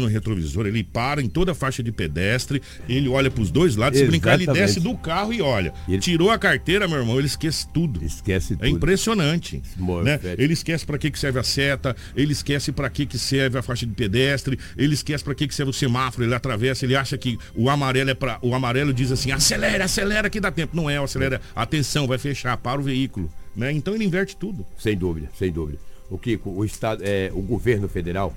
no 0.00 0.06
retrovisor, 0.06 0.64
ele 0.64 0.84
para 0.84 1.20
em 1.20 1.28
toda 1.28 1.50
a 1.50 1.54
faixa 1.56 1.82
de 1.82 1.90
pedestre, 1.90 2.62
ele 2.88 3.08
olha 3.08 3.28
para 3.32 3.42
os 3.42 3.50
dois 3.50 3.74
lados, 3.74 3.98
se 3.98 4.06
brincar, 4.06 4.34
ele 4.34 4.46
desce 4.46 4.78
do 4.78 4.96
carro 4.96 5.32
e 5.32 5.42
olha. 5.42 5.74
Ele... 5.88 5.98
Tirou 5.98 6.30
a 6.30 6.38
carteira, 6.38 6.86
meu 6.86 6.98
irmão, 6.98 7.18
ele 7.18 7.26
esquece 7.26 7.66
tudo. 7.74 8.04
Esquece 8.04 8.52
é 8.52 8.56
tudo. 8.56 8.64
É 8.64 8.68
impressionante. 8.68 9.60
Né? 10.04 10.20
Ele 10.38 10.52
esquece 10.52 10.86
para 10.86 10.98
que, 10.98 11.10
que 11.10 11.18
serve 11.18 11.40
a 11.40 11.42
seta, 11.42 11.96
ele 12.14 12.30
esquece 12.30 12.70
para 12.70 12.88
que, 12.88 13.06
que 13.06 13.18
serve 13.18 13.58
a 13.58 13.62
faixa 13.62 13.84
de 13.84 13.92
pedestre, 13.92 14.56
ele 14.76 14.94
esquece 14.94 15.24
para 15.24 15.34
que, 15.34 15.48
que 15.48 15.54
serve 15.54 15.70
o 15.70 15.74
semáforo, 15.74 16.24
ele 16.24 16.34
atravessa, 16.34 16.84
ele 16.84 16.94
acha 16.94 17.18
que 17.18 17.36
o 17.52 17.68
amarelo 17.68 18.10
é 18.10 18.14
para. 18.14 18.38
O 18.40 18.54
amarelo 18.54 18.94
diz 18.94 19.10
assim, 19.10 19.32
acelera, 19.32 19.86
acelera 19.86 20.30
que 20.30 20.38
dá 20.38 20.52
tempo. 20.52 20.76
Não 20.76 20.88
é, 20.88 20.98
acelera, 20.98 21.40
atenção, 21.56 22.06
vai 22.06 22.18
fechar, 22.18 22.56
para 22.56 22.80
o 22.80 22.84
veículo. 22.84 23.28
Né? 23.56 23.72
Então 23.72 23.96
ele 23.96 24.04
inverte 24.04 24.36
tudo. 24.36 24.64
Sem 24.78 24.96
dúvida, 24.96 25.28
sem 25.36 25.50
dúvida. 25.50 25.80
O 26.08 26.16
Kiko, 26.16 26.50
o 26.50 26.64
Estado, 26.64 27.02
é, 27.04 27.32
o 27.34 27.42
governo 27.42 27.88
federal 27.88 28.32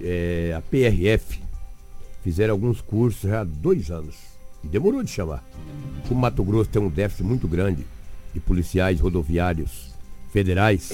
é, 0.00 0.54
a 0.56 0.60
PRF, 0.60 1.40
fizeram 2.22 2.54
alguns 2.54 2.80
cursos 2.80 3.30
já 3.30 3.40
há 3.40 3.44
dois 3.44 3.90
anos. 3.90 4.16
E 4.62 4.68
demorou 4.68 5.02
de 5.02 5.10
chamar. 5.10 5.44
O 6.10 6.14
Mato 6.14 6.44
Grosso 6.44 6.70
tem 6.70 6.80
um 6.80 6.88
déficit 6.88 7.24
muito 7.24 7.48
grande 7.48 7.84
de 8.32 8.40
policiais 8.40 9.00
rodoviários 9.00 9.92
federais. 10.32 10.92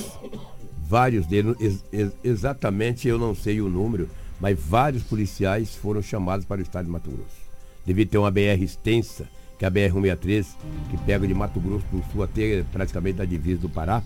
Vários 0.89 1.27
deles, 1.27 1.55
ex 1.61 1.85
ex 1.93 2.13
exatamente 2.25 3.07
eu 3.07 3.19
não 3.19 3.35
sei 3.35 3.61
o 3.61 3.69
número, 3.69 4.09
mas 4.41 4.59
vários 4.59 5.03
policiais 5.03 5.75
foram 5.75 6.01
chamados 6.01 6.47
para 6.47 6.61
o 6.61 6.63
estado 6.63 6.87
de 6.87 6.91
Mato 6.91 7.11
Grosso. 7.11 7.49
Devia 7.85 8.07
ter 8.07 8.19
uma 8.19 8.31
BR 8.31 8.63
extensa, 8.63 9.29
que 9.59 9.65
é 9.65 9.69
a 9.69 9.71
BR-163, 9.71 10.47
que 10.91 10.97
pega 10.99 11.27
de 11.27 11.35
Mato 11.35 11.61
Grosso 11.61 11.85
do 11.91 12.03
Sul 12.13 12.23
até 12.23 12.63
praticamente 12.73 13.21
a 13.21 13.25
divisa 13.25 13.61
do 13.61 13.69
Pará. 13.69 14.03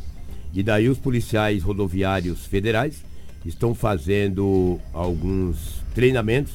E 0.53 0.63
daí 0.63 0.89
os 0.89 0.99
policiais 0.99 1.63
rodoviários 1.63 2.47
federais 2.47 3.05
estão 3.45 3.75
fazendo 3.75 4.79
alguns 4.93 5.83
treinamentos 5.95 6.53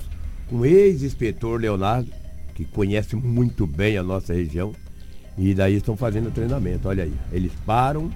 com 0.50 0.58
o 0.58 0.66
ex-inspetor 0.66 1.60
Leonardo, 1.60 2.12
que 2.56 2.66
conhece 2.66 3.16
muito 3.16 3.68
bem 3.68 3.98
a 3.98 4.04
nossa 4.04 4.34
região, 4.34 4.74
e 5.38 5.54
daí 5.54 5.76
estão 5.76 5.96
fazendo 5.96 6.32
treinamento. 6.32 6.88
Olha 6.88 7.04
aí, 7.04 7.14
eles 7.32 7.52
param, 7.66 8.10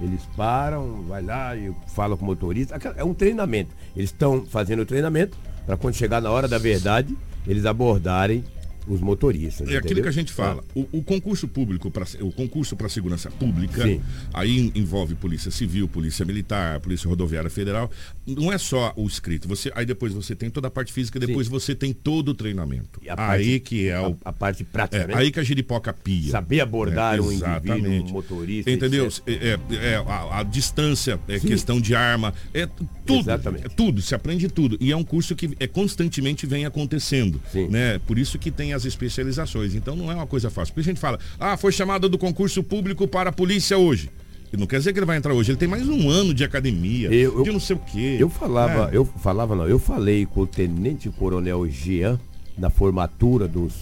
eles 0.00 0.20
param, 0.36 1.02
vai 1.08 1.22
lá 1.22 1.56
e 1.56 1.72
fala 1.88 2.16
com 2.16 2.22
o 2.24 2.26
motorista. 2.26 2.78
É 2.96 3.02
um 3.02 3.14
treinamento. 3.14 3.74
Eles 3.96 4.10
estão 4.10 4.44
fazendo 4.46 4.86
treinamento 4.86 5.36
para 5.66 5.76
quando 5.76 5.94
chegar 5.94 6.20
na 6.20 6.30
hora 6.30 6.46
da 6.46 6.58
verdade, 6.58 7.16
eles 7.46 7.66
abordarem 7.66 8.44
os 8.86 9.00
motoristas. 9.00 9.68
É 9.68 9.76
aquilo 9.76 10.02
que 10.02 10.08
a 10.08 10.12
gente 10.12 10.32
fala. 10.32 10.62
Ah. 10.68 10.72
O, 10.74 10.98
o, 10.98 11.02
concurso 11.02 11.46
público, 11.48 11.90
pra, 11.90 12.06
o 12.20 12.32
concurso 12.32 12.76
para 12.76 12.88
segurança 12.88 13.30
pública, 13.30 13.82
Sim. 13.82 14.00
aí 14.32 14.72
envolve 14.74 15.14
polícia 15.14 15.50
civil, 15.50 15.88
polícia 15.88 16.24
militar, 16.24 16.80
polícia 16.80 17.08
rodoviária 17.08 17.50
federal. 17.50 17.90
Não 18.26 18.52
é 18.52 18.58
só 18.58 18.92
o 18.96 19.06
escrito. 19.06 19.48
Você, 19.48 19.70
aí 19.74 19.84
depois 19.84 20.12
você 20.12 20.34
tem 20.34 20.50
toda 20.50 20.68
a 20.68 20.70
parte 20.70 20.92
física, 20.92 21.18
depois 21.18 21.46
Sim. 21.46 21.52
você 21.52 21.74
tem 21.74 21.92
todo 21.92 22.30
o 22.30 22.34
treinamento. 22.34 23.00
aí 23.02 23.16
parte, 23.16 23.60
que 23.60 23.88
é 23.88 24.00
o, 24.00 24.16
a, 24.24 24.30
a 24.30 24.32
parte 24.32 24.64
prática. 24.64 25.04
É, 25.04 25.06
né? 25.06 25.14
Aí 25.16 25.30
que 25.30 25.40
a 25.40 25.42
giripoca 25.42 25.92
pia. 25.92 26.30
Saber 26.30 26.60
abordar 26.60 27.18
é, 27.18 27.20
um 27.20 27.32
indivíduo, 27.32 28.08
um 28.08 28.12
motorista. 28.12 28.70
Entendeu? 28.70 29.08
É, 29.26 29.32
é, 29.32 29.58
é, 29.74 29.96
a, 29.96 30.40
a, 30.40 30.42
distância, 30.42 31.18
é 31.28 31.38
Sim. 31.38 31.48
questão 31.48 31.80
de 31.80 31.94
arma, 31.94 32.34
é 32.54 32.66
tudo. 33.06 33.20
Exatamente. 33.20 33.66
É 33.66 33.68
tudo, 33.68 34.02
se 34.02 34.14
aprende 34.14 34.48
tudo. 34.48 34.76
E 34.80 34.92
é 34.92 34.96
um 34.96 35.04
curso 35.04 35.34
que 35.34 35.50
é 35.58 35.66
constantemente 35.66 36.46
vem 36.46 36.64
acontecendo. 36.64 37.40
Né? 37.70 37.98
Por 38.06 38.18
isso 38.18 38.38
que 38.38 38.50
tem 38.50 38.69
as 38.72 38.84
especializações. 38.84 39.74
Então 39.74 39.96
não 39.96 40.10
é 40.10 40.14
uma 40.14 40.26
coisa 40.26 40.50
fácil. 40.50 40.74
Porque 40.74 40.88
a 40.88 40.92
gente 40.92 41.00
fala, 41.00 41.18
ah, 41.38 41.56
foi 41.56 41.72
chamada 41.72 42.08
do 42.08 42.18
concurso 42.18 42.62
público 42.62 43.06
para 43.06 43.30
a 43.30 43.32
polícia 43.32 43.76
hoje. 43.76 44.10
E 44.52 44.56
não 44.56 44.66
quer 44.66 44.78
dizer 44.78 44.92
que 44.92 44.98
ele 44.98 45.06
vai 45.06 45.16
entrar 45.16 45.32
hoje, 45.32 45.52
ele 45.52 45.58
tem 45.58 45.68
mais 45.68 45.88
um 45.88 46.10
ano 46.10 46.34
de 46.34 46.42
academia, 46.42 47.08
eu, 47.12 47.44
de 47.44 47.52
não 47.52 47.60
sei 47.60 47.76
o 47.76 47.78
quê. 47.78 48.16
Eu 48.18 48.28
falava, 48.28 48.92
é. 48.92 48.96
eu 48.96 49.04
falava 49.04 49.54
não, 49.54 49.68
eu 49.68 49.78
falei 49.78 50.26
com 50.26 50.40
o 50.40 50.46
Tenente 50.46 51.08
Coronel 51.08 51.68
Jean 51.68 52.18
na 52.58 52.68
formatura 52.68 53.46
dos, 53.46 53.74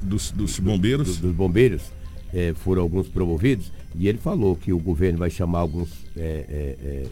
dos, 0.00 0.30
dos 0.30 0.60
bombeiros. 0.60 1.08
Dos, 1.08 1.16
dos 1.16 1.34
bombeiros, 1.34 1.82
é, 2.32 2.54
foram 2.54 2.82
alguns 2.82 3.08
promovidos, 3.08 3.72
e 3.96 4.06
ele 4.06 4.16
falou 4.16 4.54
que 4.54 4.72
o 4.72 4.78
governo 4.78 5.18
vai 5.18 5.28
chamar 5.28 5.58
alguns 5.58 5.90
é 6.16 7.04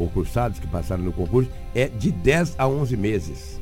concursados 0.00 0.58
que 0.58 0.66
passaram 0.66 1.04
no 1.04 1.12
concurso, 1.12 1.50
é 1.74 1.88
de 1.88 2.10
10 2.10 2.54
a 2.56 2.66
11 2.66 2.96
meses. 2.96 3.60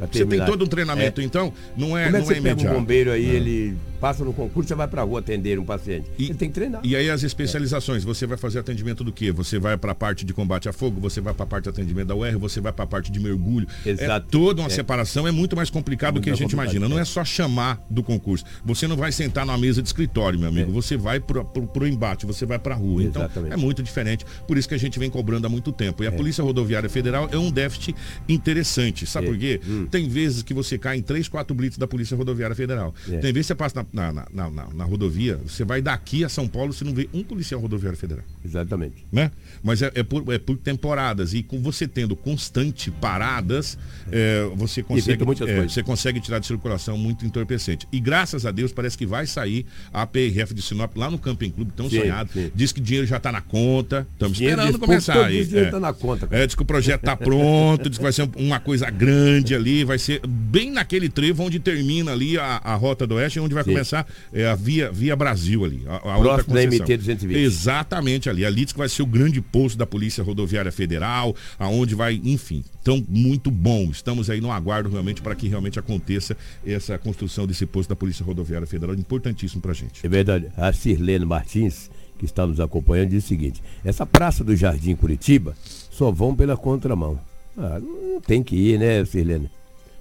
Você 0.00 0.26
tem 0.26 0.44
todo 0.44 0.64
um 0.64 0.68
treinamento, 0.68 1.20
é. 1.20 1.24
então, 1.24 1.52
não 1.76 1.96
é, 1.96 2.04
Como 2.04 2.16
é 2.16 2.20
não 2.20 2.30
é 2.30 2.34
você 2.34 2.40
pega 2.40 2.62
um 2.62 2.74
bombeiro 2.74 3.10
aí, 3.10 3.24
ele 3.24 3.76
passa 3.96 4.24
no 4.24 4.32
concurso, 4.32 4.68
você 4.68 4.74
vai 4.74 4.86
para 4.86 5.02
a 5.02 5.04
rua 5.04 5.20
atender 5.20 5.58
um 5.58 5.64
paciente. 5.64 6.10
E, 6.18 6.26
ele 6.26 6.34
tem 6.34 6.48
que 6.48 6.54
treinar. 6.54 6.80
E 6.84 6.94
aí 6.94 7.10
as 7.10 7.22
especializações, 7.22 8.02
é. 8.02 8.06
você 8.06 8.26
vai 8.26 8.36
fazer 8.36 8.58
atendimento 8.58 9.02
do 9.02 9.12
quê? 9.12 9.32
Você 9.32 9.58
vai 9.58 9.76
para 9.76 9.92
a 9.92 9.94
parte 9.94 10.24
de 10.24 10.32
combate 10.32 10.68
a 10.68 10.72
fogo, 10.72 11.00
você 11.00 11.20
vai 11.20 11.34
para 11.34 11.44
a 11.44 11.46
parte 11.46 11.64
de 11.64 11.70
atendimento 11.70 12.08
da 12.08 12.14
UR, 12.14 12.38
você 12.38 12.60
vai 12.60 12.72
para 12.72 12.84
a 12.84 12.86
parte 12.86 13.10
de 13.10 13.18
mergulho. 13.18 13.66
Exato. 13.84 14.26
É 14.26 14.30
toda 14.30 14.62
uma 14.62 14.68
é. 14.68 14.70
separação, 14.70 15.26
é 15.26 15.30
muito 15.30 15.56
mais 15.56 15.70
complicado 15.70 16.14
muito 16.14 16.22
do 16.22 16.24
que 16.24 16.30
a 16.30 16.36
gente 16.36 16.52
imagina. 16.52 16.88
Não 16.88 16.98
é 16.98 17.04
só 17.04 17.24
chamar 17.24 17.84
do 17.88 18.02
concurso. 18.02 18.44
Você 18.64 18.86
não 18.86 18.96
vai 18.96 19.12
sentar 19.12 19.46
numa 19.46 19.58
mesa 19.58 19.82
de 19.82 19.88
escritório, 19.88 20.38
meu 20.38 20.48
amigo. 20.48 20.70
É. 20.70 20.74
Você 20.74 20.96
vai 20.96 21.20
para 21.20 21.40
o 21.40 21.86
embate, 21.86 22.26
você 22.26 22.44
vai 22.44 22.58
para 22.58 22.74
a 22.74 22.78
rua. 22.78 23.02
Então, 23.02 23.22
Exatamente. 23.22 23.48
Então 23.48 23.58
é 23.58 23.62
muito 23.62 23.82
diferente. 23.82 24.24
Por 24.46 24.58
isso 24.58 24.68
que 24.68 24.74
a 24.74 24.78
gente 24.78 24.98
vem 24.98 25.10
cobrando 25.10 25.46
há 25.46 25.50
muito 25.50 25.72
tempo. 25.72 26.02
E 26.04 26.06
a 26.06 26.10
é. 26.10 26.12
Polícia 26.12 26.44
Rodoviária 26.44 26.88
Federal 26.88 27.28
é 27.32 27.38
um 27.38 27.50
déficit 27.50 27.94
interessante. 28.28 29.06
Sabe 29.06 29.26
é. 29.26 29.30
por 29.30 29.38
quê? 29.38 29.60
Hum. 29.66 29.85
Tem 29.90 30.08
vezes 30.08 30.42
que 30.42 30.52
você 30.52 30.78
cai 30.78 30.98
em 30.98 31.02
três, 31.02 31.28
quatro 31.28 31.54
blitz 31.54 31.78
da 31.78 31.86
Polícia 31.86 32.16
Rodoviária 32.16 32.54
Federal. 32.54 32.94
Tem 33.06 33.20
vezes 33.32 33.32
que 33.32 33.44
você 33.44 33.54
passa 33.54 33.86
na, 33.92 34.12
na, 34.12 34.26
na, 34.32 34.50
na 34.50 34.66
na, 34.74 34.84
rodovia, 34.84 35.38
você 35.46 35.64
vai 35.64 35.82
daqui 35.82 36.24
a 36.24 36.28
São 36.28 36.46
Paulo, 36.46 36.72
você 36.72 36.84
não 36.84 36.94
vê 36.94 37.08
um 37.12 37.22
policial 37.22 37.60
rodoviário 37.60 37.98
federal. 37.98 38.24
Exatamente. 38.44 39.04
Né? 39.10 39.30
Mas 39.62 39.82
é, 39.82 39.90
é, 39.94 40.02
por, 40.02 40.32
é 40.32 40.38
por 40.38 40.56
temporadas. 40.56 41.34
E 41.34 41.42
com 41.42 41.60
você 41.60 41.86
tendo 41.88 42.14
constante 42.14 42.90
paradas, 42.90 43.78
é, 44.10 44.48
você, 44.54 44.82
consegue, 44.82 45.22
é, 45.22 45.62
você 45.62 45.82
consegue 45.82 46.20
tirar 46.20 46.38
de 46.38 46.46
circulação 46.46 46.96
muito 46.96 47.24
entorpecente. 47.24 47.86
E 47.92 47.98
graças 48.00 48.46
a 48.46 48.50
Deus, 48.50 48.72
parece 48.72 48.96
que 48.96 49.06
vai 49.06 49.26
sair 49.26 49.66
a 49.92 50.06
PRF 50.06 50.54
de 50.54 50.62
Sinop 50.62 50.96
lá 50.96 51.10
no 51.10 51.18
Camping 51.18 51.50
Clube, 51.50 51.72
tão 51.76 51.88
sim, 51.88 52.00
sonhado. 52.00 52.30
Sim. 52.32 52.50
Diz 52.54 52.72
que 52.72 52.80
dinheiro 52.80 53.06
já 53.06 53.16
está 53.16 53.32
na 53.32 53.40
conta. 53.40 54.06
Estamos 54.12 54.40
esperando 54.40 54.78
começar 54.78 55.26
aí. 55.26 55.48
É. 55.56 55.70
Tá 55.70 55.80
na 55.80 55.92
conta, 55.92 56.28
é, 56.30 56.46
diz 56.46 56.54
que 56.54 56.62
o 56.62 56.66
projeto 56.66 57.00
está 57.00 57.16
pronto, 57.16 57.88
diz 57.88 57.98
que 57.98 58.02
vai 58.02 58.12
ser 58.12 58.28
uma 58.36 58.60
coisa 58.60 58.88
grande 58.90 59.54
ali, 59.54 59.75
vai 59.84 59.98
ser 59.98 60.20
bem 60.26 60.70
naquele 60.70 61.08
trevo 61.08 61.42
onde 61.42 61.58
termina 61.58 62.12
ali 62.12 62.38
a, 62.38 62.60
a 62.62 62.74
Rota 62.74 63.06
do 63.06 63.14
Oeste, 63.16 63.40
onde 63.40 63.54
vai 63.54 63.64
sim. 63.64 63.70
começar 63.70 64.06
é, 64.32 64.46
a 64.46 64.54
via, 64.54 64.90
via 64.90 65.16
Brasil 65.16 65.64
ali. 65.64 65.82
A, 65.86 65.96
a 65.96 66.18
Próximo 66.18 66.54
da 66.54 66.66
MT 66.66 66.96
220. 66.96 67.38
Exatamente 67.38 68.30
ali. 68.30 68.44
Ali 68.44 68.64
diz 68.64 68.72
que 68.72 68.78
vai 68.78 68.88
ser 68.88 69.02
o 69.02 69.06
grande 69.06 69.40
posto 69.40 69.76
da 69.76 69.86
Polícia 69.86 70.22
Rodoviária 70.22 70.72
Federal, 70.72 71.34
aonde 71.58 71.94
vai, 71.94 72.20
enfim. 72.24 72.64
Então, 72.82 73.04
muito 73.08 73.50
bom. 73.50 73.90
Estamos 73.90 74.30
aí 74.30 74.40
no 74.40 74.52
aguardo 74.52 74.88
realmente 74.88 75.20
para 75.20 75.34
que 75.34 75.48
realmente 75.48 75.78
aconteça 75.78 76.36
essa 76.64 76.96
construção 76.98 77.46
desse 77.46 77.66
posto 77.66 77.88
da 77.88 77.96
Polícia 77.96 78.24
Rodoviária 78.24 78.66
Federal. 78.66 78.94
Importantíssimo 78.94 79.60
para 79.60 79.72
a 79.72 79.74
gente. 79.74 80.06
É 80.06 80.08
verdade. 80.08 80.46
A 80.56 80.72
Sirlene 80.72 81.24
Martins, 81.24 81.90
que 82.18 82.24
está 82.24 82.46
nos 82.46 82.60
acompanhando, 82.60 83.10
diz 83.10 83.24
o 83.24 83.28
seguinte: 83.28 83.62
essa 83.84 84.06
praça 84.06 84.44
do 84.44 84.54
Jardim 84.54 84.94
Curitiba 84.94 85.56
só 85.90 86.10
vão 86.10 86.34
pela 86.34 86.56
contramão. 86.56 87.18
Ah, 87.58 87.80
não 87.80 88.20
tem 88.20 88.42
que 88.42 88.54
ir, 88.54 88.78
né, 88.78 89.04
Sirlene? 89.04 89.50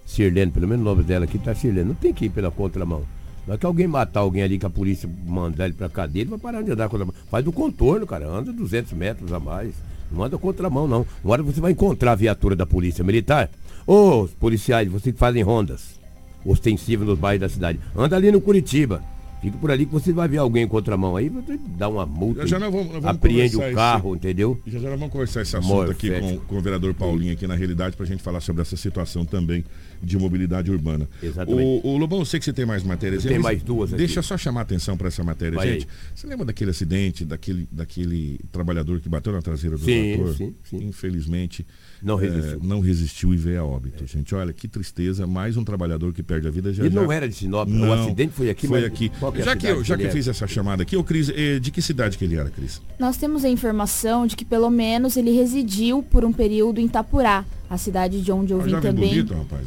Sirlene, 0.06 0.52
pelo 0.52 0.68
menos 0.68 0.86
o 0.86 0.90
nome 0.90 1.04
dela 1.04 1.26
aqui 1.26 1.38
está 1.38 1.54
Sirlene. 1.56 1.90
Não 1.90 1.96
tem 1.96 2.14
que 2.14 2.26
ir 2.26 2.30
pela 2.30 2.52
contramão. 2.52 3.04
Não 3.48 3.56
é 3.56 3.58
que 3.58 3.66
alguém 3.66 3.88
matar 3.88 4.22
alguém 4.22 4.44
ali 4.44 4.58
que 4.58 4.66
a 4.66 4.70
polícia 4.70 5.10
mandar 5.26 5.66
ele 5.66 5.74
pra 5.74 5.88
cadeia, 5.90 6.24
ele 6.24 6.32
vai 6.32 6.40
parar 6.40 6.62
de 6.62 6.72
andar 6.72 6.90
contra 6.90 7.08
Faz 7.30 7.46
o 7.46 7.52
contorno, 7.52 8.08
cara. 8.08 8.28
Anda 8.28 8.52
200 8.52 8.94
metros 8.94 9.32
a 9.32 9.40
mais. 9.40 9.74
Não 10.12 10.24
anda 10.24 10.38
contramão, 10.38 10.88
não. 10.88 11.06
Uma 11.24 11.34
hora 11.34 11.44
você 11.44 11.60
vai 11.60 11.72
encontrar 11.72 12.14
a 12.14 12.16
viatura 12.16 12.56
da 12.56 12.66
polícia 12.66 13.04
militar. 13.04 13.50
Ô, 13.86 14.28
policiais, 14.40 14.88
vocês 14.88 15.14
que 15.14 15.20
fazem 15.20 15.44
rondas 15.44 16.00
ostensivas 16.46 17.08
nos 17.08 17.18
bairros 17.18 17.42
da 17.42 17.50
cidade. 17.50 17.80
Anda 17.96 18.16
ali 18.16 18.32
no 18.32 18.40
Curitiba. 18.40 19.02
Fica 19.42 19.58
por 19.58 19.70
ali 19.70 19.86
que 19.86 19.92
você 19.92 20.14
vai 20.14 20.28
ver 20.28 20.38
alguém 20.38 20.64
em 20.64 20.68
contramão 20.68 21.16
aí, 21.16 21.32
dá 21.78 21.88
uma 21.88 22.04
multa, 22.04 22.48
já, 22.48 22.58
já 22.58 22.70
vamos, 22.70 22.88
vamos 22.88 23.06
apreende 23.06 23.56
o 23.56 23.74
carro, 23.76 24.10
esse, 24.10 24.18
entendeu? 24.18 24.60
Já 24.66 24.80
já 24.80 24.90
vamos 24.90 25.12
conversar 25.12 25.44
esse 25.44 25.56
assunto 25.56 25.92
aqui 25.92 26.10
com, 26.20 26.38
com, 26.38 26.58
o 26.58 26.62
vereador 26.62 26.96
Paulinho 26.96 27.34
aqui 27.34 27.46
na 27.46 27.54
realidade 27.54 27.96
para 27.96 28.06
a 28.06 28.08
gente 28.08 28.24
falar 28.24 28.40
sobre 28.40 28.64
essa 28.64 28.76
situação 28.76 29.24
também 29.24 29.64
de 30.02 30.18
mobilidade 30.18 30.72
urbana. 30.72 31.08
Exatamente. 31.22 31.82
O, 31.84 31.90
o 31.94 31.98
Lobão, 31.98 32.20
eu 32.20 32.26
sei 32.26 32.40
que 32.40 32.46
você 32.46 32.54
tem 32.54 32.66
mais 32.66 32.84
matérias. 32.84 33.24
Tem 33.24 33.40
mais 33.40 33.62
duas 33.62 33.94
aqui. 33.94 33.98
Deixa 34.00 34.22
só 34.22 34.38
chamar 34.38 34.62
a 34.62 34.64
atenção 34.64 34.98
para 34.98 35.08
essa 35.08 35.24
matéria, 35.24 35.56
Vai 35.56 35.68
gente. 35.68 35.88
Aí. 35.88 36.12
Você 36.16 36.28
lembra 36.28 36.46
daquele 36.46 36.72
acidente, 36.72 37.26
daquele, 37.26 37.68
daquele 37.72 38.40
trabalhador 38.52 39.00
que 39.00 39.10
bateu 39.10 39.34
na 39.34 39.42
traseira 39.42 39.78
do 39.78 39.84
sim, 39.84 40.16
trator? 40.16 40.36
Sim, 40.36 40.56
sim. 40.64 40.84
Infelizmente 40.84 41.66
não 42.06 42.16
resistiu. 42.16 42.60
É, 42.62 42.68
não 42.68 42.80
resistiu 42.80 43.34
e 43.34 43.38
veio 43.38 43.62
a 43.62 43.66
óbito, 43.66 44.04
é. 44.04 44.08
gente. 44.08 44.36
Olha, 44.36 44.54
que 44.54 44.68
tristeza. 44.68 45.26
Mais 45.26 45.58
um 45.58 45.64
trabalhador 45.64 46.14
que 46.14 46.22
perde 46.22 46.48
a 46.48 46.52
vida. 46.52 46.72
Já, 46.72 46.86
Ele 46.86 46.94
já... 46.94 47.02
não 47.02 47.12
era 47.12 47.28
de 47.28 47.34
Sinop, 47.34 47.68
não, 47.68 47.90
o 47.90 47.94
acidente 47.94 48.32
foi 48.34 48.50
aqui. 48.52 48.68
Foi 48.68 48.86
aqui. 48.86 49.12
É 49.34 49.42
já 49.42 49.56
que, 49.56 49.66
eu, 49.66 49.84
já 49.84 49.98
que, 49.98 50.04
que 50.04 50.08
eu 50.08 50.12
fiz 50.12 50.28
essa 50.28 50.46
chamada 50.46 50.84
aqui, 50.84 50.96
ô 50.96 51.04
Cris, 51.04 51.30
eh, 51.30 51.58
de 51.58 51.72
que 51.72 51.82
cidade 51.82 52.16
que 52.16 52.24
ele 52.24 52.36
era, 52.36 52.52
Cris? 52.52 52.80
Nós 53.00 53.18
temos 53.18 53.44
a 53.44 53.50
informação 53.50 54.28
de 54.28 54.36
que 54.36 54.46
pelo 54.46 54.70
menos 54.70 55.18
ele 55.18 55.32
residiu 55.32 56.04
por 56.04 56.24
um 56.24 56.32
período 56.32 56.80
em 56.80 56.88
Tapurá, 56.88 57.44
a 57.68 57.78
cidade 57.78 58.22
de 58.22 58.32
onde 58.32 58.54
eu 58.54 58.62
ah, 58.62 58.64
vim 58.64 58.80
também. 58.80 59.10
Bonito, 59.10 59.34
rapaz, 59.34 59.66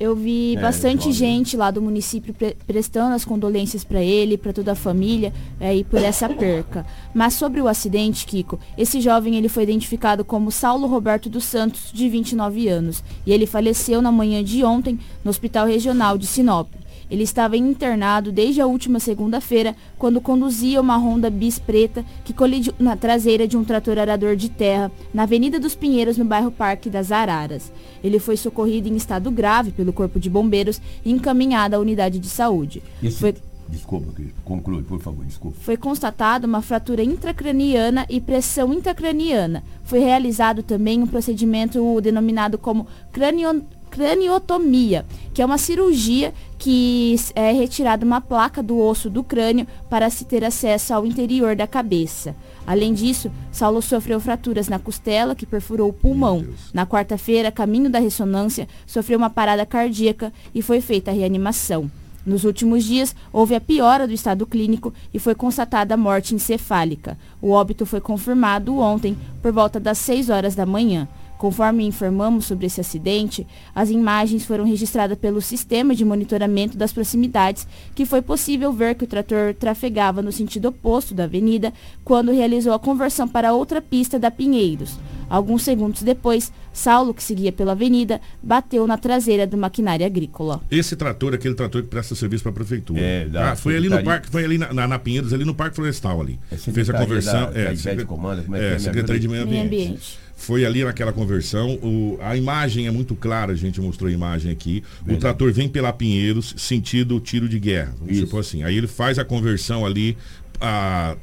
Eu 0.00 0.14
vi 0.14 0.56
é, 0.56 0.60
bastante 0.60 1.10
gente 1.12 1.56
lá 1.56 1.70
do 1.70 1.82
município 1.82 2.32
pre 2.32 2.56
prestando 2.66 3.14
as 3.14 3.24
condolências 3.24 3.82
para 3.82 4.00
ele, 4.00 4.38
para 4.38 4.52
toda 4.52 4.72
a 4.72 4.76
família 4.76 5.32
é, 5.58 5.74
e 5.74 5.82
por 5.82 6.00
essa 6.00 6.28
perca. 6.28 6.86
Mas 7.12 7.34
sobre 7.34 7.60
o 7.60 7.66
acidente, 7.66 8.24
Kiko, 8.24 8.60
esse 8.76 9.00
jovem 9.00 9.36
ele 9.36 9.48
foi 9.48 9.64
identificado 9.64 10.24
como 10.24 10.52
Saulo 10.52 10.86
Roberto 10.86 11.28
dos 11.28 11.44
Santos, 11.44 11.90
de 11.92 12.08
29 12.08 12.68
anos, 12.68 13.02
e 13.26 13.32
ele 13.32 13.46
faleceu 13.46 14.00
na 14.00 14.12
manhã 14.12 14.42
de 14.44 14.62
ontem 14.62 14.98
no 15.24 15.30
Hospital 15.30 15.66
Regional 15.66 16.16
de 16.16 16.26
Sinop. 16.26 16.68
Ele 17.10 17.22
estava 17.22 17.56
internado 17.56 18.30
desde 18.30 18.60
a 18.60 18.66
última 18.66 19.00
segunda-feira, 19.00 19.74
quando 19.98 20.20
conduzia 20.20 20.80
uma 20.80 20.96
Honda 20.96 21.30
Bis 21.30 21.58
preta 21.58 22.04
que 22.24 22.32
colidiu 22.32 22.74
na 22.78 22.96
traseira 22.96 23.48
de 23.48 23.56
um 23.56 23.64
trator 23.64 23.98
arador 23.98 24.36
de 24.36 24.48
terra, 24.48 24.90
na 25.12 25.22
Avenida 25.22 25.58
dos 25.58 25.74
Pinheiros, 25.74 26.18
no 26.18 26.24
bairro 26.24 26.50
Parque 26.50 26.90
das 26.90 27.10
Araras. 27.10 27.72
Ele 28.02 28.18
foi 28.18 28.36
socorrido 28.36 28.88
em 28.88 28.96
estado 28.96 29.30
grave 29.30 29.70
pelo 29.70 29.92
Corpo 29.92 30.20
de 30.20 30.28
Bombeiros 30.28 30.80
e 31.04 31.10
encaminhado 31.10 31.76
à 31.76 31.78
unidade 31.78 32.18
de 32.18 32.28
saúde. 32.28 32.82
Esse... 33.02 33.18
Foi... 33.18 33.34
Desculpa, 33.68 34.06
conclui, 34.46 34.82
por 34.82 34.98
favor, 34.98 35.22
desculpa. 35.26 35.58
Foi 35.60 35.76
constatada 35.76 36.46
uma 36.46 36.62
fratura 36.62 37.02
intracraniana 37.02 38.06
e 38.08 38.18
pressão 38.18 38.72
intracraniana. 38.72 39.62
Foi 39.84 39.98
realizado 39.98 40.62
também 40.62 41.02
um 41.02 41.06
procedimento 41.06 42.00
denominado 42.00 42.56
como 42.56 42.86
cranio 43.12 43.62
craniotomia, 43.88 45.04
que 45.34 45.42
é 45.42 45.46
uma 45.46 45.58
cirurgia 45.58 46.32
que 46.58 47.14
é 47.34 47.52
retirada 47.52 48.04
uma 48.04 48.20
placa 48.20 48.62
do 48.62 48.78
osso 48.78 49.08
do 49.08 49.22
crânio 49.22 49.66
para 49.88 50.10
se 50.10 50.24
ter 50.24 50.44
acesso 50.44 50.92
ao 50.92 51.06
interior 51.06 51.54
da 51.56 51.66
cabeça. 51.66 52.34
Além 52.66 52.92
disso, 52.92 53.30
Saulo 53.50 53.80
sofreu 53.80 54.20
fraturas 54.20 54.68
na 54.68 54.78
costela, 54.78 55.34
que 55.34 55.46
perfurou 55.46 55.88
o 55.88 55.92
pulmão. 55.92 56.44
Na 56.74 56.86
quarta-feira, 56.86 57.50
caminho 57.50 57.88
da 57.88 57.98
ressonância, 57.98 58.68
sofreu 58.86 59.18
uma 59.18 59.30
parada 59.30 59.64
cardíaca 59.64 60.32
e 60.54 60.60
foi 60.60 60.80
feita 60.80 61.10
a 61.10 61.14
reanimação. 61.14 61.90
Nos 62.26 62.44
últimos 62.44 62.84
dias, 62.84 63.16
houve 63.32 63.54
a 63.54 63.60
piora 63.60 64.06
do 64.06 64.12
estado 64.12 64.46
clínico 64.46 64.92
e 65.14 65.18
foi 65.18 65.34
constatada 65.34 65.94
a 65.94 65.96
morte 65.96 66.34
encefálica. 66.34 67.16
O 67.40 67.52
óbito 67.52 67.86
foi 67.86 68.02
confirmado 68.02 68.76
ontem, 68.76 69.16
por 69.40 69.50
volta 69.50 69.80
das 69.80 69.96
6 69.96 70.28
horas 70.28 70.54
da 70.54 70.66
manhã. 70.66 71.08
Conforme 71.38 71.86
informamos 71.86 72.46
sobre 72.46 72.66
esse 72.66 72.80
acidente, 72.80 73.46
as 73.72 73.90
imagens 73.90 74.44
foram 74.44 74.64
registradas 74.64 75.16
pelo 75.16 75.40
sistema 75.40 75.94
de 75.94 76.04
monitoramento 76.04 76.76
das 76.76 76.92
proximidades, 76.92 77.66
que 77.94 78.04
foi 78.04 78.20
possível 78.20 78.72
ver 78.72 78.96
que 78.96 79.04
o 79.04 79.06
trator 79.06 79.54
trafegava 79.54 80.20
no 80.20 80.32
sentido 80.32 80.68
oposto 80.68 81.14
da 81.14 81.24
avenida 81.24 81.72
quando 82.04 82.32
realizou 82.32 82.72
a 82.72 82.78
conversão 82.78 83.28
para 83.28 83.52
outra 83.52 83.80
pista 83.80 84.18
da 84.18 84.32
Pinheiros. 84.32 84.98
Alguns 85.30 85.62
segundos 85.62 86.02
depois, 86.02 86.50
Saulo, 86.72 87.12
que 87.12 87.22
seguia 87.22 87.52
pela 87.52 87.72
avenida, 87.72 88.18
bateu 88.42 88.86
na 88.86 88.96
traseira 88.96 89.46
do 89.46 89.58
maquinário 89.58 90.04
agrícola. 90.04 90.62
Esse 90.70 90.96
trator 90.96 91.34
é 91.34 91.36
aquele 91.36 91.54
trator 91.54 91.82
que 91.82 91.88
presta 91.88 92.14
serviço 92.14 92.42
para 92.42 92.50
a 92.50 92.54
prefeitura. 92.54 92.98
É, 92.98 93.28
ah, 93.34 93.54
foi 93.54 93.76
ali 93.76 93.90
no 93.90 94.02
parque, 94.02 94.30
foi 94.30 94.44
ali 94.44 94.56
na, 94.56 94.72
na, 94.72 94.88
na, 94.88 94.98
Pinheiros, 94.98 95.32
ali 95.34 95.44
no 95.44 95.54
Parque 95.54 95.76
Florestal 95.76 96.20
ali. 96.20 96.40
É 96.50 96.56
Fez 96.56 96.88
a 96.88 96.94
conversão. 96.94 97.52
Da, 97.52 97.60
é, 97.60 97.94
da 97.94 98.04
comando, 98.06 98.42
como 98.42 98.56
é, 98.56 98.70
é, 98.70 98.74
é 98.74 98.78
Secretaria 98.78 99.20
de 99.20 99.28
Meio 99.28 99.42
Ambiente. 99.42 99.68
Meio 99.68 99.84
Ambiente 99.86 100.27
foi 100.38 100.64
ali 100.64 100.84
naquela 100.84 101.12
conversão. 101.12 101.74
O, 101.82 102.16
a 102.22 102.36
imagem 102.36 102.86
é 102.86 102.90
muito 102.90 103.14
clara, 103.16 103.52
a 103.52 103.56
gente 103.56 103.80
mostrou 103.80 104.08
a 104.08 104.12
imagem 104.12 104.50
aqui. 104.50 104.84
Verdade. 104.98 105.16
O 105.16 105.20
trator 105.20 105.52
vem 105.52 105.68
pela 105.68 105.92
Pinheiros, 105.92 106.54
sentido 106.56 107.20
tiro 107.20 107.48
de 107.48 107.58
guerra. 107.58 107.92
Supor 108.14 108.40
assim. 108.40 108.62
Aí 108.62 108.76
ele 108.76 108.86
faz 108.86 109.18
a 109.18 109.24
conversão 109.24 109.84
ali. 109.84 110.16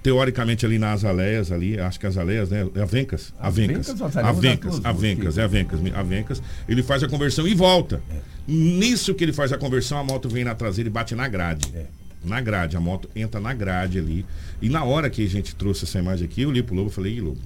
Teoricamente 0.04 0.66
ali 0.66 0.78
nas 0.78 1.04
aleias 1.04 1.52
ali, 1.52 1.78
acho 1.78 2.00
que 2.00 2.06
as 2.06 2.16
aleias, 2.18 2.50
né? 2.50 2.68
É 2.76 2.82
Avencas. 2.82 3.34
Avencas. 3.38 3.90
Avencas, 4.16 4.80
Avencas, 4.86 5.38
é 5.38 5.44
Avencas, 5.44 5.80
Avencas. 5.94 6.44
Ele 6.70 6.82
faz 6.82 7.04
a 7.04 7.08
conversão 7.08 7.46
e 7.46 7.54
volta. 7.54 8.02
É. 8.10 8.16
Nisso 8.48 9.14
que 9.14 9.26
ele 9.26 9.34
faz 9.34 9.52
a 9.52 9.58
conversão, 9.58 9.98
a 9.98 10.04
moto 10.06 10.30
vem 10.30 10.46
na 10.46 10.56
traseira 10.56 10.90
e 10.90 10.92
bate 10.92 11.16
na 11.16 11.28
grade. 11.28 11.70
É 11.76 11.86
na 12.26 12.42
grade. 12.42 12.76
A 12.76 12.80
moto 12.80 13.10
entra 13.16 13.40
na 13.40 13.54
grade 13.54 14.00
ali. 14.00 14.26
E 14.62 14.70
na 14.70 14.84
hora 14.84 15.10
que 15.10 15.24
a 15.24 15.30
gente 15.30 15.56
trouxe 15.56 15.86
essa 15.86 16.00
imagem 16.00 16.26
aqui, 16.26 16.42
eu 16.42 16.52
li 16.52 16.64
pro 16.64 16.76
Lobo 16.76 16.90
e 16.90 16.94
falei, 16.94 17.22
Lobo, 17.22 17.40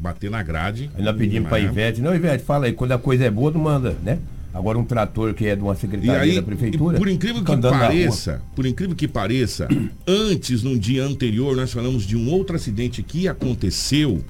bater 0.00 0.30
na 0.30 0.42
grade. 0.42 0.90
Ainda 0.96 1.12
pedimos 1.12 1.48
para 1.48 1.60
Ivete, 1.60 2.00
não, 2.00 2.14
Ivete, 2.14 2.42
fala 2.42 2.66
aí, 2.66 2.72
quando 2.72 2.92
a 2.92 2.98
coisa 2.98 3.24
é 3.24 3.30
boa, 3.30 3.50
não 3.50 3.60
manda, 3.60 3.96
né? 4.02 4.18
Agora 4.52 4.78
um 4.78 4.84
trator 4.84 5.32
que 5.32 5.46
é 5.46 5.54
de 5.54 5.62
uma 5.62 5.76
secretaria 5.76 6.20
aí, 6.20 6.34
da 6.34 6.42
prefeitura. 6.42 6.98
Por 6.98 7.08
incrível 7.08 7.44
que 7.44 7.56
pareça, 7.56 8.42
por 8.56 8.66
incrível 8.66 8.96
que 8.96 9.06
pareça, 9.06 9.68
antes, 10.06 10.62
no 10.64 10.76
dia 10.76 11.04
anterior, 11.04 11.54
nós 11.54 11.72
falamos 11.72 12.04
de 12.04 12.16
um 12.16 12.28
outro 12.28 12.56
acidente 12.56 13.02
que 13.02 13.28
aconteceu 13.28 14.24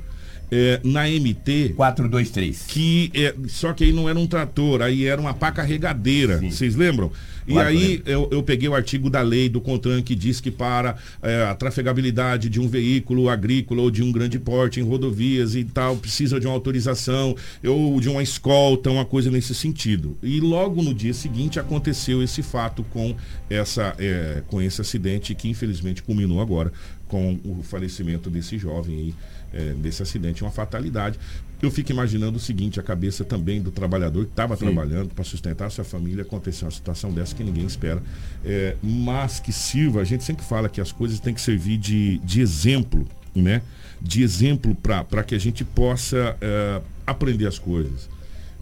é, 0.51 0.81
na 0.83 1.05
MT. 1.07 1.75
423. 1.77 2.65
Que 2.67 3.11
é, 3.15 3.35
só 3.49 3.73
que 3.73 3.85
aí 3.85 3.93
não 3.93 4.09
era 4.09 4.19
um 4.19 4.27
trator, 4.27 4.83
aí 4.83 5.05
era 5.05 5.21
uma 5.21 5.35
pá 5.35 5.53
carregadeira. 5.53 6.39
Vocês 6.39 6.75
lembram? 6.75 7.11
E 7.47 7.53
claro, 7.53 7.69
aí 7.69 8.03
eu, 8.05 8.29
eu, 8.31 8.43
peguei 8.43 8.69
o 8.69 8.75
artigo 8.75 9.09
da 9.09 9.23
lei 9.23 9.49
do 9.49 9.61
CONTRAN 9.61 10.03
que 10.03 10.15
diz 10.15 10.41
que 10.41 10.51
para 10.51 10.97
é, 11.23 11.45
a 11.45 11.55
trafegabilidade 11.55 12.49
de 12.49 12.61
um 12.61 12.69
veículo 12.69 13.29
agrícola 13.29 13.83
ou 13.83 13.91
de 13.91 14.03
um 14.03 14.13
grande 14.13 14.39
porte 14.39 14.79
em 14.79 14.83
rodovias 14.83 15.55
e 15.55 15.65
tal, 15.65 15.97
precisa 15.97 16.39
de 16.39 16.47
uma 16.47 16.55
autorização 16.55 17.35
ou 17.65 18.01
de 18.01 18.09
uma 18.09 18.23
escolta, 18.23 18.91
uma 18.91 19.05
coisa 19.05 19.31
nesse 19.31 19.55
sentido. 19.55 20.17
E 20.23 20.39
logo 20.39 20.83
no 20.83 20.95
dia 20.95 21.15
seguinte 21.15 21.59
aconteceu 21.59 22.23
esse 22.23 22.43
fato 22.43 22.85
com, 22.85 23.17
essa, 23.49 23.95
é, 23.99 24.43
com 24.47 24.61
esse 24.61 24.81
acidente 24.81 25.35
que 25.35 25.49
infelizmente 25.49 26.03
culminou 26.03 26.41
agora 26.41 26.73
com 27.09 27.41
o 27.45 27.63
falecimento 27.65 28.31
desse 28.31 28.57
jovem 28.57 28.97
aí 28.97 29.15
é, 29.53 29.73
desse 29.75 30.03
acidente, 30.03 30.43
uma 30.43 30.51
fatalidade. 30.51 31.19
Eu 31.61 31.71
fico 31.71 31.93
imaginando 31.93 32.39
o 32.39 32.41
seguinte, 32.41 32.81
a 32.81 32.83
cabeça 32.83 33.25
também 33.25 33.61
do 33.61 33.71
trabalhador 33.71 34.25
que 34.25 34.31
estava 34.31 34.57
trabalhando 34.57 35.11
para 35.15 35.25
sustentar 35.25 35.67
a 35.67 35.71
sua 35.71 35.85
família, 35.85 36.23
aconteceu 36.23 36.67
uma 36.67 36.73
situação 36.73 37.13
dessa 37.13 37.35
que 37.35 37.45
ninguém 37.45 37.67
espera, 37.67 38.03
é, 38.45 38.77
mas 38.83 39.41
que 39.41 39.53
sirva, 39.53 40.01
a 40.01 40.05
gente 40.05 40.25
sempre 40.25 40.45
fala 40.45 40.69
que 40.69 40.81
as 40.81 40.91
coisas 40.91 41.21
têm 41.21 41.35
que 41.35 41.41
servir 41.41 41.77
de, 41.77 42.19
de 42.19 42.41
exemplo, 42.41 43.07
né? 43.35 43.63
De 44.01 44.23
exemplo 44.23 44.75
para 44.75 45.23
que 45.23 45.35
a 45.35 45.39
gente 45.39 45.63
possa 45.63 46.37
é, 46.41 46.81
aprender 47.07 47.47
as 47.47 47.59
coisas 47.59 48.09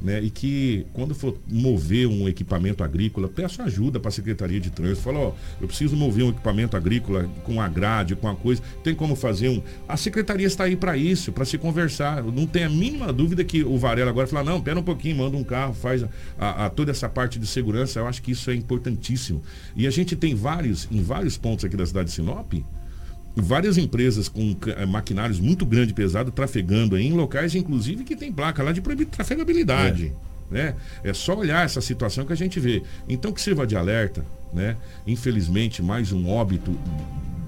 né? 0.00 0.22
E 0.22 0.30
que 0.30 0.86
quando 0.92 1.14
for 1.14 1.36
mover 1.46 2.06
um 2.06 2.28
equipamento 2.28 2.84
agrícola, 2.84 3.28
peço 3.28 3.62
ajuda 3.62 3.98
para 3.98 4.08
a 4.08 4.12
Secretaria 4.12 4.60
de 4.60 4.70
Trânsito. 4.70 5.02
Fala, 5.02 5.18
ó, 5.18 5.32
eu 5.60 5.66
preciso 5.66 5.96
mover 5.96 6.24
um 6.24 6.30
equipamento 6.30 6.76
agrícola 6.76 7.28
com 7.44 7.60
a 7.60 7.68
grade, 7.68 8.14
com 8.16 8.28
a 8.28 8.34
coisa. 8.34 8.62
Tem 8.82 8.94
como 8.94 9.16
fazer 9.16 9.48
um. 9.48 9.62
A 9.88 9.96
secretaria 9.96 10.46
está 10.46 10.64
aí 10.64 10.76
para 10.76 10.96
isso, 10.96 11.32
para 11.32 11.44
se 11.44 11.58
conversar. 11.58 12.22
Não 12.22 12.46
tem 12.46 12.64
a 12.64 12.70
mínima 12.70 13.12
dúvida 13.12 13.44
que 13.44 13.62
o 13.64 13.76
Varela 13.78 14.10
agora 14.10 14.26
fala, 14.26 14.44
não, 14.44 14.60
pera 14.60 14.78
um 14.78 14.82
pouquinho, 14.82 15.16
manda 15.16 15.36
um 15.36 15.44
carro, 15.44 15.74
faz 15.74 16.02
a, 16.02 16.08
a, 16.38 16.66
a, 16.66 16.70
toda 16.70 16.90
essa 16.90 17.08
parte 17.08 17.38
de 17.38 17.46
segurança. 17.46 17.98
Eu 17.98 18.06
acho 18.06 18.22
que 18.22 18.32
isso 18.32 18.50
é 18.50 18.54
importantíssimo. 18.54 19.42
E 19.76 19.86
a 19.86 19.90
gente 19.90 20.14
tem 20.14 20.34
vários, 20.34 20.88
em 20.90 21.02
vários 21.02 21.36
pontos 21.36 21.64
aqui 21.64 21.76
da 21.76 21.86
cidade 21.86 22.08
de 22.08 22.14
Sinop, 22.14 22.52
várias 23.42 23.78
empresas 23.78 24.28
com 24.28 24.56
eh, 24.66 24.86
maquinários 24.86 25.38
muito 25.38 25.64
grande 25.64 25.92
e 25.92 25.94
pesado 25.94 26.30
trafegando 26.30 26.98
em 26.98 27.12
locais, 27.12 27.54
inclusive, 27.54 28.04
que 28.04 28.16
tem 28.16 28.32
placa 28.32 28.62
lá 28.62 28.72
de 28.72 28.80
proibir 28.80 29.06
trafegabilidade. 29.06 30.12
É. 30.24 30.28
Né? 30.50 30.74
é 31.04 31.12
só 31.12 31.36
olhar 31.36 31.64
essa 31.64 31.80
situação 31.80 32.24
que 32.24 32.32
a 32.32 32.36
gente 32.36 32.58
vê. 32.58 32.82
Então 33.06 33.32
que 33.32 33.40
sirva 33.40 33.66
de 33.66 33.76
alerta, 33.76 34.24
né? 34.50 34.76
Infelizmente, 35.06 35.82
mais 35.82 36.10
um 36.10 36.26
óbito 36.26 36.74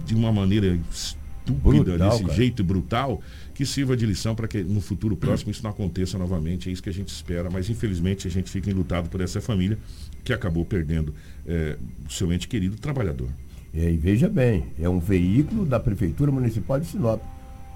de 0.04 0.14
uma 0.14 0.30
maneira 0.30 0.78
estúpida, 0.92 1.84
brutal, 1.84 2.10
desse 2.10 2.22
cara. 2.24 2.34
jeito 2.34 2.62
brutal, 2.62 3.22
que 3.54 3.64
sirva 3.64 3.96
de 3.96 4.04
lição 4.04 4.34
para 4.34 4.46
que 4.46 4.62
no 4.62 4.80
futuro 4.82 5.16
próximo 5.16 5.50
isso 5.50 5.62
não 5.62 5.70
aconteça 5.70 6.18
novamente. 6.18 6.68
É 6.68 6.72
isso 6.72 6.82
que 6.82 6.90
a 6.90 6.92
gente 6.92 7.08
espera, 7.08 7.48
mas 7.50 7.70
infelizmente 7.70 8.28
a 8.28 8.30
gente 8.30 8.50
fica 8.50 8.70
enlutado 8.70 9.08
por 9.08 9.20
essa 9.22 9.40
família 9.40 9.78
que 10.22 10.32
acabou 10.32 10.64
perdendo 10.64 11.14
é, 11.46 11.76
o 12.06 12.12
seu 12.12 12.30
ente 12.32 12.46
querido 12.46 12.76
trabalhador. 12.76 13.28
É, 13.74 13.90
e 13.90 13.96
veja 13.96 14.28
bem, 14.28 14.64
é 14.80 14.88
um 14.88 14.98
veículo 14.98 15.64
da 15.64 15.78
Prefeitura 15.78 16.32
Municipal 16.32 16.80
de 16.80 16.86
Sinop. 16.86 17.20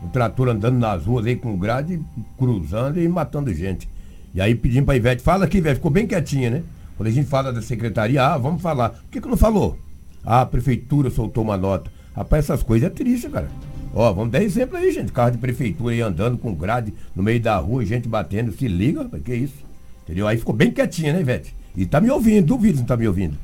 Um 0.02 0.08
trator 0.08 0.48
andando 0.48 0.78
nas 0.78 1.04
ruas 1.04 1.24
aí 1.24 1.36
com 1.36 1.56
grade, 1.56 2.00
cruzando 2.36 3.00
e 3.00 3.08
matando 3.08 3.54
gente. 3.54 3.88
E 4.34 4.40
aí 4.40 4.54
pedindo 4.54 4.84
para 4.84 4.96
Ivete, 4.96 5.22
fala 5.22 5.44
aqui, 5.44 5.58
Ivete, 5.58 5.76
ficou 5.76 5.90
bem 5.90 6.06
quietinha, 6.06 6.50
né? 6.50 6.62
Quando 6.96 7.08
a 7.08 7.12
gente 7.12 7.28
fala 7.28 7.52
da 7.52 7.62
secretaria, 7.62 8.24
ah, 8.24 8.36
vamos 8.36 8.60
falar. 8.60 8.90
Por 8.90 9.10
que, 9.10 9.20
que 9.20 9.28
não 9.28 9.36
falou? 9.36 9.78
Ah, 10.24 10.40
a 10.40 10.46
prefeitura 10.46 11.10
soltou 11.10 11.44
uma 11.44 11.56
nota. 11.56 11.90
Rapaz, 12.14 12.44
essas 12.44 12.62
coisas 12.62 12.88
é 12.88 12.90
triste, 12.90 13.28
cara. 13.28 13.48
Ó, 13.94 14.12
vamos 14.12 14.32
dar 14.32 14.42
exemplo 14.42 14.76
aí, 14.76 14.92
gente. 14.92 15.12
Carro 15.12 15.30
de 15.30 15.38
prefeitura 15.38 15.94
aí 15.94 16.00
andando 16.00 16.36
com 16.36 16.52
grade 16.52 16.92
no 17.14 17.22
meio 17.22 17.40
da 17.40 17.56
rua, 17.56 17.84
gente 17.84 18.08
batendo. 18.08 18.52
Se 18.52 18.66
liga, 18.66 19.04
rapaz, 19.04 19.22
que 19.22 19.34
isso? 19.34 19.64
Entendeu? 20.02 20.26
Aí 20.26 20.36
ficou 20.36 20.54
bem 20.54 20.70
quietinha, 20.70 21.12
né, 21.12 21.20
Ivete? 21.20 21.54
E 21.76 21.86
tá 21.86 22.00
me 22.00 22.10
ouvindo, 22.10 22.46
duvido 22.46 22.78
não 22.78 22.84
tá 22.84 22.96
me 22.96 23.06
ouvindo. 23.06 23.36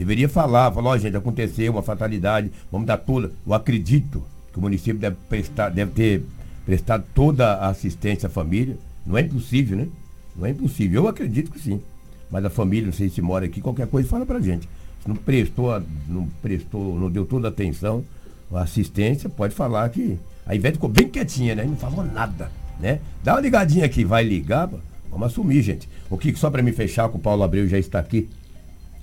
Deveria 0.00 0.30
falar, 0.30 0.72
falar, 0.72 0.92
ó, 0.92 0.96
gente, 0.96 1.14
aconteceu 1.14 1.70
uma 1.70 1.82
fatalidade, 1.82 2.50
vamos 2.72 2.86
dar 2.86 2.96
toda. 2.96 3.30
Eu 3.46 3.52
acredito 3.52 4.22
que 4.50 4.58
o 4.58 4.62
município 4.62 4.98
deve, 4.98 5.16
prestar, 5.28 5.68
deve 5.68 5.90
ter 5.90 6.24
prestado 6.64 7.04
toda 7.14 7.56
a 7.56 7.68
assistência 7.68 8.26
à 8.26 8.30
família. 8.30 8.78
Não 9.04 9.18
é 9.18 9.20
impossível, 9.20 9.76
né? 9.76 9.88
Não 10.34 10.46
é 10.46 10.52
impossível. 10.52 11.02
Eu 11.02 11.06
acredito 11.08 11.50
que 11.50 11.60
sim. 11.60 11.82
Mas 12.30 12.42
a 12.46 12.48
família, 12.48 12.86
não 12.86 12.94
sei 12.94 13.10
se 13.10 13.20
mora 13.20 13.44
aqui, 13.44 13.60
qualquer 13.60 13.86
coisa 13.88 14.08
fala 14.08 14.24
pra 14.24 14.40
gente. 14.40 14.66
Se 15.02 15.06
não 15.06 15.16
prestou, 15.16 15.82
não 16.08 16.26
prestou, 16.40 16.98
não 16.98 17.10
deu 17.10 17.26
toda 17.26 17.48
a 17.48 17.50
atenção, 17.50 18.02
a 18.50 18.62
assistência, 18.62 19.28
pode 19.28 19.54
falar 19.54 19.86
que. 19.90 20.16
A 20.46 20.54
Ivete 20.54 20.76
ficou 20.76 20.88
bem 20.88 21.10
quietinha, 21.10 21.54
né? 21.54 21.64
Não 21.64 21.76
falou 21.76 22.06
nada, 22.06 22.50
né? 22.80 23.00
Dá 23.22 23.34
uma 23.34 23.42
ligadinha 23.42 23.84
aqui, 23.84 24.02
vai 24.02 24.24
ligar, 24.24 24.66
vamos 25.10 25.26
assumir, 25.26 25.60
gente. 25.60 25.86
O 26.08 26.16
que 26.16 26.34
só 26.36 26.50
para 26.50 26.62
me 26.62 26.72
fechar, 26.72 27.06
que 27.10 27.16
o 27.16 27.20
Paulo 27.20 27.42
Abreu 27.42 27.68
já 27.68 27.78
está 27.78 27.98
aqui. 27.98 28.30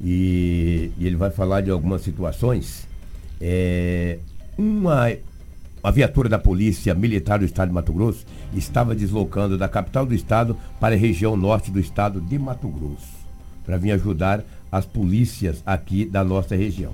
E, 0.01 0.91
e 0.97 1.07
ele 1.07 1.15
vai 1.15 1.29
falar 1.29 1.61
de 1.61 1.71
algumas 1.71 2.01
situações. 2.01 2.87
É, 3.39 4.19
uma, 4.57 5.11
a 5.83 5.91
viatura 5.91 6.29
da 6.29 6.39
Polícia 6.39 6.93
Militar 6.93 7.39
do 7.39 7.45
Estado 7.45 7.69
de 7.69 7.73
Mato 7.73 7.93
Grosso 7.93 8.25
estava 8.53 8.95
deslocando 8.95 9.57
da 9.57 9.67
capital 9.67 10.05
do 10.05 10.13
estado 10.13 10.57
para 10.79 10.95
a 10.95 10.97
região 10.97 11.35
norte 11.35 11.71
do 11.71 11.79
estado 11.79 12.19
de 12.21 12.37
Mato 12.39 12.67
Grosso, 12.67 13.07
para 13.65 13.77
vir 13.77 13.91
ajudar 13.91 14.43
as 14.71 14.85
polícias 14.85 15.61
aqui 15.65 16.05
da 16.05 16.23
nossa 16.23 16.55
região. 16.55 16.93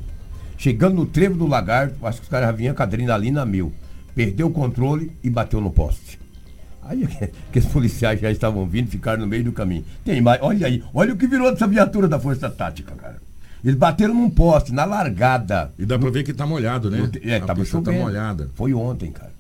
Chegando 0.58 0.96
no 0.96 1.06
trevo 1.06 1.38
do 1.38 1.48
lagarto, 1.48 2.06
acho 2.06 2.20
que 2.20 2.24
os 2.24 2.30
caras 2.30 2.48
já 2.48 2.52
vinham 2.54 2.76
com 2.76 2.84
adrenalina 2.84 3.46
mil. 3.46 3.74
Perdeu 4.16 4.48
o 4.48 4.52
controle 4.52 5.12
e 5.24 5.30
bateu 5.30 5.60
no 5.60 5.72
poste. 5.72 6.23
Aí 6.86 7.08
que 7.52 7.60
os 7.60 7.66
policiais 7.66 8.20
já 8.20 8.32
estavam 8.32 8.66
vindo, 8.66 8.90
ficaram 8.90 9.22
no 9.22 9.28
meio 9.28 9.44
do 9.44 9.52
caminho. 9.52 9.86
Tem 10.04 10.22
mais, 10.22 10.42
olha 10.42 10.68
aí, 10.68 10.84
olha 10.94 11.14
o 11.14 11.18
que 11.18 11.28
virou 11.28 11.52
dessa 11.52 11.68
viatura 11.68 12.08
da 12.08 12.20
Força 12.20 12.50
Tática, 12.50 12.94
cara. 12.96 13.22
Eles 13.64 13.78
bateram 13.78 14.14
num 14.14 14.30
poste, 14.30 14.74
na 14.74 14.84
largada. 14.84 15.72
E 15.80 15.86
dá 15.86 15.98
pra 15.98 16.10
ver 16.10 16.24
que 16.24 16.34
tá 16.34 16.46
molhado, 16.46 16.92
né? 16.92 16.98
No, 16.98 17.30
é, 17.30 17.38
a 17.38 17.40
tava 17.40 17.60
tá 17.60 17.66
chovendo. 17.66 17.98
Tá 17.98 18.04
molhada. 18.04 18.50
Foi 18.56 18.74
ontem, 18.74 19.10
cara. 19.10 19.32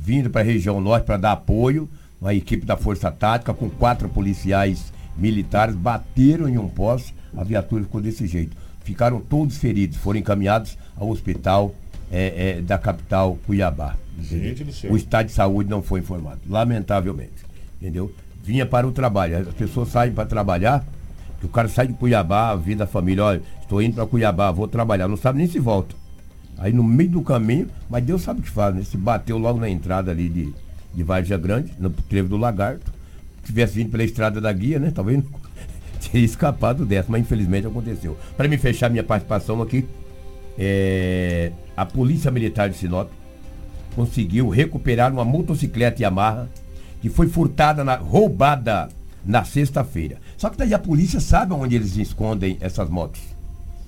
Vindo 0.00 0.30
pra 0.30 0.42
região 0.42 0.80
norte 0.80 1.04
para 1.04 1.16
dar 1.16 1.32
apoio, 1.32 1.88
uma 2.20 2.32
equipe 2.32 2.64
da 2.64 2.76
Força 2.76 3.10
Tática 3.10 3.52
com 3.52 3.68
quatro 3.68 4.08
policiais 4.08 4.92
militares 5.16 5.74
bateram 5.74 6.48
em 6.48 6.58
um 6.58 6.68
poste, 6.68 7.14
a 7.36 7.42
viatura 7.42 7.82
ficou 7.82 8.00
desse 8.00 8.26
jeito. 8.26 8.56
Ficaram 8.84 9.20
todos 9.20 9.56
feridos, 9.56 9.96
foram 9.96 10.20
encaminhados 10.20 10.76
ao 10.96 11.08
hospital 11.08 11.74
é, 12.14 12.50
é, 12.50 12.60
da 12.60 12.78
capital 12.78 13.36
Cuiabá. 13.44 13.96
O 14.88 14.96
estado 14.96 15.26
de 15.26 15.32
saúde 15.32 15.68
não 15.68 15.82
foi 15.82 15.98
informado, 15.98 16.38
lamentavelmente. 16.48 17.44
Entendeu? 17.80 18.14
Vinha 18.44 18.64
para 18.64 18.86
o 18.86 18.92
trabalho. 18.92 19.38
As 19.38 19.54
pessoas 19.54 19.88
saem 19.88 20.12
para 20.12 20.24
trabalhar, 20.24 20.86
o 21.42 21.48
cara 21.48 21.68
sai 21.68 21.88
de 21.88 21.92
Cuiabá, 21.94 22.54
vida 22.54 22.84
da 22.84 22.90
família, 22.90 23.24
olha, 23.24 23.42
estou 23.60 23.82
indo 23.82 23.96
para 23.96 24.06
Cuiabá, 24.06 24.52
vou 24.52 24.68
trabalhar, 24.68 25.08
não 25.08 25.16
sabe 25.16 25.38
nem 25.38 25.48
se 25.48 25.58
volta. 25.58 25.94
Aí 26.56 26.72
no 26.72 26.84
meio 26.84 27.10
do 27.10 27.22
caminho, 27.22 27.68
mas 27.90 28.04
Deus 28.04 28.22
sabe 28.22 28.40
o 28.40 28.42
que 28.44 28.48
faz, 28.48 28.72
né? 28.74 28.84
Se 28.84 28.96
bateu 28.96 29.36
logo 29.36 29.58
na 29.58 29.68
entrada 29.68 30.12
ali 30.12 30.28
de, 30.28 30.54
de 30.94 31.02
Vargem 31.02 31.38
Grande, 31.38 31.72
no 31.80 31.90
trevo 31.90 32.28
do 32.28 32.36
Lagarto. 32.36 32.92
Se 33.40 33.48
tivesse 33.48 33.74
vindo 33.74 33.90
pela 33.90 34.04
estrada 34.04 34.40
da 34.40 34.52
guia, 34.52 34.78
né? 34.78 34.92
Talvez 34.94 35.18
não 35.18 35.24
teria 36.00 36.24
escapado 36.24 36.86
dessa, 36.86 37.10
mas 37.10 37.22
infelizmente 37.22 37.66
aconteceu. 37.66 38.16
Para 38.36 38.46
me 38.46 38.56
fechar 38.56 38.88
minha 38.88 39.02
participação 39.02 39.60
aqui, 39.60 39.84
é, 40.56 41.50
a 41.76 41.84
Polícia 41.84 42.30
Militar 42.30 42.68
de 42.68 42.76
Sinop 42.76 43.10
conseguiu 43.94 44.48
recuperar 44.48 45.12
uma 45.12 45.24
motocicleta 45.24 46.02
Yamaha 46.02 46.48
que 47.00 47.08
foi 47.08 47.28
furtada, 47.28 47.84
na, 47.84 47.96
roubada 47.96 48.88
na 49.24 49.44
sexta-feira. 49.44 50.16
Só 50.36 50.50
que 50.50 50.56
daí 50.56 50.74
a 50.74 50.78
polícia 50.78 51.20
sabe 51.20 51.52
onde 51.52 51.76
eles 51.76 51.96
escondem 51.96 52.56
essas 52.60 52.88
motos. 52.88 53.20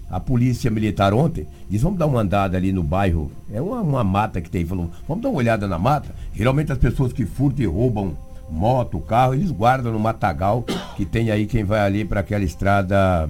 A 0.08 0.20
polícia 0.20 0.70
militar 0.70 1.12
ontem 1.12 1.46
disse, 1.68 1.82
vamos 1.82 1.98
dar 1.98 2.06
uma 2.06 2.20
andada 2.20 2.56
ali 2.56 2.72
no 2.72 2.82
bairro. 2.82 3.30
É 3.52 3.60
uma, 3.60 3.80
uma 3.80 4.04
mata 4.04 4.40
que 4.40 4.48
tem. 4.48 4.64
Falou, 4.64 4.90
vamos 5.08 5.22
dar 5.22 5.30
uma 5.30 5.38
olhada 5.38 5.66
na 5.66 5.78
mata. 5.78 6.14
Geralmente 6.32 6.70
as 6.70 6.78
pessoas 6.78 7.12
que 7.12 7.26
furtam 7.26 7.64
e 7.64 7.66
roubam 7.66 8.16
moto, 8.48 9.00
carro, 9.00 9.34
eles 9.34 9.50
guardam 9.50 9.92
no 9.92 9.98
matagal 9.98 10.64
que 10.96 11.04
tem 11.04 11.30
aí 11.30 11.46
quem 11.46 11.64
vai 11.64 11.80
ali 11.80 12.04
para 12.04 12.20
aquela 12.20 12.44
estrada 12.44 13.28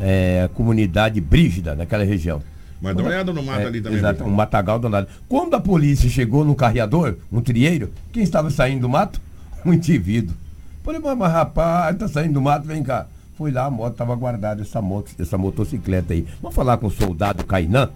é, 0.00 0.48
comunidade 0.54 1.20
Brígida, 1.20 1.74
naquela 1.74 2.04
região. 2.04 2.40
Mas 2.80 2.94
dá 2.94 3.02
uma 3.02 3.08
olhada 3.08 3.32
no 3.32 3.42
mato 3.42 3.60
é, 3.60 3.66
ali 3.66 3.80
também. 3.80 3.98
Exato, 3.98 4.24
um 4.24 4.30
matagal 4.30 4.78
danado. 4.78 5.08
Quando 5.28 5.54
a 5.54 5.60
polícia 5.60 6.08
chegou 6.08 6.44
no 6.44 6.54
carreador, 6.54 7.16
um 7.32 7.40
trieiro, 7.40 7.90
quem 8.12 8.22
estava 8.22 8.50
saindo 8.50 8.82
do 8.82 8.88
mato? 8.88 9.20
Um 9.66 9.72
indivíduo. 9.72 10.34
Falei, 10.84 11.00
mas, 11.00 11.18
mas 11.18 11.32
rapaz, 11.32 11.96
tá 11.98 12.06
saindo 12.06 12.34
do 12.34 12.40
mato, 12.40 12.66
vem 12.66 12.82
cá. 12.82 13.06
Fui 13.36 13.50
lá, 13.50 13.66
a 13.66 13.70
moto 13.70 13.92
estava 13.92 14.14
guardada, 14.14 14.62
essa 14.62 14.80
moto, 14.80 15.10
essa 15.18 15.36
motocicleta 15.36 16.12
aí. 16.14 16.26
Vamos 16.40 16.54
falar 16.54 16.76
com 16.78 16.86
o 16.86 16.90
soldado 16.90 17.44
Cainan. 17.44 17.90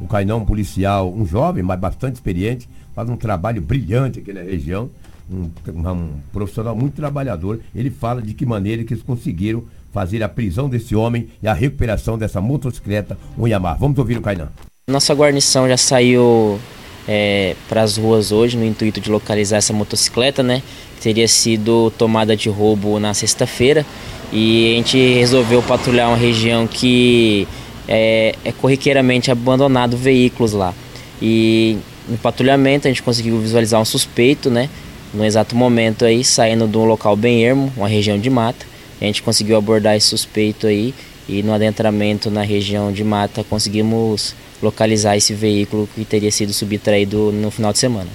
O 0.00 0.06
Cainan, 0.06 0.36
um 0.36 0.44
policial, 0.44 1.12
um 1.12 1.26
jovem, 1.26 1.62
mas 1.62 1.78
bastante 1.78 2.14
experiente, 2.14 2.68
faz 2.94 3.08
um 3.08 3.16
trabalho 3.16 3.60
brilhante 3.60 4.20
aqui 4.20 4.32
na 4.32 4.40
região. 4.40 4.88
Um, 5.30 5.50
um, 5.68 6.08
profissional 6.32 6.74
muito 6.74 6.94
trabalhador. 6.94 7.60
Ele 7.74 7.90
fala 7.90 8.22
de 8.22 8.32
que 8.32 8.46
maneira 8.46 8.82
que 8.82 8.94
eles 8.94 9.02
conseguiram 9.02 9.64
fazer 9.92 10.22
a 10.22 10.28
prisão 10.28 10.68
desse 10.68 10.94
homem 10.94 11.28
e 11.42 11.48
a 11.48 11.54
recuperação 11.54 12.18
dessa 12.18 12.40
motocicleta, 12.40 13.18
Yamaha. 13.40 13.76
Vamos 13.78 13.98
ouvir 13.98 14.18
o 14.18 14.22
Kainan. 14.22 14.48
Nossa 14.88 15.14
guarnição 15.14 15.68
já 15.68 15.76
saiu 15.76 16.58
é, 17.06 17.56
para 17.68 17.82
as 17.82 17.96
ruas 17.96 18.32
hoje 18.32 18.56
no 18.56 18.64
intuito 18.64 19.00
de 19.00 19.10
localizar 19.10 19.56
essa 19.56 19.72
motocicleta, 19.72 20.42
né? 20.42 20.62
Teria 21.00 21.28
sido 21.28 21.90
tomada 21.96 22.36
de 22.36 22.48
roubo 22.48 22.98
na 22.98 23.14
sexta-feira 23.14 23.84
e 24.32 24.72
a 24.72 24.76
gente 24.76 25.14
resolveu 25.14 25.62
patrulhar 25.62 26.08
uma 26.08 26.16
região 26.16 26.66
que 26.66 27.48
é, 27.86 28.34
é 28.44 28.52
corriqueiramente 28.52 29.30
abandonado 29.30 29.96
veículos 29.96 30.52
lá. 30.52 30.74
E 31.20 31.78
no 32.08 32.18
patrulhamento 32.18 32.86
a 32.86 32.90
gente 32.90 33.02
conseguiu 33.02 33.38
visualizar 33.40 33.80
um 33.80 33.84
suspeito, 33.84 34.50
né? 34.50 34.68
No 35.12 35.24
exato 35.24 35.56
momento 35.56 36.04
aí, 36.04 36.22
saindo 36.22 36.68
de 36.68 36.76
um 36.76 36.84
local 36.84 37.16
bem 37.16 37.42
ermo, 37.42 37.72
uma 37.76 37.88
região 37.88 38.18
de 38.18 38.28
mata. 38.28 38.66
A 39.00 39.04
gente 39.04 39.22
conseguiu 39.22 39.56
abordar 39.56 39.96
esse 39.96 40.08
suspeito 40.08 40.66
aí 40.66 40.94
e 41.28 41.42
no 41.42 41.52
adentramento 41.52 42.30
na 42.30 42.42
região 42.42 42.92
de 42.92 43.04
mata 43.04 43.44
conseguimos 43.44 44.34
localizar 44.62 45.16
esse 45.16 45.34
veículo 45.34 45.88
que 45.94 46.04
teria 46.04 46.30
sido 46.30 46.52
subtraído 46.52 47.30
no 47.32 47.50
final 47.50 47.72
de 47.72 47.78
semana. 47.78 48.10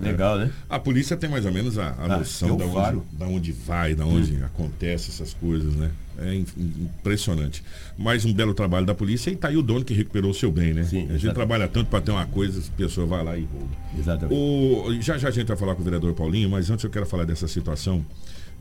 Legal, 0.00 0.38
né? 0.38 0.50
A 0.70 0.78
polícia 0.78 1.18
tem 1.18 1.28
mais 1.28 1.44
ou 1.44 1.52
menos 1.52 1.78
a, 1.78 1.88
a 1.88 2.04
ah, 2.04 2.18
noção 2.18 2.56
da 2.56 2.64
onde, 2.64 3.02
da 3.12 3.26
onde 3.26 3.52
vai, 3.52 3.94
da 3.94 4.06
onde 4.06 4.36
hum. 4.36 4.44
acontece 4.44 5.10
essas 5.10 5.34
coisas, 5.34 5.74
né? 5.74 5.90
É 6.18 6.34
impressionante. 6.34 7.62
Mais 7.96 8.24
um 8.24 8.32
belo 8.32 8.54
trabalho 8.54 8.86
da 8.86 8.94
polícia 8.94 9.30
e 9.30 9.36
tá 9.36 9.48
aí 9.48 9.56
o 9.56 9.62
dono 9.62 9.84
que 9.84 9.92
recuperou 9.92 10.30
o 10.30 10.34
seu 10.34 10.50
bem, 10.50 10.72
né? 10.72 10.84
Sim, 10.84 10.96
a 10.96 11.00
gente 11.00 11.10
exatamente. 11.10 11.34
trabalha 11.34 11.68
tanto 11.68 11.90
para 11.90 12.00
ter 12.00 12.10
uma 12.10 12.24
coisa, 12.26 12.58
a 12.58 12.76
pessoa 12.76 13.06
vai 13.06 13.22
lá 13.22 13.36
e 13.36 13.44
rouba. 13.44 13.68
Exatamente. 13.98 14.34
O, 14.34 15.02
já 15.02 15.18
já 15.18 15.28
a 15.28 15.30
gente 15.30 15.48
vai 15.48 15.56
falar 15.58 15.74
com 15.74 15.82
o 15.82 15.84
vereador 15.84 16.14
Paulinho, 16.14 16.48
mas 16.48 16.70
antes 16.70 16.84
eu 16.84 16.90
quero 16.90 17.04
falar 17.04 17.24
dessa 17.24 17.46
situação 17.46 18.04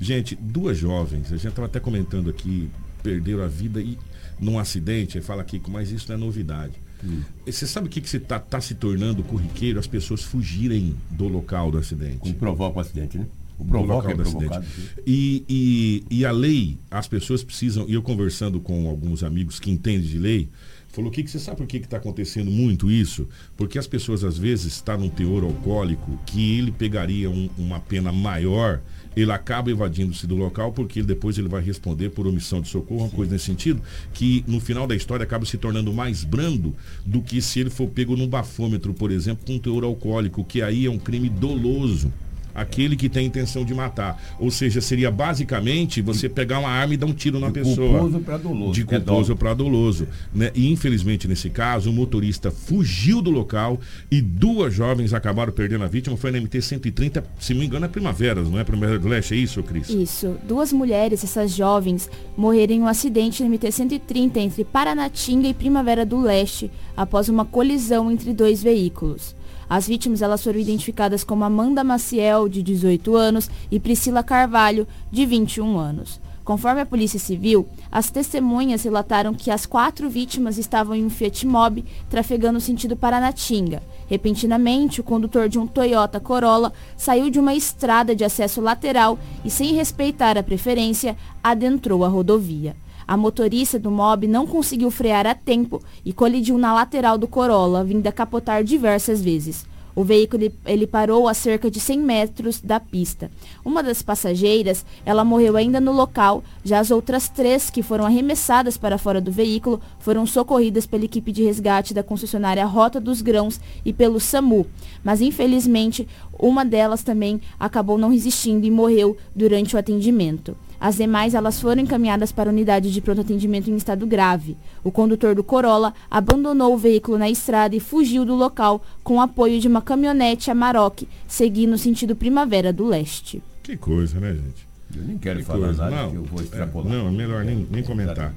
Gente, 0.01 0.35
duas 0.35 0.79
jovens, 0.79 1.27
a 1.27 1.37
gente 1.37 1.49
estava 1.49 1.67
até 1.67 1.79
comentando 1.79 2.27
aqui, 2.27 2.67
perderam 3.03 3.43
a 3.43 3.47
vida 3.47 3.79
e 3.79 3.99
num 4.39 4.57
acidente, 4.57 5.19
aí 5.19 5.23
fala 5.23 5.43
aqui, 5.43 5.61
mas 5.67 5.91
isso 5.91 6.07
não 6.09 6.15
é 6.15 6.17
novidade. 6.17 6.73
Hum. 7.03 7.21
Você 7.45 7.67
sabe 7.67 7.85
o 7.85 7.89
que, 7.89 8.01
que 8.01 8.09
você 8.09 8.17
está 8.17 8.39
tá 8.39 8.59
se 8.59 8.73
tornando 8.73 9.21
corriqueiro? 9.23 9.79
As 9.79 9.85
pessoas 9.85 10.23
fugirem 10.23 10.95
do 11.11 11.27
local 11.27 11.69
do 11.69 11.77
acidente. 11.77 12.17
Como 12.17 12.33
provoca 12.33 12.77
o 12.77 12.81
acidente, 12.81 13.19
né? 13.19 13.27
O 13.59 13.65
provoca 13.65 14.11
é 14.11 14.15
do 14.15 14.23
acidente. 14.23 14.59
E, 15.05 15.45
e, 15.47 16.03
e 16.09 16.25
a 16.25 16.31
lei, 16.31 16.79
as 16.89 17.07
pessoas 17.07 17.43
precisam, 17.43 17.85
e 17.87 17.93
eu 17.93 18.01
conversando 18.01 18.59
com 18.59 18.89
alguns 18.89 19.23
amigos 19.23 19.59
que 19.59 19.69
entendem 19.69 20.07
de 20.07 20.17
lei, 20.17 20.49
falou 20.89 21.11
que, 21.11 21.21
que 21.21 21.29
você 21.29 21.37
sabe 21.37 21.57
por 21.57 21.67
que 21.67 21.77
está 21.77 21.97
acontecendo 21.97 22.49
muito 22.49 22.89
isso? 22.89 23.29
Porque 23.55 23.77
as 23.77 23.85
pessoas 23.85 24.23
às 24.23 24.35
vezes 24.35 24.73
estão 24.73 24.97
tá 24.97 25.01
num 25.01 25.09
teor 25.09 25.43
alcoólico 25.43 26.19
que 26.25 26.57
ele 26.57 26.71
pegaria 26.71 27.29
um, 27.29 27.49
uma 27.55 27.79
pena 27.79 28.11
maior 28.11 28.81
ele 29.15 29.31
acaba 29.31 29.69
evadindo-se 29.69 30.25
do 30.25 30.35
local 30.35 30.71
porque 30.71 31.03
depois 31.03 31.37
ele 31.37 31.47
vai 31.47 31.61
responder 31.61 32.09
por 32.09 32.27
omissão 32.27 32.61
de 32.61 32.69
socorro, 32.69 33.01
uma 33.01 33.09
Sim. 33.09 33.15
coisa 33.15 33.31
nesse 33.33 33.45
sentido, 33.45 33.81
que 34.13 34.43
no 34.47 34.59
final 34.59 34.87
da 34.87 34.95
história 34.95 35.23
acaba 35.23 35.45
se 35.45 35.57
tornando 35.57 35.91
mais 35.93 36.23
brando 36.23 36.75
do 37.05 37.21
que 37.21 37.41
se 37.41 37.59
ele 37.59 37.69
for 37.69 37.87
pego 37.87 38.15
num 38.15 38.27
bafômetro, 38.27 38.93
por 38.93 39.11
exemplo, 39.11 39.45
com 39.45 39.59
teor 39.59 39.83
alcoólico, 39.83 40.43
que 40.43 40.61
aí 40.61 40.85
é 40.85 40.89
um 40.89 40.99
crime 40.99 41.29
doloso 41.29 42.11
aquele 42.53 42.95
que 42.95 43.09
tem 43.09 43.25
intenção 43.25 43.63
de 43.63 43.73
matar. 43.73 44.21
Ou 44.39 44.51
seja, 44.51 44.81
seria 44.81 45.11
basicamente 45.11 46.01
você 46.01 46.27
pegar 46.27 46.59
uma 46.59 46.69
arma 46.69 46.93
e 46.93 46.97
dar 46.97 47.05
um 47.05 47.13
tiro 47.13 47.39
na 47.39 47.47
de 47.47 47.53
pessoa. 47.53 47.99
Culposo 47.99 48.19
para 48.19 48.37
doloso. 48.37 48.73
De 48.73 48.83
culposo 48.83 49.31
é 49.31 49.35
para 49.35 49.53
doloso. 49.53 50.07
Né? 50.33 50.51
E 50.55 50.71
infelizmente, 50.71 51.27
nesse 51.27 51.49
caso, 51.49 51.89
o 51.89 51.93
motorista 51.93 52.51
fugiu 52.51 53.21
do 53.21 53.31
local 53.31 53.79
e 54.09 54.21
duas 54.21 54.73
jovens 54.73 55.13
acabaram 55.13 55.51
perdendo 55.51 55.83
a 55.83 55.87
vítima. 55.87 56.17
Foi 56.17 56.31
na 56.31 56.39
MT-130, 56.39 57.23
se 57.39 57.53
não 57.53 57.61
me 57.61 57.67
engano, 57.67 57.85
é 57.85 57.89
Primavera, 57.89 58.41
não 58.41 58.59
é 58.59 58.63
Primavera 58.63 58.99
do 58.99 59.07
Leste? 59.07 59.33
É 59.33 59.37
isso, 59.37 59.61
Cris? 59.63 59.89
Isso. 59.89 60.37
Duas 60.47 60.71
mulheres, 60.71 61.23
essas 61.23 61.51
jovens, 61.51 62.09
morreram 62.35 62.73
em 62.73 62.81
um 62.81 62.87
acidente 62.87 63.43
na 63.43 63.49
MT-130 63.49 64.37
entre 64.37 64.63
Paranatinga 64.63 65.47
e 65.47 65.53
Primavera 65.53 66.05
do 66.05 66.19
Leste, 66.19 66.71
após 66.95 67.29
uma 67.29 67.45
colisão 67.45 68.11
entre 68.11 68.33
dois 68.33 68.61
veículos. 68.61 69.35
As 69.71 69.87
vítimas 69.87 70.21
elas 70.21 70.43
foram 70.43 70.59
identificadas 70.59 71.23
como 71.23 71.45
Amanda 71.45 71.81
Maciel, 71.81 72.49
de 72.49 72.61
18 72.61 73.15
anos, 73.15 73.49
e 73.71 73.79
Priscila 73.79 74.21
Carvalho, 74.21 74.85
de 75.09 75.25
21 75.25 75.79
anos. 75.79 76.19
Conforme 76.43 76.81
a 76.81 76.85
Polícia 76.85 77.17
Civil, 77.17 77.65
as 77.89 78.11
testemunhas 78.11 78.83
relataram 78.83 79.33
que 79.33 79.49
as 79.49 79.65
quatro 79.65 80.09
vítimas 80.09 80.57
estavam 80.57 80.93
em 80.93 81.05
um 81.05 81.09
Fiat 81.09 81.47
Mobi 81.47 81.85
trafegando 82.09 82.59
sentido 82.59 82.97
Paranatinga. 82.97 83.81
Repentinamente, 84.09 84.99
o 84.99 85.05
condutor 85.05 85.47
de 85.47 85.57
um 85.57 85.65
Toyota 85.65 86.19
Corolla 86.19 86.73
saiu 86.97 87.29
de 87.29 87.39
uma 87.39 87.55
estrada 87.55 88.13
de 88.13 88.25
acesso 88.25 88.59
lateral 88.59 89.17
e, 89.45 89.49
sem 89.49 89.73
respeitar 89.73 90.37
a 90.37 90.43
preferência, 90.43 91.15
adentrou 91.41 92.03
a 92.03 92.09
rodovia. 92.09 92.75
A 93.11 93.17
motorista 93.17 93.77
do 93.77 93.91
Mob 93.91 94.25
não 94.25 94.47
conseguiu 94.47 94.89
frear 94.89 95.27
a 95.27 95.35
tempo 95.35 95.83
e 96.05 96.13
colidiu 96.13 96.57
na 96.57 96.73
lateral 96.73 97.17
do 97.17 97.27
Corolla, 97.27 97.83
vindo 97.83 98.07
a 98.07 98.11
capotar 98.13 98.63
diversas 98.63 99.21
vezes. 99.21 99.65
O 99.93 100.01
veículo 100.01 100.49
ele 100.65 100.87
parou 100.87 101.27
a 101.27 101.33
cerca 101.33 101.69
de 101.69 101.77
100 101.77 101.99
metros 101.99 102.61
da 102.61 102.79
pista. 102.79 103.29
Uma 103.65 103.83
das 103.83 104.01
passageiras, 104.01 104.85
ela 105.05 105.25
morreu 105.25 105.57
ainda 105.57 105.81
no 105.81 105.91
local, 105.91 106.41
já 106.63 106.79
as 106.79 106.89
outras 106.89 107.27
três 107.27 107.69
que 107.69 107.83
foram 107.83 108.05
arremessadas 108.05 108.77
para 108.77 108.97
fora 108.97 109.19
do 109.19 109.29
veículo 109.29 109.81
foram 109.99 110.25
socorridas 110.25 110.85
pela 110.85 111.03
equipe 111.03 111.33
de 111.33 111.43
resgate 111.43 111.93
da 111.93 112.03
concessionária 112.03 112.65
Rota 112.65 112.97
dos 112.97 113.21
Grãos 113.21 113.59
e 113.83 113.91
pelo 113.91 114.21
SAMU. 114.21 114.65
Mas 115.03 115.19
infelizmente, 115.19 116.07
uma 116.39 116.63
delas 116.63 117.03
também 117.03 117.41
acabou 117.59 117.97
não 117.97 118.07
resistindo 118.07 118.65
e 118.65 118.71
morreu 118.71 119.17
durante 119.35 119.75
o 119.75 119.79
atendimento. 119.79 120.55
As 120.81 120.95
demais 120.95 121.35
elas 121.35 121.61
foram 121.61 121.83
encaminhadas 121.83 122.31
para 122.31 122.49
a 122.49 122.53
unidade 122.53 122.91
de 122.91 122.99
pronto 122.99 123.21
atendimento 123.21 123.69
em 123.69 123.75
estado 123.75 124.07
grave. 124.07 124.57
O 124.83 124.91
condutor 124.91 125.35
do 125.35 125.43
Corolla 125.43 125.93
abandonou 126.09 126.73
o 126.73 126.77
veículo 126.77 127.19
na 127.19 127.29
estrada 127.29 127.75
e 127.75 127.79
fugiu 127.79 128.25
do 128.25 128.33
local 128.33 128.83
com 129.03 129.17
o 129.17 129.21
apoio 129.21 129.59
de 129.59 129.67
uma 129.67 129.83
caminhonete 129.83 130.49
Amarok, 130.49 131.07
seguindo 131.27 131.69
no 131.69 131.77
sentido 131.77 132.15
Primavera 132.15 132.73
do 132.73 132.87
Leste. 132.87 133.43
Que 133.61 133.77
coisa, 133.77 134.19
né, 134.19 134.33
gente? 134.33 134.67
Eu 134.97 135.03
nem 135.03 135.19
quero 135.19 135.39
que 135.39 135.45
falar 135.45 135.67
coisa. 135.67 135.87
nada, 135.87 136.07
não, 136.07 136.15
eu 136.15 136.23
vou 136.23 136.41
extrapolar. 136.41 136.91
É, 136.91 136.97
não, 136.97 137.07
é 137.09 137.11
melhor 137.11 137.45
nem, 137.45 137.67
nem 137.69 137.83
comentar. 137.83 138.33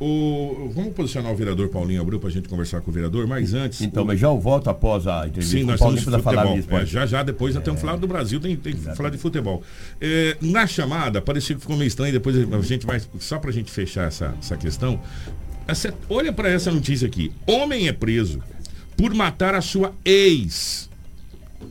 O, 0.00 0.70
vamos 0.72 0.92
posicionar 0.92 1.32
o 1.32 1.34
vereador 1.34 1.68
Paulinho 1.68 2.00
Abreu 2.00 2.20
para 2.20 2.28
a 2.28 2.32
gente 2.32 2.48
conversar 2.48 2.80
com 2.80 2.90
o 2.90 2.94
vereador, 2.94 3.26
mas 3.26 3.52
antes. 3.52 3.80
Então, 3.80 4.04
o... 4.04 4.06
mas 4.06 4.20
já 4.20 4.28
eu 4.28 4.38
volto 4.38 4.70
após 4.70 5.08
a 5.08 5.26
entrevista. 5.26 5.56
Sim, 5.56 5.64
nós 5.64 5.80
estamos 5.80 6.22
falar 6.22 6.54
disso. 6.54 6.68
É, 6.70 6.86
já, 6.86 7.04
já, 7.04 7.22
depois 7.24 7.56
é. 7.56 7.60
temos 7.60 7.80
falado 7.80 8.00
do 8.00 8.06
Brasil, 8.06 8.38
tem, 8.38 8.54
tem 8.54 8.76
que 8.76 8.80
falar 8.94 9.10
de 9.10 9.18
futebol. 9.18 9.62
É, 10.00 10.36
na 10.40 10.68
chamada, 10.68 11.20
parecia 11.20 11.56
que 11.56 11.62
ficou 11.62 11.76
meio 11.76 11.88
estranho, 11.88 12.12
depois 12.12 12.36
a 12.36 12.60
gente 12.62 12.86
vai. 12.86 13.02
Só 13.18 13.40
para 13.40 13.50
a 13.50 13.52
gente 13.52 13.72
fechar 13.72 14.06
essa, 14.06 14.34
essa 14.38 14.56
questão. 14.56 15.00
Essa, 15.66 15.92
olha 16.08 16.32
para 16.32 16.48
essa 16.48 16.70
notícia 16.70 17.06
aqui. 17.06 17.32
Homem 17.44 17.88
é 17.88 17.92
preso 17.92 18.40
por 18.96 19.12
matar 19.12 19.54
a 19.54 19.60
sua 19.60 19.92
ex 20.04 20.88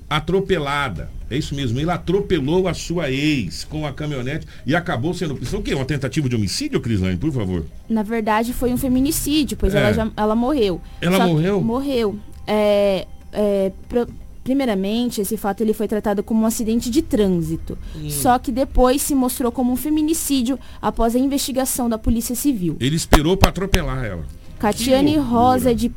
atropelada. 0.09 1.16
É 1.29 1.37
isso 1.37 1.53
mesmo, 1.53 1.79
ele 1.79 1.91
atropelou 1.91 2.67
a 2.67 2.73
sua 2.73 3.11
ex 3.11 3.65
com 3.65 3.85
a 3.85 3.91
caminhonete 3.91 4.47
e 4.65 4.75
acabou 4.75 5.13
sendo. 5.13 5.37
Isso 5.41 5.55
é 5.55 5.59
o 5.59 5.61
quê? 5.61 5.73
Uma 5.73 5.85
tentativa 5.85 6.29
de 6.29 6.35
homicídio, 6.35 6.79
Crislane, 6.79 7.17
por 7.17 7.31
favor? 7.31 7.65
Na 7.89 8.03
verdade, 8.03 8.53
foi 8.53 8.71
um 8.71 8.77
feminicídio, 8.77 9.57
pois 9.57 9.75
é. 9.75 9.79
ela, 9.79 9.93
já, 9.93 10.11
ela 10.15 10.35
morreu. 10.35 10.81
Ela 11.01 11.17
Só 11.17 11.27
morreu? 11.27 11.61
Morreu. 11.61 12.19
É, 12.45 13.05
é, 13.33 13.71
pro, 13.89 14.07
primeiramente, 14.43 15.19
esse 15.19 15.35
fato 15.35 15.61
ele 15.61 15.73
foi 15.73 15.89
tratado 15.89 16.23
como 16.23 16.43
um 16.43 16.45
acidente 16.45 16.89
de 16.89 17.01
trânsito. 17.01 17.77
Hum. 17.93 18.09
Só 18.09 18.39
que 18.39 18.49
depois 18.49 19.01
se 19.01 19.13
mostrou 19.13 19.51
como 19.51 19.73
um 19.73 19.75
feminicídio 19.75 20.57
após 20.81 21.15
a 21.15 21.19
investigação 21.19 21.89
da 21.89 21.97
Polícia 21.97 22.33
Civil. 22.33 22.77
Ele 22.79 22.95
esperou 22.95 23.35
para 23.35 23.49
atropelar 23.49 24.05
ela. 24.05 24.25
Catiane 24.59 25.17
Rosa 25.17 25.73
de 25.75 25.87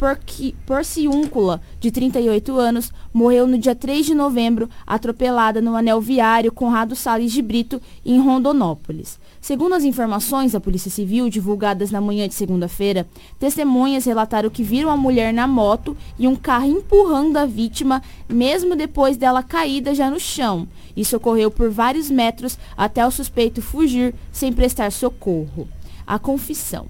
Porciúncula, 0.67 1.63
de 1.81 1.91
38 1.91 2.59
anos, 2.59 2.93
morreu 3.11 3.47
no 3.47 3.57
dia 3.57 3.75
3 3.75 4.05
de 4.05 4.15
novembro, 4.15 4.69
atropelada 4.87 5.63
no 5.63 5.75
anel 5.75 5.99
viário 5.99 6.53
Conrado 6.53 6.95
Salles 6.95 7.33
de 7.33 7.41
Brito, 7.41 7.81
em 8.05 8.21
Rondonópolis. 8.21 9.19
Segundo 9.41 9.75
as 9.75 9.83
informações 9.83 10.53
da 10.53 10.61
Polícia 10.61 10.91
Civil 10.91 11.31
divulgadas 11.31 11.91
na 11.91 12.03
manhã 12.03 12.29
de 12.29 12.35
segunda-feira, 12.35 13.09
testemunhas 13.39 14.05
relataram 14.05 14.51
que 14.51 14.63
viram 14.63 14.91
a 14.91 14.97
mulher 14.97 15.33
na 15.33 15.47
moto 15.47 15.97
e 16.19 16.29
um 16.29 16.37
carro 16.37 16.67
empurrando 16.67 17.39
a 17.39 17.47
vítima, 17.47 18.03
mesmo 18.29 18.77
depois 18.77 19.17
dela 19.17 19.43
caída 19.43 19.95
já 19.95 20.11
no 20.11 20.21
chão. 20.21 20.69
Isso 20.95 21.17
ocorreu 21.17 21.51
por 21.51 21.71
vários 21.71 22.11
metros 22.11 22.59
até 22.77 23.07
o 23.07 23.11
suspeito 23.11 23.63
fugir 23.63 24.15
sem 24.31 24.53
prestar 24.53 24.93
socorro. 24.93 25.67
A 26.07 26.19
confissão. 26.19 26.87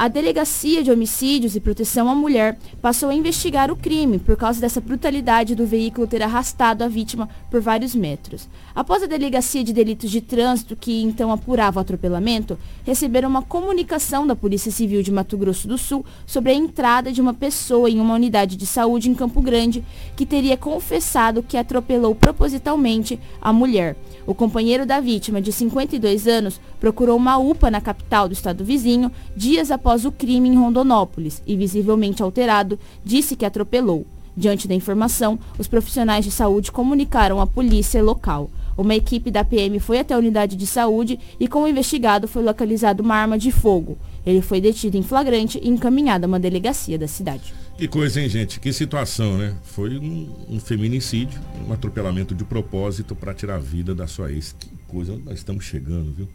A 0.00 0.06
Delegacia 0.06 0.84
de 0.84 0.92
Homicídios 0.92 1.56
e 1.56 1.60
Proteção 1.60 2.08
à 2.08 2.14
Mulher 2.14 2.56
passou 2.80 3.08
a 3.08 3.14
investigar 3.14 3.68
o 3.68 3.74
crime 3.74 4.20
por 4.20 4.36
causa 4.36 4.60
dessa 4.60 4.80
brutalidade 4.80 5.56
do 5.56 5.66
veículo 5.66 6.06
ter 6.06 6.22
arrastado 6.22 6.84
a 6.84 6.88
vítima 6.88 7.28
por 7.50 7.60
vários 7.60 7.96
metros. 7.96 8.48
Após 8.76 9.02
a 9.02 9.06
Delegacia 9.06 9.64
de 9.64 9.72
Delitos 9.72 10.08
de 10.08 10.20
Trânsito, 10.20 10.76
que 10.76 11.02
então 11.02 11.32
apurava 11.32 11.80
o 11.80 11.82
atropelamento, 11.82 12.56
receberam 12.86 13.28
uma 13.28 13.42
comunicação 13.42 14.24
da 14.24 14.36
Polícia 14.36 14.70
Civil 14.70 15.02
de 15.02 15.10
Mato 15.10 15.36
Grosso 15.36 15.66
do 15.66 15.76
Sul 15.76 16.06
sobre 16.24 16.52
a 16.52 16.54
entrada 16.54 17.10
de 17.10 17.20
uma 17.20 17.34
pessoa 17.34 17.90
em 17.90 17.98
uma 17.98 18.14
unidade 18.14 18.56
de 18.56 18.66
saúde 18.66 19.10
em 19.10 19.14
Campo 19.14 19.42
Grande 19.42 19.84
que 20.14 20.24
teria 20.24 20.56
confessado 20.56 21.42
que 21.42 21.56
atropelou 21.56 22.14
propositalmente 22.14 23.18
a 23.42 23.52
mulher. 23.52 23.96
O 24.24 24.34
companheiro 24.34 24.86
da 24.86 25.00
vítima, 25.00 25.42
de 25.42 25.50
52 25.50 26.28
anos, 26.28 26.60
procurou 26.78 27.16
uma 27.16 27.36
UPA 27.36 27.68
na 27.68 27.80
capital 27.80 28.28
do 28.28 28.34
estado 28.34 28.64
vizinho 28.64 29.10
dias 29.34 29.72
após 29.72 29.87
após 29.88 30.04
o 30.04 30.12
crime 30.12 30.50
em 30.50 30.54
Rondonópolis 30.54 31.42
e, 31.46 31.56
visivelmente 31.56 32.22
alterado, 32.22 32.78
disse 33.02 33.34
que 33.34 33.46
atropelou. 33.46 34.06
Diante 34.36 34.68
da 34.68 34.74
informação, 34.74 35.38
os 35.58 35.66
profissionais 35.66 36.26
de 36.26 36.30
saúde 36.30 36.70
comunicaram 36.70 37.40
à 37.40 37.46
polícia 37.46 38.02
local. 38.02 38.50
Uma 38.76 38.94
equipe 38.94 39.30
da 39.30 39.42
PM 39.42 39.80
foi 39.80 40.00
até 40.00 40.12
a 40.12 40.18
unidade 40.18 40.56
de 40.56 40.66
saúde 40.66 41.18
e 41.40 41.48
com 41.48 41.62
o 41.62 41.68
investigado 41.68 42.28
foi 42.28 42.42
localizado 42.42 43.02
uma 43.02 43.14
arma 43.14 43.38
de 43.38 43.50
fogo. 43.50 43.96
Ele 44.26 44.42
foi 44.42 44.60
detido 44.60 44.98
em 44.98 45.02
flagrante 45.02 45.58
e 45.62 45.70
encaminhado 45.70 46.26
a 46.26 46.28
uma 46.28 46.38
delegacia 46.38 46.98
da 46.98 47.08
cidade. 47.08 47.54
Que 47.78 47.88
coisa, 47.88 48.20
hein, 48.20 48.28
gente? 48.28 48.60
Que 48.60 48.74
situação, 48.74 49.38
né? 49.38 49.54
Foi 49.62 49.96
um, 49.96 50.28
um 50.50 50.60
feminicídio, 50.60 51.40
um 51.66 51.72
atropelamento 51.72 52.34
de 52.34 52.44
propósito 52.44 53.16
para 53.16 53.32
tirar 53.32 53.54
a 53.54 53.58
vida 53.58 53.94
da 53.94 54.06
sua 54.06 54.30
ex. 54.30 54.54
Que 54.60 54.68
coisa, 54.86 55.18
nós 55.24 55.38
estamos 55.38 55.64
chegando, 55.64 56.12
viu? 56.12 56.28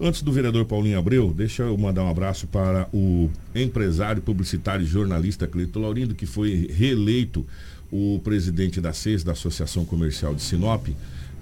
Antes 0.00 0.22
do 0.22 0.30
vereador 0.30 0.64
Paulinho 0.64 0.96
Abreu, 0.96 1.34
deixa 1.36 1.64
eu 1.64 1.76
mandar 1.76 2.04
um 2.04 2.08
abraço 2.08 2.46
para 2.46 2.88
o 2.92 3.28
empresário, 3.52 4.22
publicitário 4.22 4.84
e 4.84 4.86
jornalista 4.86 5.44
Cleito 5.44 5.80
Laurindo, 5.80 6.14
que 6.14 6.24
foi 6.24 6.70
reeleito 6.72 7.44
o 7.90 8.20
presidente 8.22 8.80
da 8.80 8.92
CES, 8.92 9.24
da 9.24 9.32
Associação 9.32 9.84
Comercial 9.84 10.36
de 10.36 10.42
Sinop, 10.42 10.86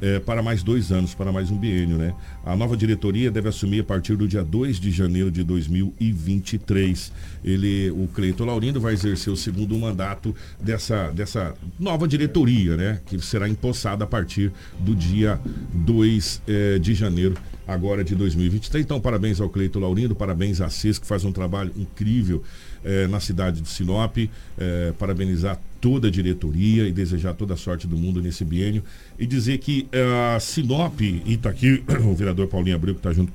é, 0.00 0.18
para 0.18 0.42
mais 0.42 0.62
dois 0.62 0.92
anos, 0.92 1.14
para 1.14 1.32
mais 1.32 1.50
um 1.50 1.56
biênio, 1.56 1.96
né? 1.96 2.14
A 2.44 2.54
nova 2.54 2.76
diretoria 2.76 3.30
deve 3.30 3.48
assumir 3.48 3.80
a 3.80 3.85
partir 3.85 4.16
do 4.16 4.28
dia 4.28 4.44
2 4.44 4.78
de 4.78 4.90
janeiro 4.90 5.30
de 5.30 5.42
2023. 5.42 7.12
Ele, 7.44 7.90
o 7.90 8.09
Cleito 8.09 8.44
Laurindo 8.44 8.80
vai 8.80 8.92
exercer 8.92 9.32
o 9.32 9.37
segundo 9.37 9.76
mandato 9.78 10.35
dessa, 10.61 11.11
dessa 11.11 11.54
nova 11.78 12.06
diretoria, 12.06 12.76
né? 12.76 13.00
Que 13.06 13.18
será 13.18 13.48
empossada 13.48 14.04
a 14.04 14.06
partir 14.06 14.52
do 14.78 14.94
dia 14.94 15.40
2 15.72 16.42
é, 16.46 16.78
de 16.78 16.94
janeiro 16.94 17.35
agora 17.66 18.04
de 18.04 18.14
2023. 18.14 18.85
Então, 18.85 19.00
parabéns 19.00 19.40
ao 19.40 19.48
Cleito 19.48 19.80
Laurindo, 19.80 20.14
parabéns 20.14 20.61
à 20.61 20.68
CIS, 20.68 20.98
que 20.98 21.06
faz 21.06 21.24
um 21.24 21.32
trabalho 21.32 21.72
incrível 21.76 22.42
eh, 22.84 23.06
na 23.08 23.20
cidade 23.20 23.60
de 23.60 23.68
Sinop. 23.68 24.16
Eh, 24.58 24.92
parabenizar 24.98 25.60
toda 25.80 26.08
a 26.08 26.10
diretoria 26.10 26.88
e 26.88 26.92
desejar 26.92 27.34
toda 27.34 27.54
a 27.54 27.56
sorte 27.56 27.86
do 27.86 27.96
mundo 27.96 28.20
nesse 28.20 28.44
biênio. 28.44 28.82
E 29.18 29.26
dizer 29.26 29.58
que 29.58 29.86
eh, 29.92 30.34
a 30.34 30.40
Sinop, 30.40 31.00
e 31.00 31.22
está 31.26 31.50
aqui 31.50 31.82
o 32.04 32.14
vereador 32.14 32.48
Paulinho 32.48 32.76
Abreu, 32.76 32.94
que 32.94 33.00
está 33.00 33.12
junto 33.12 33.32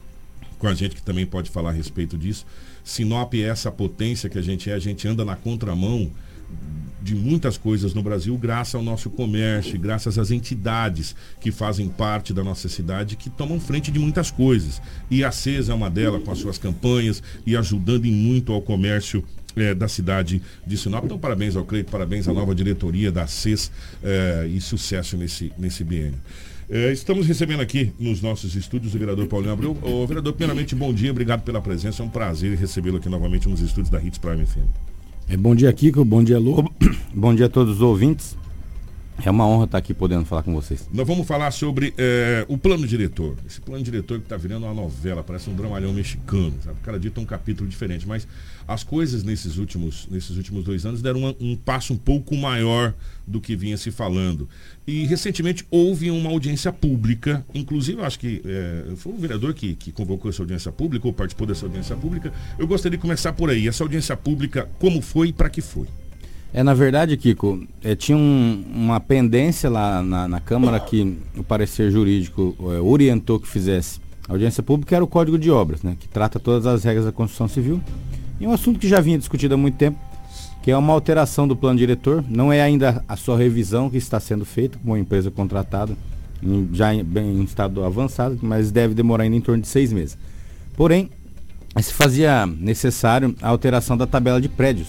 com 0.57 0.67
a 0.67 0.73
gente, 0.73 0.95
que 0.95 1.01
também 1.01 1.25
pode 1.25 1.49
falar 1.49 1.69
a 1.69 1.73
respeito 1.73 2.17
disso. 2.17 2.45
Sinop 2.83 3.33
é 3.33 3.41
essa 3.41 3.71
potência 3.71 4.29
que 4.29 4.37
a 4.37 4.41
gente 4.41 4.69
é, 4.69 4.73
a 4.73 4.79
gente 4.79 5.07
anda 5.07 5.23
na 5.23 5.35
contramão 5.35 6.09
de 7.01 7.15
muitas 7.15 7.57
coisas 7.57 7.93
no 7.93 8.03
Brasil 8.03 8.37
graças 8.37 8.75
ao 8.75 8.83
nosso 8.83 9.09
comércio, 9.09 9.79
graças 9.79 10.17
às 10.17 10.31
entidades 10.31 11.15
que 11.39 11.51
fazem 11.51 11.89
parte 11.89 12.33
da 12.33 12.43
nossa 12.43 12.69
cidade 12.69 13.15
que 13.15 13.29
tomam 13.29 13.59
frente 13.59 13.91
de 13.91 13.99
muitas 13.99 14.29
coisas. 14.29 14.81
E 15.09 15.23
a 15.23 15.31
CES 15.31 15.69
é 15.69 15.73
uma 15.73 15.89
delas 15.89 16.23
com 16.23 16.31
as 16.31 16.37
suas 16.37 16.57
campanhas 16.57 17.21
e 17.45 17.55
ajudando 17.55 18.05
em 18.05 18.11
muito 18.11 18.53
ao 18.53 18.61
comércio 18.61 19.23
é, 19.55 19.73
da 19.73 19.87
cidade 19.87 20.41
de 20.65 20.77
Sinop. 20.77 21.03
Então, 21.05 21.19
parabéns 21.19 21.55
ao 21.55 21.65
Cleito, 21.65 21.91
parabéns 21.91 22.27
à 22.27 22.33
nova 22.33 22.55
diretoria 22.55 23.11
da 23.11 23.27
CES 23.27 23.71
é, 24.03 24.47
e 24.47 24.61
sucesso 24.61 25.17
nesse, 25.17 25.51
nesse 25.57 25.83
biênio. 25.83 26.19
É, 26.69 26.89
estamos 26.93 27.27
recebendo 27.27 27.59
aqui 27.59 27.91
nos 27.99 28.21
nossos 28.21 28.55
estúdios 28.55 28.95
o 28.95 28.97
vereador 28.97 29.27
Paulinho 29.27 29.51
Abreu. 29.51 29.77
O 29.81 30.07
vereador, 30.07 30.31
primeiramente, 30.31 30.73
bom 30.73 30.93
dia, 30.93 31.11
obrigado 31.11 31.41
pela 31.41 31.61
presença. 31.61 32.01
É 32.01 32.05
um 32.05 32.09
prazer 32.09 32.57
recebê-lo 32.57 32.97
aqui 32.97 33.09
novamente 33.09 33.49
nos 33.49 33.59
estúdios 33.59 33.89
da 33.89 34.01
Hits 34.01 34.17
Prime 34.17 34.45
FM. 34.45 34.90
É, 35.31 35.37
bom 35.37 35.55
dia, 35.55 35.71
Kiko. 35.71 36.03
Bom 36.03 36.21
dia, 36.21 36.37
Lobo. 36.37 36.69
bom 37.15 37.33
dia 37.33 37.45
a 37.45 37.49
todos 37.49 37.75
os 37.75 37.81
ouvintes. 37.81 38.35
É 39.23 39.29
uma 39.29 39.45
honra 39.45 39.65
estar 39.65 39.77
aqui 39.77 39.93
podendo 39.93 40.25
falar 40.25 40.41
com 40.41 40.53
vocês. 40.53 40.87
Nós 40.91 41.05
vamos 41.05 41.27
falar 41.27 41.51
sobre 41.51 41.93
é, 41.97 42.43
o 42.47 42.57
plano 42.57 42.87
diretor. 42.87 43.35
Esse 43.45 43.61
plano 43.61 43.83
diretor 43.83 44.17
que 44.17 44.25
está 44.25 44.35
virando 44.35 44.65
uma 44.65 44.73
novela, 44.73 45.23
parece 45.23 45.49
um 45.49 45.53
dramalhão 45.53 45.93
mexicano, 45.93 46.53
sabe? 46.63 46.77
Cada 46.81 46.99
dia 46.99 47.11
tem 47.11 47.23
um 47.23 47.27
capítulo 47.27 47.69
diferente, 47.69 48.07
mas 48.07 48.27
as 48.67 48.83
coisas 48.83 49.23
nesses 49.23 49.57
últimos, 49.57 50.07
nesses 50.09 50.37
últimos 50.37 50.63
dois 50.63 50.85
anos 50.85 51.01
deram 51.01 51.19
uma, 51.19 51.35
um 51.39 51.55
passo 51.55 51.93
um 51.93 51.97
pouco 51.97 52.35
maior 52.35 52.93
do 53.27 53.39
que 53.39 53.55
vinha 53.55 53.77
se 53.77 53.91
falando. 53.91 54.49
E 54.87 55.05
recentemente 55.05 55.65
houve 55.69 56.09
uma 56.09 56.29
audiência 56.31 56.73
pública, 56.73 57.45
inclusive 57.53 58.01
acho 58.01 58.17
que 58.17 58.41
é, 58.43 58.95
foi 58.95 59.13
o 59.13 59.17
vereador 59.17 59.53
que, 59.53 59.75
que 59.75 59.91
convocou 59.91 60.31
essa 60.31 60.41
audiência 60.41 60.71
pública, 60.71 61.07
ou 61.07 61.13
participou 61.13 61.45
dessa 61.45 61.65
audiência 61.65 61.95
pública. 61.95 62.33
Eu 62.57 62.67
gostaria 62.67 62.97
de 62.97 63.01
começar 63.01 63.33
por 63.33 63.51
aí. 63.51 63.67
Essa 63.67 63.83
audiência 63.83 64.17
pública, 64.17 64.67
como 64.79 64.99
foi 65.01 65.27
e 65.27 65.33
para 65.33 65.49
que 65.49 65.61
foi? 65.61 65.87
É, 66.53 66.63
na 66.63 66.73
verdade, 66.73 67.15
Kiko, 67.15 67.65
é, 67.81 67.95
tinha 67.95 68.17
um, 68.17 68.63
uma 68.73 68.99
pendência 68.99 69.69
lá 69.69 70.03
na, 70.03 70.27
na, 70.27 70.39
Câmara 70.41 70.79
que 70.79 71.17
o 71.37 71.43
parecer 71.43 71.89
jurídico 71.89 72.55
é, 72.59 72.79
orientou 72.81 73.39
que 73.39 73.47
fizesse. 73.47 74.01
A 74.27 74.33
audiência 74.33 74.61
pública 74.61 74.95
era 74.95 75.03
o 75.03 75.07
Código 75.07 75.39
de 75.39 75.49
Obras, 75.49 75.81
né, 75.81 75.95
que 75.97 76.09
trata 76.09 76.39
todas 76.39 76.65
as 76.65 76.83
regras 76.83 77.05
da 77.05 77.11
construção 77.11 77.47
civil. 77.47 77.81
E 78.39 78.45
um 78.45 78.51
assunto 78.51 78.79
que 78.79 78.87
já 78.87 78.99
vinha 78.99 79.17
discutido 79.17 79.53
há 79.53 79.57
muito 79.57 79.77
tempo. 79.77 79.97
que 80.61 80.69
é 80.69 80.77
uma 80.77 80.93
alteração 80.93 81.47
do 81.47 81.55
plano 81.55 81.79
diretor. 81.79 82.23
Não 82.29 82.51
é 82.51 82.61
ainda 82.61 83.03
a 83.07 83.15
sua 83.15 83.37
revisão 83.37 83.89
que 83.89 83.97
está 83.97 84.19
sendo 84.19 84.45
feita 84.45 84.77
com 84.77 84.91
uma 84.91 84.99
empresa 84.99 85.31
contratada, 85.31 85.95
em, 86.43 86.69
já 86.73 86.93
em, 86.93 87.03
bem, 87.03 87.39
em 87.39 87.43
estado 87.43 87.83
avançado, 87.83 88.37
mas 88.41 88.71
deve 88.71 88.93
demorar 88.93 89.23
ainda 89.23 89.35
em 89.35 89.41
torno 89.41 89.61
de 89.61 89.67
seis 89.67 89.91
meses. 89.93 90.17
Porém, 90.75 91.09
se 91.79 91.93
fazia 91.93 92.45
necessário 92.45 93.35
a 93.41 93.47
alteração 93.47 93.95
da 93.95 94.05
tabela 94.05 94.41
de 94.41 94.49
prédios. 94.49 94.87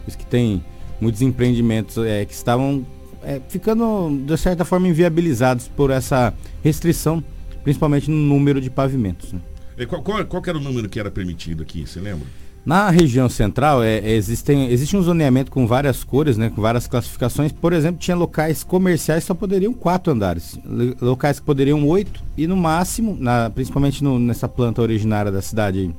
Né? 0.00 0.04
Isso 0.08 0.18
que 0.18 0.26
tem 0.26 0.62
muitos 1.00 1.22
empreendimentos 1.22 1.96
é, 1.98 2.24
que 2.24 2.32
estavam 2.32 2.84
é, 3.22 3.40
ficando, 3.48 4.10
de 4.26 4.36
certa 4.36 4.64
forma, 4.64 4.88
inviabilizados 4.88 5.68
por 5.68 5.90
essa 5.90 6.34
restrição, 6.62 7.22
principalmente 7.62 8.10
no 8.10 8.16
número 8.16 8.60
de 8.60 8.70
pavimentos. 8.70 9.32
Né? 9.32 9.40
Qual, 9.86 10.02
qual, 10.02 10.24
qual 10.26 10.42
era 10.46 10.58
o 10.58 10.60
número 10.60 10.88
que 10.88 11.00
era 11.00 11.10
permitido 11.10 11.62
aqui, 11.62 11.86
você 11.86 12.00
lembra? 12.00 12.26
Na 12.64 12.90
região 12.90 13.26
central 13.26 13.82
é, 13.82 13.98
é, 13.98 14.10
existem, 14.14 14.70
existe 14.70 14.94
um 14.94 15.02
zoneamento 15.02 15.50
com 15.50 15.66
várias 15.66 16.04
cores, 16.04 16.36
né, 16.36 16.50
com 16.54 16.60
várias 16.60 16.86
classificações. 16.86 17.52
Por 17.52 17.72
exemplo, 17.72 17.98
tinha 17.98 18.14
locais 18.14 18.62
comerciais 18.62 19.22
que 19.22 19.28
só 19.28 19.34
poderiam 19.34 19.72
quatro 19.72 20.12
andares, 20.12 20.58
locais 21.00 21.40
que 21.40 21.46
poderiam 21.46 21.86
oito 21.88 22.22
e 22.36 22.46
no 22.46 22.56
máximo, 22.56 23.16
na, 23.18 23.48
principalmente 23.48 24.04
no, 24.04 24.18
nessa 24.18 24.46
planta 24.46 24.82
originária 24.82 25.32
da 25.32 25.40
cidade, 25.40 25.90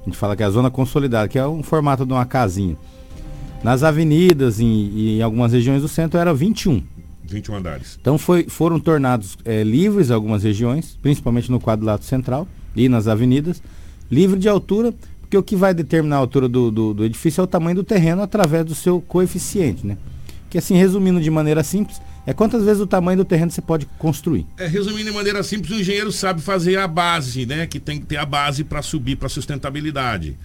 a 0.00 0.04
gente 0.04 0.16
fala 0.16 0.36
que 0.36 0.44
é 0.44 0.46
a 0.46 0.50
zona 0.50 0.70
consolidada, 0.70 1.26
que 1.26 1.38
é 1.38 1.46
um 1.46 1.64
formato 1.64 2.06
de 2.06 2.12
uma 2.12 2.24
casinha. 2.24 2.76
Nas 3.64 3.82
avenidas 3.82 4.60
e, 4.60 4.64
em 4.64 5.22
algumas 5.22 5.52
regiões 5.52 5.82
do 5.82 5.88
centro 5.88 6.20
era 6.20 6.34
21. 6.34 6.82
21 7.24 7.56
andares. 7.56 7.98
Então 8.00 8.18
foi, 8.18 8.44
foram 8.44 8.78
tornados 8.78 9.38
é, 9.44 9.64
livres 9.64 10.10
algumas 10.10 10.42
regiões, 10.42 10.98
principalmente 11.00 11.50
no 11.50 11.58
quadrilátero 11.58 12.06
central 12.06 12.46
e 12.76 12.88
nas 12.88 13.08
avenidas, 13.08 13.62
livre 14.10 14.38
de 14.38 14.48
altura 14.48 14.94
porque 15.34 15.38
o 15.38 15.42
que 15.42 15.56
vai 15.56 15.74
determinar 15.74 16.16
a 16.16 16.18
altura 16.18 16.48
do, 16.48 16.70
do, 16.70 16.94
do, 16.94 17.04
edifício 17.04 17.40
é 17.40 17.44
o 17.44 17.46
tamanho 17.46 17.76
do 17.76 17.82
terreno 17.82 18.22
através 18.22 18.64
do 18.64 18.74
seu 18.74 19.00
coeficiente, 19.00 19.84
né? 19.86 19.96
Que 20.48 20.58
assim, 20.58 20.76
resumindo 20.76 21.20
de 21.20 21.30
maneira 21.30 21.64
simples, 21.64 22.00
é 22.24 22.32
quantas 22.32 22.62
vezes 22.62 22.80
o 22.80 22.86
tamanho 22.86 23.18
do 23.18 23.24
terreno 23.24 23.50
você 23.50 23.60
pode 23.60 23.86
construir. 23.98 24.46
É, 24.56 24.66
resumindo 24.66 25.10
de 25.10 25.16
maneira 25.16 25.42
simples, 25.42 25.76
o 25.76 25.80
engenheiro 25.80 26.12
sabe 26.12 26.40
fazer 26.40 26.78
a 26.78 26.86
base, 26.86 27.46
né? 27.46 27.66
Que 27.66 27.80
tem 27.80 27.98
que 27.98 28.06
ter 28.06 28.16
a 28.16 28.24
base 28.24 28.62
para 28.62 28.80
subir 28.80 29.16
para 29.16 29.28
sustentabilidade. 29.28 30.36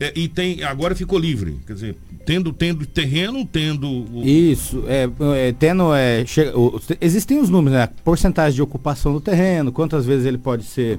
É, 0.00 0.12
e 0.14 0.28
tem 0.28 0.62
agora 0.62 0.94
ficou 0.94 1.18
livre, 1.18 1.58
quer 1.66 1.74
dizer, 1.74 1.96
tendo 2.26 2.52
tendo 2.52 2.84
terreno, 2.84 3.46
tendo 3.46 3.88
o... 3.88 4.22
isso, 4.24 4.84
é, 4.88 5.08
é 5.36 5.52
tendo 5.52 5.94
é, 5.94 6.24
o, 6.54 6.80
existem 7.00 7.38
os 7.38 7.48
números, 7.48 7.78
né? 7.78 7.88
Porcentagem 8.02 8.56
de 8.56 8.62
ocupação 8.62 9.12
do 9.12 9.20
terreno, 9.20 9.70
quantas 9.70 10.04
vezes 10.04 10.26
ele 10.26 10.38
pode 10.38 10.64
ser 10.64 10.98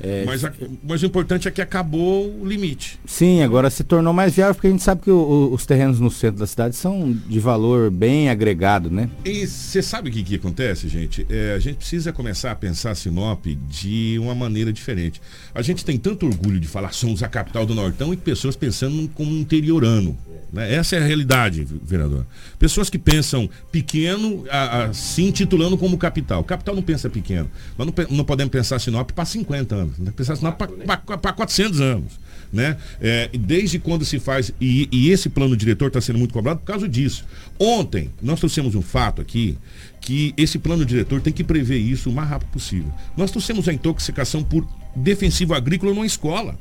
é, 0.00 0.24
mas, 0.24 0.44
a, 0.44 0.52
mas 0.82 1.02
o 1.02 1.06
importante 1.06 1.46
é 1.46 1.50
que 1.50 1.62
acabou 1.62 2.40
o 2.40 2.46
limite. 2.46 2.98
Sim, 3.06 3.42
agora 3.42 3.70
se 3.70 3.84
tornou 3.84 4.12
mais 4.12 4.34
viável 4.34 4.54
porque 4.54 4.66
a 4.66 4.70
gente 4.70 4.82
sabe 4.82 5.02
que 5.02 5.10
o, 5.10 5.16
o, 5.16 5.54
os 5.54 5.64
terrenos 5.64 6.00
no 6.00 6.10
centro 6.10 6.40
da 6.40 6.46
cidade 6.46 6.74
são 6.74 7.12
de 7.12 7.38
valor 7.38 7.90
bem 7.90 8.28
agregado, 8.28 8.90
né? 8.90 9.08
E 9.24 9.46
você 9.46 9.82
sabe 9.82 10.10
o 10.10 10.12
que, 10.12 10.22
que 10.22 10.34
acontece, 10.34 10.88
gente? 10.88 11.26
É, 11.30 11.54
a 11.54 11.58
gente 11.58 11.76
precisa 11.76 12.12
começar 12.12 12.50
a 12.50 12.56
pensar 12.56 12.94
Sinop 12.94 13.46
de 13.68 14.18
uma 14.18 14.34
maneira 14.34 14.72
diferente. 14.72 15.22
A 15.54 15.62
gente 15.62 15.84
tem 15.84 15.96
tanto 15.96 16.26
orgulho 16.26 16.58
de 16.58 16.66
falar 16.66 16.92
somos 16.92 17.22
a 17.22 17.28
capital 17.28 17.64
do 17.64 17.74
Nortão 17.74 18.12
e 18.12 18.16
pessoas 18.16 18.56
pensando 18.56 19.08
como 19.14 19.30
um 19.30 19.38
interiorano. 19.38 20.16
Né? 20.54 20.72
Essa 20.72 20.94
é 20.94 21.00
a 21.00 21.04
realidade, 21.04 21.66
vereador. 21.82 22.24
Pessoas 22.60 22.88
que 22.88 22.96
pensam 22.96 23.50
pequeno, 23.72 24.44
assim 24.48 25.32
titulando 25.32 25.76
como 25.76 25.98
capital. 25.98 26.44
Capital 26.44 26.76
não 26.76 26.82
pensa 26.82 27.10
pequeno. 27.10 27.50
Nós 27.76 27.88
não, 27.88 28.16
não 28.16 28.24
podemos 28.24 28.52
pensar 28.52 28.78
Sinop 28.78 29.10
para 29.10 29.24
50 29.24 29.74
anos, 29.74 29.93
né? 29.98 30.12
pensar 30.14 30.36
Sinop 30.36 30.58
para 30.58 31.32
400 31.32 31.80
anos. 31.80 32.24
Né? 32.52 32.76
É, 33.00 33.30
desde 33.36 33.80
quando 33.80 34.04
se 34.04 34.20
faz, 34.20 34.52
e, 34.60 34.88
e 34.92 35.10
esse 35.10 35.28
plano 35.28 35.56
diretor 35.56 35.88
está 35.88 36.00
sendo 36.00 36.18
muito 36.20 36.32
cobrado 36.32 36.60
por 36.60 36.66
causa 36.66 36.88
disso. 36.88 37.24
Ontem, 37.58 38.10
nós 38.22 38.38
trouxemos 38.38 38.76
um 38.76 38.82
fato 38.82 39.20
aqui, 39.20 39.58
que 40.00 40.32
esse 40.36 40.58
plano 40.58 40.84
diretor 40.84 41.20
tem 41.20 41.32
que 41.32 41.42
prever 41.42 41.78
isso 41.78 42.10
o 42.10 42.12
mais 42.12 42.28
rápido 42.28 42.50
possível. 42.50 42.92
Nós 43.16 43.30
trouxemos 43.30 43.68
a 43.68 43.72
intoxicação 43.72 44.44
por 44.44 44.66
defensivo 44.94 45.52
agrícola 45.54 45.92
numa 45.92 46.06
escola. 46.06 46.56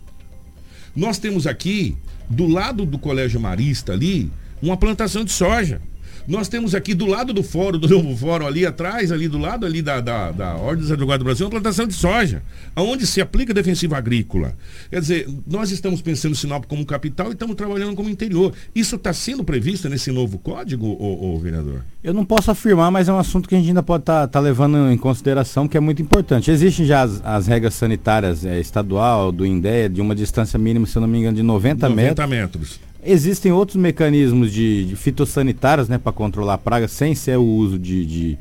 Nós 0.95 1.19
temos 1.19 1.45
aqui 1.45 1.95
do 2.29 2.47
lado 2.47 2.85
do 2.85 2.97
Colégio 2.97 3.39
Marista 3.39 3.93
ali, 3.93 4.31
uma 4.61 4.77
plantação 4.77 5.23
de 5.23 5.31
soja. 5.31 5.81
Nós 6.27 6.47
temos 6.47 6.73
aqui 6.73 6.93
do 6.93 7.05
lado 7.05 7.33
do 7.33 7.43
fórum, 7.43 7.77
do 7.77 7.87
novo 7.87 8.15
fórum 8.15 8.47
ali 8.47 8.65
atrás, 8.65 9.11
ali 9.11 9.27
do 9.27 9.37
lado 9.37 9.65
ali 9.65 9.81
da, 9.81 9.99
da, 9.99 10.31
da 10.31 10.55
Ordem 10.55 10.81
dos 10.81 10.91
Advogados 10.91 11.23
do 11.23 11.25
Brasil, 11.25 11.45
uma 11.45 11.51
plantação 11.51 11.85
de 11.85 11.93
soja, 11.93 12.41
onde 12.75 13.05
se 13.05 13.19
aplica 13.21 13.53
defensiva 13.53 13.97
agrícola. 13.97 14.55
Quer 14.89 15.01
dizer, 15.01 15.29
nós 15.45 15.71
estamos 15.71 16.01
pensando 16.01 16.35
Sinop 16.35 16.65
como 16.65 16.85
capital 16.85 17.29
e 17.29 17.33
estamos 17.33 17.55
trabalhando 17.55 17.95
como 17.95 18.09
interior. 18.09 18.53
Isso 18.73 18.95
está 18.95 19.11
sendo 19.11 19.43
previsto 19.43 19.89
nesse 19.89 20.11
novo 20.11 20.37
código, 20.39 20.87
ô, 20.87 21.33
ô, 21.33 21.39
vereador? 21.39 21.81
Eu 22.03 22.13
não 22.13 22.25
posso 22.25 22.51
afirmar, 22.51 22.91
mas 22.91 23.09
é 23.09 23.13
um 23.13 23.17
assunto 23.17 23.47
que 23.47 23.55
a 23.55 23.57
gente 23.57 23.67
ainda 23.69 23.83
pode 23.83 24.03
estar 24.03 24.21
tá, 24.21 24.27
tá 24.27 24.39
levando 24.39 24.91
em 24.91 24.97
consideração, 24.97 25.67
que 25.67 25.75
é 25.75 25.79
muito 25.79 26.01
importante. 26.01 26.49
Existem 26.51 26.85
já 26.85 27.01
as, 27.01 27.21
as 27.25 27.47
regras 27.47 27.73
sanitárias 27.73 28.45
é, 28.45 28.59
estadual, 28.59 29.31
do 29.31 29.45
INDEA, 29.45 29.89
de 29.89 30.01
uma 30.01 30.15
distância 30.15 30.57
mínima, 30.57 30.85
se 30.85 30.95
eu 30.97 31.01
não 31.01 31.07
me 31.07 31.19
engano, 31.19 31.35
de 31.35 31.43
90, 31.43 31.89
90 31.89 32.27
metros. 32.27 32.29
metros. 32.29 32.92
Existem 33.05 33.51
outros 33.51 33.77
mecanismos 33.77 34.51
de, 34.51 34.85
de 34.85 34.95
fitossanitários 34.95 35.89
né, 35.89 35.97
para 35.97 36.11
controlar 36.11 36.55
a 36.55 36.57
praga 36.57 36.87
sem 36.87 37.13
ser 37.13 37.37
o 37.37 37.43
uso 37.43 37.77
de, 37.77 38.05
de, 38.05 38.37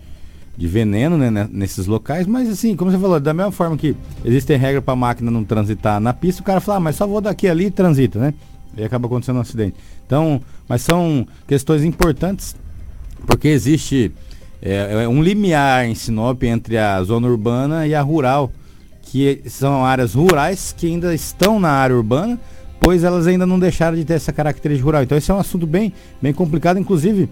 de 0.57 0.67
veneno 0.67 1.17
né, 1.19 1.49
nesses 1.51 1.87
locais, 1.87 2.27
mas 2.27 2.49
assim, 2.49 2.77
como 2.77 2.91
você 2.91 2.99
falou, 2.99 3.19
da 3.19 3.35
mesma 3.35 3.53
forma 3.53 3.77
que 3.77 3.97
existem 4.25 4.57
regras 4.57 4.85
para 4.85 4.95
a 4.95 4.97
máquina 4.97 5.31
não 5.31 5.45
transitar 5.45 6.01
na 6.01 6.13
pista, 6.13 6.43
o 6.43 6.45
cara 6.45 6.61
fala, 6.61 6.79
ah, 6.79 6.81
mas 6.81 6.97
só 6.97 7.07
vou 7.07 7.21
daqui 7.21 7.49
ali 7.49 7.67
e 7.67 7.71
transita, 7.71 8.19
né? 8.19 8.35
E 8.77 8.85
acaba 8.85 9.07
acontecendo 9.07 9.37
um 9.37 9.41
acidente. 9.41 9.77
Então, 10.07 10.41
mas 10.69 10.83
são 10.83 11.27
questões 11.47 11.85
importantes, 11.85 12.57
porque 13.27 13.49
existe 13.49 14.13
é, 14.63 15.03
é 15.03 15.09
um 15.09 15.21
limiar 15.21 15.85
em 15.87 15.95
Sinop 15.95 16.41
entre 16.45 16.79
a 16.79 17.03
zona 17.03 17.27
urbana 17.27 17.85
e 17.85 17.95
a 17.95 18.01
rural, 18.01 18.53
que 19.03 19.43
são 19.47 19.85
áreas 19.85 20.15
rurais 20.15 20.73
que 20.77 20.87
ainda 20.87 21.13
estão 21.13 21.59
na 21.59 21.71
área 21.71 21.97
urbana, 21.97 22.39
pois 22.83 23.05
elas 23.05 23.27
ainda 23.27 23.47
não 23.47 23.59
deixaram 23.59 23.97
de 23.97 24.05
ter 24.05 24.15
essa 24.15 24.33
característica 24.33 24.85
rural. 24.85 25.03
Então 25.05 25.17
esse 25.17 25.31
é 25.31 25.35
um 25.35 25.39
assunto 25.39 25.67
bem, 25.67 25.93
bem 26.21 26.33
complicado, 26.33 26.79
inclusive 26.79 27.29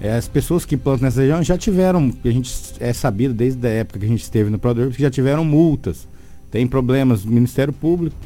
é, 0.00 0.12
as 0.12 0.28
pessoas 0.28 0.64
que 0.64 0.76
plantam 0.76 1.04
nessa 1.04 1.20
região 1.20 1.42
já 1.42 1.58
tiveram, 1.58 2.12
a 2.24 2.30
gente 2.30 2.52
é 2.80 2.92
sabido 2.92 3.34
desde 3.34 3.66
a 3.66 3.70
época 3.70 3.98
que 3.98 4.04
a 4.04 4.08
gente 4.08 4.22
esteve 4.22 4.48
no 4.48 4.58
Prodor, 4.58 4.90
que 4.90 5.02
já 5.02 5.10
tiveram 5.10 5.44
multas, 5.44 6.08
tem 6.50 6.66
problemas 6.66 7.24
no 7.24 7.32
Ministério 7.32 7.72
Público. 7.72 8.16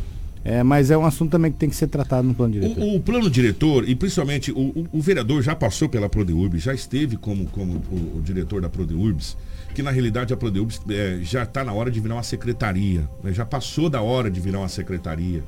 É, 0.45 0.61
mas 0.61 0.91
é 0.91 0.99
um 0.99 1.07
assunto 1.07 1.31
também 1.31 1.53
que 1.53 1.59
tem 1.59 1.69
que 1.69 1.77
ser 1.77 1.87
tratado 1.87 2.27
no 2.27 2.35
plano 2.35 2.53
diretor. 2.53 2.83
O, 2.83 2.97
o 2.97 3.01
plano 3.01 3.31
diretor, 3.31 3.89
e 3.89 3.95
principalmente 3.95 4.51
o, 4.51 4.59
o, 4.59 4.89
o, 4.95 5.01
vereador 5.01 5.41
já 5.41 5.55
passou 5.55 5.89
pela 5.89 6.09
Prodeurbs, 6.09 6.61
já 6.61 6.75
esteve 6.75 7.17
como, 7.17 7.47
como 7.47 7.81
o, 8.17 8.21
diretor 8.21 8.61
da 8.61 8.69
Prodeurbs, 8.69 9.37
que 9.73 9.85
na 9.85 9.93
realidade 9.93 10.35
a 10.35 10.37
Prodeurbs 10.37 10.81
é, 10.91 11.21
já 11.23 11.45
está 11.45 11.63
na 11.63 11.73
hora 11.73 11.93
de 11.93 12.01
virar 12.01 12.17
uma 12.17 12.25
secretaria, 12.25 13.09
né? 13.23 13.33
já 13.33 13.47
passou 13.47 13.89
da 13.89 14.03
hora 14.03 14.29
de 14.29 14.41
virar 14.41 14.59
uma 14.59 14.69
secretaria. 14.69 15.45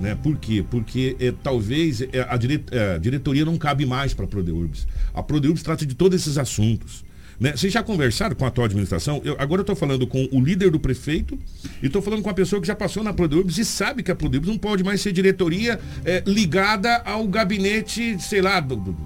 Né? 0.00 0.14
Por 0.14 0.36
quê? 0.36 0.64
Porque 0.68 1.16
é, 1.18 1.32
talvez 1.42 2.02
é, 2.02 2.26
a, 2.28 2.36
dire, 2.36 2.64
é, 2.70 2.94
a, 2.94 2.98
diretoria 2.98 3.44
não 3.44 3.56
cabe 3.56 3.86
mais 3.86 4.12
para 4.12 4.24
a 4.24 4.28
Prodeurbs. 4.28 4.86
A 5.14 5.22
Prodeurbs 5.22 5.62
trata 5.62 5.86
de 5.86 5.94
todos 5.94 6.20
esses 6.20 6.38
assuntos. 6.38 7.04
Né? 7.38 7.52
Vocês 7.52 7.72
já 7.72 7.82
conversaram 7.82 8.34
com 8.34 8.44
a 8.44 8.48
atual 8.48 8.66
administração? 8.66 9.20
Eu, 9.24 9.36
agora 9.38 9.60
eu 9.60 9.62
estou 9.62 9.76
falando 9.76 10.06
com 10.06 10.28
o 10.32 10.40
líder 10.40 10.70
do 10.70 10.80
prefeito 10.80 11.38
e 11.82 11.86
estou 11.86 12.00
falando 12.00 12.22
com 12.22 12.30
a 12.30 12.34
pessoa 12.34 12.60
que 12.60 12.66
já 12.66 12.74
passou 12.74 13.02
na 13.02 13.12
Prodeurbs 13.12 13.58
e 13.58 13.64
sabe 13.64 14.02
que 14.02 14.10
a 14.10 14.14
Prodeurbs 14.16 14.48
não 14.48 14.58
pode 14.58 14.82
mais 14.82 15.00
ser 15.00 15.12
diretoria 15.12 15.78
é, 16.04 16.22
ligada 16.26 16.96
ao 17.04 17.26
gabinete, 17.28 18.16
sei 18.20 18.40
lá, 18.40 18.60
do, 18.60 18.76
do, 18.76 18.96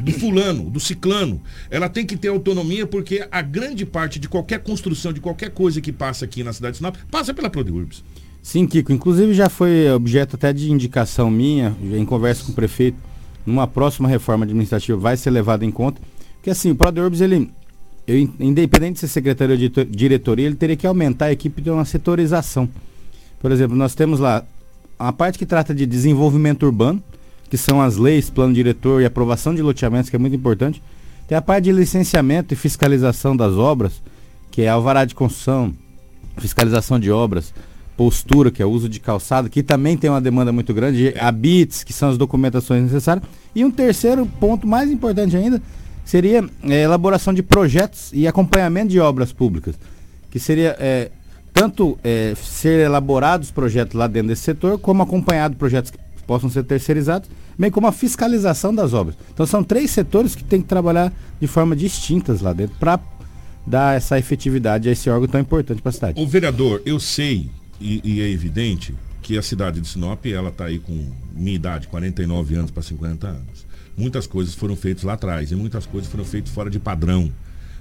do 0.00 0.12
fulano, 0.12 0.70
do 0.70 0.80
ciclano. 0.80 1.40
Ela 1.70 1.88
tem 1.88 2.06
que 2.06 2.16
ter 2.16 2.28
autonomia 2.28 2.86
porque 2.86 3.26
a 3.30 3.42
grande 3.42 3.84
parte 3.84 4.18
de 4.18 4.28
qualquer 4.28 4.60
construção, 4.60 5.12
de 5.12 5.20
qualquer 5.20 5.50
coisa 5.50 5.80
que 5.80 5.92
passa 5.92 6.24
aqui 6.24 6.42
na 6.42 6.52
cidade 6.52 6.72
de 6.72 6.78
Sinop, 6.78 6.96
passa 7.10 7.34
pela 7.34 7.50
Prodeurbs. 7.50 8.02
Sim, 8.48 8.66
Kiko. 8.66 8.90
Inclusive 8.90 9.34
já 9.34 9.50
foi 9.50 9.90
objeto 9.90 10.36
até 10.36 10.54
de 10.54 10.72
indicação 10.72 11.30
minha, 11.30 11.76
em 11.82 12.02
conversa 12.06 12.46
com 12.46 12.52
o 12.52 12.54
prefeito, 12.54 12.96
numa 13.44 13.66
próxima 13.66 14.08
reforma 14.08 14.46
administrativa 14.46 14.98
vai 14.98 15.18
ser 15.18 15.28
levado 15.28 15.66
em 15.66 15.70
conta. 15.70 16.00
Porque 16.36 16.48
assim, 16.48 16.70
o 16.70 16.74
ProDurbs, 16.74 17.20
ele, 17.20 17.50
eu, 18.06 18.16
independente 18.40 18.94
de 18.94 19.00
ser 19.00 19.08
secretário 19.08 19.54
de 19.54 19.68
diretoria, 19.90 20.46
ele 20.46 20.54
teria 20.54 20.76
que 20.76 20.86
aumentar 20.86 21.26
a 21.26 21.32
equipe 21.32 21.60
de 21.60 21.68
uma 21.68 21.84
setorização. 21.84 22.66
Por 23.38 23.52
exemplo, 23.52 23.76
nós 23.76 23.94
temos 23.94 24.18
lá 24.18 24.42
a 24.98 25.12
parte 25.12 25.38
que 25.38 25.44
trata 25.44 25.74
de 25.74 25.84
desenvolvimento 25.84 26.62
urbano, 26.62 27.02
que 27.50 27.58
são 27.58 27.82
as 27.82 27.98
leis, 27.98 28.30
plano 28.30 28.54
diretor 28.54 29.02
e 29.02 29.04
aprovação 29.04 29.54
de 29.54 29.60
loteamentos, 29.60 30.08
que 30.08 30.16
é 30.16 30.18
muito 30.18 30.36
importante. 30.36 30.82
Tem 31.28 31.36
a 31.36 31.42
parte 31.42 31.64
de 31.64 31.72
licenciamento 31.72 32.54
e 32.54 32.56
fiscalização 32.56 33.36
das 33.36 33.52
obras, 33.52 34.00
que 34.50 34.62
é 34.62 34.70
alvará 34.70 35.04
de 35.04 35.14
construção, 35.14 35.74
fiscalização 36.38 36.98
de 36.98 37.10
obras, 37.10 37.52
postura, 37.98 38.48
que 38.52 38.62
é 38.62 38.64
o 38.64 38.70
uso 38.70 38.88
de 38.88 39.00
calçado, 39.00 39.50
que 39.50 39.60
também 39.60 39.96
tem 39.96 40.08
uma 40.08 40.20
demanda 40.20 40.52
muito 40.52 40.72
grande, 40.72 41.08
é. 41.08 41.20
habits, 41.20 41.82
que 41.82 41.92
são 41.92 42.08
as 42.08 42.16
documentações 42.16 42.84
necessárias. 42.84 43.26
E 43.52 43.64
um 43.64 43.72
terceiro 43.72 44.24
ponto 44.24 44.68
mais 44.68 44.88
importante 44.88 45.36
ainda 45.36 45.60
seria 46.04 46.44
a 46.62 46.72
é, 46.72 46.82
elaboração 46.82 47.34
de 47.34 47.42
projetos 47.42 48.10
e 48.14 48.28
acompanhamento 48.28 48.90
de 48.90 49.00
obras 49.00 49.32
públicas, 49.32 49.74
que 50.30 50.38
seria 50.38 50.76
é, 50.78 51.10
tanto 51.52 51.98
é, 52.04 52.34
ser 52.40 52.84
elaborados 52.84 53.50
projetos 53.50 53.94
lá 53.96 54.06
dentro 54.06 54.28
desse 54.28 54.42
setor, 54.42 54.78
como 54.78 55.02
acompanhado 55.02 55.56
projetos 55.56 55.90
que 55.90 55.98
possam 56.24 56.48
ser 56.48 56.62
terceirizados, 56.62 57.28
bem 57.58 57.68
como 57.68 57.88
a 57.88 57.92
fiscalização 57.92 58.72
das 58.72 58.92
obras. 58.92 59.16
Então 59.34 59.44
são 59.44 59.64
três 59.64 59.90
setores 59.90 60.36
que 60.36 60.44
têm 60.44 60.62
que 60.62 60.68
trabalhar 60.68 61.12
de 61.40 61.48
forma 61.48 61.74
distintas 61.74 62.42
lá 62.42 62.52
dentro 62.52 62.76
para 62.78 63.00
dar 63.66 63.96
essa 63.96 64.16
efetividade 64.16 64.88
a 64.88 64.92
esse 64.92 65.10
órgão 65.10 65.26
tão 65.26 65.40
importante 65.40 65.82
para 65.82 65.90
a 65.90 65.92
cidade. 65.92 66.22
O 66.22 66.26
vereador, 66.28 66.80
eu 66.86 67.00
sei 67.00 67.50
e, 67.80 68.00
e, 68.04 68.20
é 68.20 68.28
evidente 68.28 68.94
que 69.22 69.36
a 69.36 69.42
cidade 69.42 69.80
de 69.80 69.88
Sinop, 69.88 70.24
ela 70.26 70.48
está 70.48 70.66
aí 70.66 70.78
com 70.78 71.12
minha 71.32 71.56
idade, 71.56 71.88
49 71.88 72.54
anos 72.54 72.70
para 72.70 72.82
50 72.82 73.26
anos. 73.26 73.66
Muitas 73.96 74.26
coisas 74.26 74.54
foram 74.54 74.76
feitas 74.76 75.02
lá 75.02 75.14
atrás 75.14 75.50
e 75.50 75.56
muitas 75.56 75.84
coisas 75.84 76.10
foram 76.10 76.24
feitas 76.24 76.52
fora 76.52 76.70
de 76.70 76.78
padrão. 76.78 77.32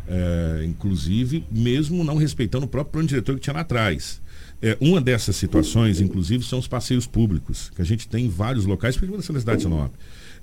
É, 0.08 0.66
inclusive, 0.66 1.46
mesmo 1.52 2.04
não 2.04 2.16
respeitando 2.16 2.66
o 2.66 2.68
próprio 2.68 2.94
plano 2.94 3.08
diretor 3.08 3.36
que 3.36 3.42
tinha 3.42 3.54
lá 3.54 3.60
atrás. 3.60 4.22
É, 4.62 4.76
uma 4.80 5.00
dessas 5.00 5.36
situações, 5.36 6.02
inclusive, 6.02 6.44
são 6.44 6.58
os 6.58 6.68
passeios 6.68 7.06
públicos, 7.06 7.72
que 7.76 7.82
a 7.82 7.86
gente 7.86 8.08
tem 8.08 8.26
em 8.26 8.30
vários 8.30 8.66
locais, 8.66 8.96
principalmente 8.96 9.32
na 9.32 9.40
cidade 9.40 9.58
de 9.58 9.64
Sinop. 9.64 9.94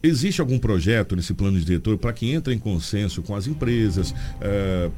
Existe 0.03 0.41
algum 0.41 0.59
projeto 0.59 1.17
nesse 1.17 1.33
plano 1.33 1.59
diretor 1.59 1.97
para 1.97 2.13
que 2.13 2.31
entre 2.31 2.55
em 2.55 2.59
consenso 2.59 3.23
com 3.23 3.35
as 3.35 3.47
empresas, 3.47 4.15
é, 4.41 4.91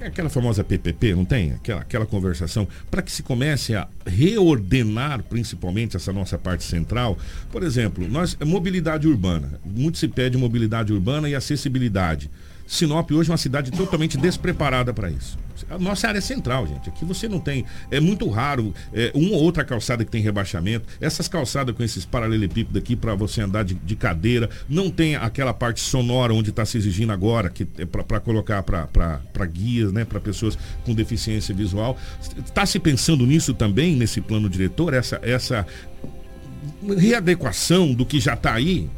aquela 0.00 0.28
famosa 0.28 0.64
PPP, 0.64 1.14
não 1.14 1.24
tem? 1.24 1.52
Aquela, 1.52 1.80
aquela 1.80 2.06
conversação, 2.06 2.66
para 2.90 3.02
que 3.02 3.12
se 3.12 3.22
comece 3.22 3.74
a 3.74 3.88
reordenar 4.06 5.22
principalmente 5.22 5.96
essa 5.96 6.12
nossa 6.12 6.36
parte 6.38 6.64
central. 6.64 7.18
Por 7.50 7.62
exemplo, 7.62 8.06
nós, 8.08 8.36
mobilidade 8.44 9.06
urbana. 9.06 9.60
Muito 9.64 9.98
se 9.98 10.08
pede 10.08 10.36
mobilidade 10.36 10.92
urbana 10.92 11.28
e 11.28 11.34
acessibilidade. 11.34 12.30
Sinop 12.66 13.10
hoje 13.12 13.30
é 13.30 13.32
uma 13.32 13.38
cidade 13.38 13.70
totalmente 13.70 14.16
despreparada 14.16 14.92
para 14.92 15.10
isso. 15.10 15.38
A 15.70 15.78
nossa 15.78 16.08
área 16.08 16.18
é 16.18 16.20
central, 16.20 16.66
gente. 16.66 16.88
Aqui 16.88 17.04
você 17.04 17.28
não 17.28 17.40
tem. 17.40 17.64
É 17.90 18.00
muito 18.00 18.28
raro 18.28 18.74
é, 18.92 19.10
uma 19.14 19.36
ou 19.36 19.42
outra 19.42 19.64
calçada 19.64 20.04
que 20.04 20.10
tem 20.10 20.20
rebaixamento. 20.20 20.86
Essas 21.00 21.28
calçadas 21.28 21.74
com 21.74 21.82
esses 21.82 22.04
paralelepípedos 22.04 22.82
aqui 22.82 22.94
para 22.94 23.14
você 23.14 23.40
andar 23.40 23.64
de, 23.64 23.74
de, 23.74 23.96
cadeira. 23.96 24.50
Não 24.68 24.90
tem 24.90 25.16
aquela 25.16 25.54
parte 25.54 25.80
sonora 25.80 26.34
onde 26.34 26.50
está 26.50 26.64
se 26.64 26.76
exigindo 26.76 27.12
agora, 27.12 27.48
que 27.48 27.66
é 27.78 27.86
para 27.86 28.20
colocar 28.20 28.62
para 28.62 29.46
guias, 29.46 29.92
né? 29.92 30.04
Para 30.04 30.20
pessoas 30.20 30.58
com 30.84 30.92
deficiência 30.92 31.54
visual. 31.54 31.96
Está 32.44 32.66
se 32.66 32.78
pensando 32.78 33.26
nisso 33.26 33.54
também, 33.54 33.96
nesse 33.96 34.20
plano 34.20 34.50
diretor? 34.50 34.92
Essa, 34.92 35.20
essa 35.22 35.66
readequação 36.98 37.94
do 37.94 38.04
que 38.04 38.20
já 38.20 38.34
está 38.34 38.54
aí? 38.54 38.90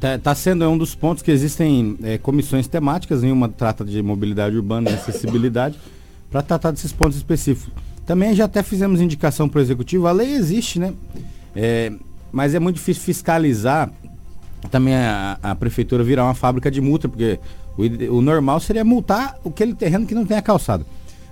Está 0.00 0.16
tá 0.16 0.34
sendo 0.34 0.64
é 0.64 0.66
um 0.66 0.78
dos 0.78 0.94
pontos 0.94 1.22
que 1.22 1.30
existem 1.30 1.94
é, 2.02 2.16
comissões 2.16 2.66
temáticas, 2.66 3.22
uma 3.22 3.50
trata 3.50 3.84
de 3.84 4.02
mobilidade 4.02 4.56
urbana 4.56 4.88
e 4.88 4.94
acessibilidade, 4.94 5.78
para 6.30 6.40
tratar 6.40 6.70
desses 6.70 6.90
pontos 6.90 7.18
específicos. 7.18 7.70
Também 8.06 8.34
já 8.34 8.46
até 8.46 8.62
fizemos 8.62 8.98
indicação 8.98 9.46
para 9.46 9.58
o 9.58 9.62
executivo, 9.62 10.06
a 10.06 10.12
lei 10.12 10.32
existe, 10.32 10.78
né? 10.78 10.94
É, 11.54 11.92
mas 12.32 12.54
é 12.54 12.58
muito 12.58 12.76
difícil 12.76 13.02
fiscalizar 13.02 13.92
também 14.70 14.94
a, 14.94 15.38
a, 15.42 15.54
prefeitura 15.54 16.02
virar 16.02 16.24
uma 16.24 16.34
fábrica 16.34 16.70
de 16.70 16.80
multa, 16.80 17.06
porque 17.06 17.38
o, 17.76 18.16
o, 18.16 18.22
normal 18.22 18.58
seria 18.58 18.82
multar 18.82 19.38
aquele 19.44 19.74
terreno 19.74 20.06
que 20.06 20.14
não 20.14 20.24
tem 20.24 20.38
a 20.38 20.42
calçada. 20.42 20.86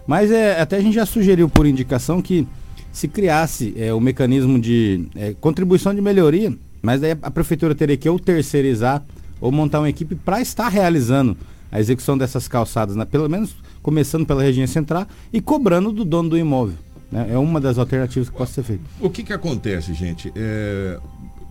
Mas 0.06 0.30
é, 0.30 0.60
até 0.60 0.76
a 0.76 0.80
gente 0.80 0.94
já 0.94 1.06
sugeriu 1.06 1.48
por 1.48 1.64
indicação 1.64 2.20
que 2.20 2.46
se 2.92 3.08
criasse 3.08 3.72
é, 3.78 3.94
o 3.94 4.00
mecanismo 4.00 4.58
de 4.58 5.08
é, 5.16 5.34
contribuição 5.40 5.94
de 5.94 6.02
melhoria 6.02 6.52
mas 6.88 7.02
daí 7.02 7.14
a 7.20 7.30
prefeitura 7.30 7.74
teria 7.74 7.98
que 7.98 8.08
ou 8.08 8.18
terceirizar 8.18 9.04
ou 9.42 9.52
montar 9.52 9.80
uma 9.80 9.90
equipe 9.90 10.14
para 10.14 10.40
estar 10.40 10.70
realizando 10.70 11.36
a 11.70 11.78
execução 11.78 12.16
dessas 12.16 12.48
calçadas, 12.48 12.96
né? 12.96 13.04
pelo 13.04 13.28
menos 13.28 13.54
começando 13.82 14.24
pela 14.24 14.42
região 14.42 14.66
central 14.66 15.06
e 15.30 15.38
cobrando 15.38 15.92
do 15.92 16.02
dono 16.02 16.30
do 16.30 16.38
imóvel. 16.38 16.78
Né? 17.12 17.28
É 17.30 17.36
uma 17.36 17.60
das 17.60 17.76
alternativas 17.76 18.30
que 18.30 18.34
pode 18.34 18.52
ser 18.52 18.62
feita. 18.62 18.84
O 19.02 19.10
que, 19.10 19.22
que 19.22 19.34
acontece, 19.34 19.92
gente? 19.92 20.32
É... 20.34 20.98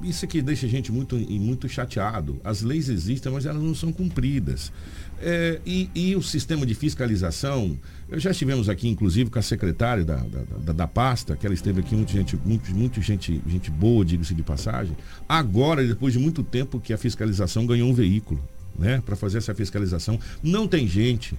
Isso 0.02 0.26
aqui 0.26 0.42
deixa 0.42 0.66
a 0.66 0.70
gente 0.70 0.92
muito, 0.92 1.16
muito 1.16 1.70
chateado. 1.70 2.42
As 2.44 2.64
leis 2.64 2.90
existem, 2.90 3.32
mas 3.32 3.46
elas 3.46 3.62
não 3.62 3.76
são 3.76 3.92
cumpridas. 3.92 4.72
É, 5.20 5.60
e, 5.66 5.90
e, 5.96 6.16
o 6.16 6.22
sistema 6.22 6.66
de 6.66 6.76
fiscalização, 6.76 7.78
já 8.14 8.32
estivemos 8.32 8.70
aqui, 8.70 8.88
inclusive, 8.88 9.30
com 9.30 9.40
a 9.40 9.42
secretária 9.42 10.06
da, 10.06 10.18
da, 10.18 10.44
da, 10.66 10.74
da 10.74 10.88
pasta, 10.88 11.36
que 11.36 11.46
ela 11.46 11.56
esteve 11.56 11.80
aqui, 11.80 11.96
muita 11.96 12.12
gente, 12.12 12.40
muito, 12.46 12.72
muito 12.72 13.02
gente, 13.02 13.42
gente 13.48 13.72
boa, 13.72 14.06
diga-se 14.06 14.36
de 14.36 14.44
passagem. 14.44 14.96
Agora, 15.28 15.86
depois 15.86 16.14
de 16.14 16.20
muito 16.20 16.44
tempo 16.44 16.80
que 16.80 16.94
a 16.94 16.98
fiscalização 16.98 17.66
ganhou 17.66 17.90
um 17.90 17.94
veículo, 17.94 18.40
né, 18.78 19.02
para 19.04 19.16
fazer 19.16 19.40
essa 19.40 19.56
fiscalização, 19.56 20.20
não 20.44 20.68
tem 20.68 20.88
gente. 20.88 21.36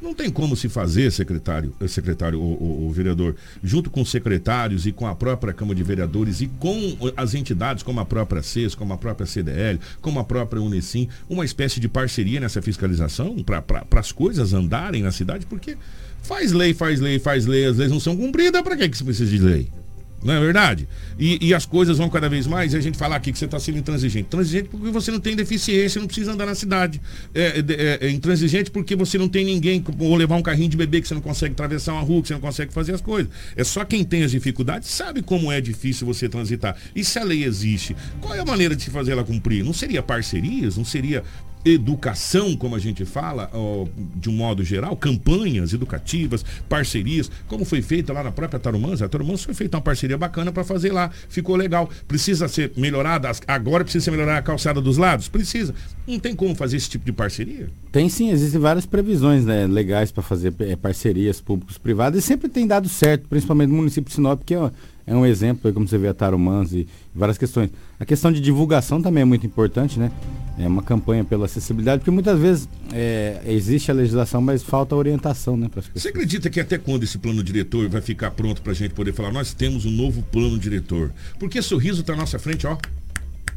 Não 0.00 0.14
tem 0.14 0.30
como 0.30 0.56
se 0.56 0.68
fazer, 0.68 1.10
secretário, 1.12 1.74
eh, 1.78 1.86
secretário, 1.86 2.40
o, 2.40 2.86
o, 2.86 2.90
vereador, 2.90 3.36
junto 3.62 3.90
com 3.90 4.00
os 4.00 4.10
secretários 4.10 4.86
e 4.86 4.92
com 4.92 5.06
a 5.06 5.14
própria 5.14 5.52
Câmara 5.52 5.76
de 5.76 5.82
Vereadores 5.82 6.40
e 6.40 6.46
com 6.46 6.96
as 7.16 7.34
entidades 7.34 7.82
como 7.82 8.00
a 8.00 8.04
própria 8.06 8.42
CES, 8.42 8.74
como 8.74 8.94
a 8.94 8.98
própria 8.98 9.26
CDL, 9.26 9.78
como 10.00 10.18
a 10.18 10.24
própria 10.24 10.62
Unesim, 10.62 11.08
uma 11.28 11.44
espécie 11.44 11.78
de 11.80 11.88
parceria 11.88 12.40
nessa 12.40 12.62
fiscalização 12.62 13.36
para 13.42 14.00
as 14.00 14.10
coisas 14.10 14.54
andarem 14.54 15.02
na 15.02 15.12
cidade, 15.12 15.44
porque 15.44 15.76
faz 16.22 16.52
lei, 16.52 16.72
faz 16.72 16.98
lei, 16.98 17.18
faz 17.18 17.44
lei, 17.44 17.66
as 17.66 17.76
leis 17.76 17.90
não 17.90 18.00
são 18.00 18.16
cumpridas, 18.16 18.62
para 18.62 18.76
que, 18.76 18.88
que 18.88 18.96
se 18.96 19.04
precisa 19.04 19.30
de 19.30 19.38
lei? 19.38 19.79
Não 20.22 20.34
é 20.34 20.40
verdade? 20.40 20.86
E, 21.18 21.48
e, 21.48 21.54
as 21.54 21.64
coisas 21.64 21.96
vão 21.96 22.10
cada 22.10 22.28
vez 22.28 22.46
mais, 22.46 22.74
e 22.74 22.76
a 22.76 22.80
gente 22.80 22.98
falar 22.98 23.16
aqui 23.16 23.32
que 23.32 23.38
você 23.38 23.46
está 23.46 23.58
sendo 23.58 23.78
intransigente. 23.78 24.26
Intransigente 24.26 24.68
porque 24.68 24.90
você 24.90 25.10
não 25.10 25.20
tem 25.20 25.34
deficiência, 25.34 25.98
não 25.98 26.06
precisa 26.06 26.32
andar 26.32 26.46
na 26.46 26.54
cidade. 26.54 27.00
É, 27.34 27.64
é, 27.68 28.06
é, 28.06 28.10
intransigente 28.10 28.70
porque 28.70 28.94
você 28.94 29.16
não 29.16 29.28
tem 29.28 29.44
ninguém, 29.44 29.82
ou 29.98 30.14
levar 30.14 30.36
um 30.36 30.42
carrinho 30.42 30.68
de 30.68 30.76
bebê 30.76 31.00
que 31.00 31.08
você 31.08 31.14
não 31.14 31.22
consegue 31.22 31.52
atravessar 31.52 31.94
uma 31.94 32.02
rua, 32.02 32.20
que 32.20 32.28
você 32.28 32.34
não 32.34 32.40
consegue 32.40 32.72
fazer 32.72 32.94
as 32.94 33.00
coisas. 33.00 33.32
É 33.56 33.64
só 33.64 33.84
quem 33.84 34.04
tem 34.04 34.22
as 34.22 34.30
dificuldades 34.30 34.90
sabe 34.90 35.22
como 35.22 35.50
é 35.50 35.60
difícil 35.60 36.06
você 36.06 36.28
transitar. 36.28 36.76
E 36.94 37.02
se 37.02 37.18
a 37.18 37.24
lei 37.24 37.44
existe, 37.44 37.96
qual 38.20 38.34
é 38.34 38.40
a 38.40 38.44
maneira 38.44 38.76
de 38.76 38.82
se 38.82 38.90
fazer 38.90 39.12
ela 39.12 39.24
cumprir? 39.24 39.64
Não 39.64 39.72
seria 39.72 40.02
parcerias? 40.02 40.76
Não 40.76 40.84
seria 40.84 41.24
educação, 41.64 42.56
como 42.56 42.74
a 42.74 42.78
gente 42.78 43.04
fala, 43.04 43.50
ó, 43.52 43.86
de 44.16 44.28
um 44.28 44.32
modo 44.32 44.64
geral, 44.64 44.96
campanhas 44.96 45.72
educativas, 45.72 46.44
parcerias, 46.68 47.30
como 47.46 47.64
foi 47.64 47.82
feita 47.82 48.12
lá 48.12 48.22
na 48.22 48.32
própria 48.32 48.58
Tarumãs. 48.58 49.02
A 49.02 49.08
Tarumãs 49.08 49.44
foi 49.44 49.54
feita 49.54 49.76
uma 49.76 49.82
parceria 49.82 50.16
bacana 50.16 50.50
para 50.52 50.64
fazer 50.64 50.92
lá, 50.92 51.10
ficou 51.28 51.56
legal. 51.56 51.90
Precisa 52.08 52.48
ser 52.48 52.72
melhorada, 52.76 53.30
agora 53.46 53.84
precisa 53.84 54.04
ser 54.06 54.10
melhorar 54.10 54.38
a 54.38 54.42
calçada 54.42 54.80
dos 54.80 54.96
lados? 54.96 55.28
Precisa. 55.28 55.74
Não 56.06 56.18
tem 56.18 56.34
como 56.34 56.54
fazer 56.54 56.76
esse 56.76 56.88
tipo 56.88 57.04
de 57.04 57.12
parceria? 57.12 57.68
Tem 57.92 58.08
sim, 58.08 58.30
existem 58.30 58.60
várias 58.60 58.86
previsões 58.86 59.44
né, 59.44 59.66
legais 59.66 60.10
para 60.10 60.22
fazer 60.22 60.54
é, 60.60 60.76
parcerias 60.76 61.40
públicos 61.40 61.78
privadas 61.78 62.24
e 62.24 62.26
sempre 62.26 62.48
tem 62.48 62.66
dado 62.66 62.88
certo, 62.88 63.28
principalmente 63.28 63.70
no 63.70 63.76
município 63.76 64.08
de 64.08 64.14
Sinop, 64.14 64.42
que 64.44 64.54
é 64.54 64.70
é 65.06 65.14
um 65.14 65.26
exemplo, 65.26 65.72
como 65.72 65.86
você 65.86 65.98
vê 65.98 66.08
a 66.08 66.14
Tarumãs 66.14 66.72
e 66.72 66.86
várias 67.14 67.36
questões. 67.36 67.70
A 67.98 68.04
questão 68.04 68.30
de 68.30 68.40
divulgação 68.40 69.02
também 69.02 69.22
é 69.22 69.24
muito 69.24 69.46
importante, 69.46 69.98
né? 69.98 70.10
É 70.58 70.66
uma 70.66 70.82
campanha 70.82 71.24
pela 71.24 71.46
acessibilidade, 71.46 72.00
porque 72.00 72.10
muitas 72.10 72.38
vezes 72.38 72.68
é, 72.92 73.40
existe 73.46 73.90
a 73.90 73.94
legislação, 73.94 74.40
mas 74.40 74.62
falta 74.62 74.94
orientação, 74.94 75.56
né? 75.56 75.68
Você 75.94 76.08
acredita 76.08 76.48
que 76.48 76.60
até 76.60 76.78
quando 76.78 77.04
esse 77.04 77.18
plano 77.18 77.42
diretor 77.42 77.88
vai 77.88 78.00
ficar 78.00 78.30
pronto 78.30 78.62
para 78.62 78.72
a 78.72 78.74
gente 78.74 78.94
poder 78.94 79.12
falar, 79.12 79.32
nós 79.32 79.52
temos 79.54 79.84
um 79.84 79.90
novo 79.90 80.22
plano 80.22 80.58
diretor? 80.58 81.12
Porque 81.38 81.60
sorriso 81.60 82.02
está 82.02 82.12
à 82.12 82.16
nossa 82.16 82.38
frente, 82.38 82.66
ó, 82.66 82.76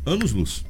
anos 0.06 0.32
luz. 0.32 0.64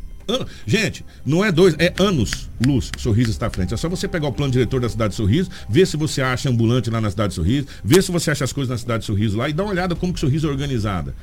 Gente, 0.66 1.06
não 1.26 1.44
é 1.44 1.52
dois, 1.52 1.76
é 1.78 1.94
anos 1.98 2.50
luz. 2.66 2.90
Sorriso 2.98 3.32
está 3.32 3.48
à 3.48 3.50
frente. 3.50 3.74
É 3.74 3.78
só 3.78 3.90
você 3.90 4.08
pegar 4.08 4.28
o 4.28 4.34
plano 4.34 4.52
diretor 4.52 4.80
da 4.80 4.90
cidade 4.90 5.12
de 5.12 5.16
Sorriso, 5.16 5.50
ver 5.70 5.86
se 5.86 5.98
você 5.98 6.22
acha 6.22 6.50
ambulante 6.50 6.90
lá 6.90 7.02
na 7.02 7.10
cidade 7.10 7.30
de 7.30 7.36
Sorriso, 7.36 7.68
ver 7.84 8.02
se 8.02 8.12
você 8.12 8.32
acha 8.32 8.44
as 8.44 8.54
coisas 8.54 8.70
na 8.70 8.78
cidade 8.78 9.02
de 9.02 9.06
Sorriso 9.06 9.38
lá 9.38 9.50
e 9.50 9.54
dá 9.54 9.64
uma 9.64 9.72
olhada 9.72 9.96
como 9.96 10.14
que 10.14 10.20
Sorriso 10.20 10.48
é 10.48 10.50
organizada. 10.50 11.14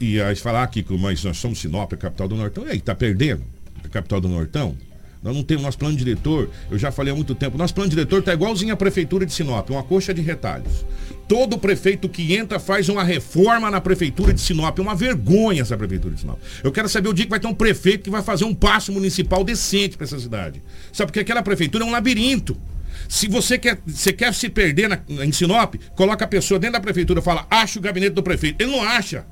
E 0.00 0.20
aí 0.20 0.36
falar 0.36 0.62
aqui 0.62 0.82
que 0.82 0.96
mas 0.96 1.22
nós 1.24 1.36
somos 1.38 1.58
Sinop, 1.58 1.92
a 1.92 1.96
capital 1.96 2.28
do 2.28 2.36
Nortão, 2.36 2.66
e 2.66 2.70
aí, 2.70 2.80
tá 2.80 2.94
perdendo? 2.94 3.42
A 3.84 3.88
capital 3.88 4.20
do 4.20 4.28
Nortão? 4.28 4.76
Nós 5.24 5.34
não 5.34 5.42
temos 5.42 5.64
nosso 5.64 5.78
plano 5.78 5.96
diretor, 5.96 6.50
eu 6.70 6.78
já 6.78 6.92
falei 6.92 7.10
há 7.10 7.16
muito 7.16 7.34
tempo, 7.34 7.56
nosso 7.56 7.74
plano 7.74 7.88
diretor 7.88 8.18
está 8.18 8.34
igualzinho 8.34 8.74
à 8.74 8.76
prefeitura 8.76 9.24
de 9.24 9.32
Sinop, 9.32 9.70
uma 9.70 9.82
coxa 9.82 10.12
de 10.12 10.20
retalhos. 10.20 10.84
Todo 11.26 11.56
prefeito 11.56 12.10
que 12.10 12.36
entra 12.36 12.60
faz 12.60 12.90
uma 12.90 13.02
reforma 13.02 13.70
na 13.70 13.80
prefeitura 13.80 14.34
de 14.34 14.40
Sinop. 14.42 14.78
É 14.78 14.82
uma 14.82 14.94
vergonha 14.94 15.62
essa 15.62 15.74
prefeitura 15.78 16.14
de 16.14 16.20
Sinop. 16.20 16.38
Eu 16.62 16.70
quero 16.70 16.86
saber 16.90 17.08
o 17.08 17.14
dia 17.14 17.24
que 17.24 17.30
vai 17.30 17.40
ter 17.40 17.46
um 17.46 17.54
prefeito 17.54 18.02
que 18.02 18.10
vai 18.10 18.22
fazer 18.22 18.44
um 18.44 18.54
passo 18.54 18.92
municipal 18.92 19.42
decente 19.42 19.96
para 19.96 20.04
essa 20.04 20.18
cidade. 20.18 20.62
Sabe 20.92 21.06
porque 21.06 21.20
aquela 21.20 21.42
prefeitura 21.42 21.82
é 21.82 21.86
um 21.86 21.90
labirinto. 21.90 22.54
Se 23.08 23.26
você 23.26 23.56
quer, 23.56 23.80
você 23.86 24.12
quer 24.12 24.34
se 24.34 24.50
perder 24.50 24.88
na, 24.88 25.00
em 25.08 25.32
Sinop, 25.32 25.76
coloca 25.96 26.26
a 26.26 26.28
pessoa 26.28 26.60
dentro 26.60 26.74
da 26.74 26.80
prefeitura 26.80 27.20
e 27.20 27.22
fala, 27.22 27.46
acha 27.50 27.78
o 27.78 27.82
gabinete 27.82 28.12
do 28.12 28.22
prefeito. 28.22 28.60
Ele 28.60 28.70
não 28.70 28.82
acha. 28.82 29.24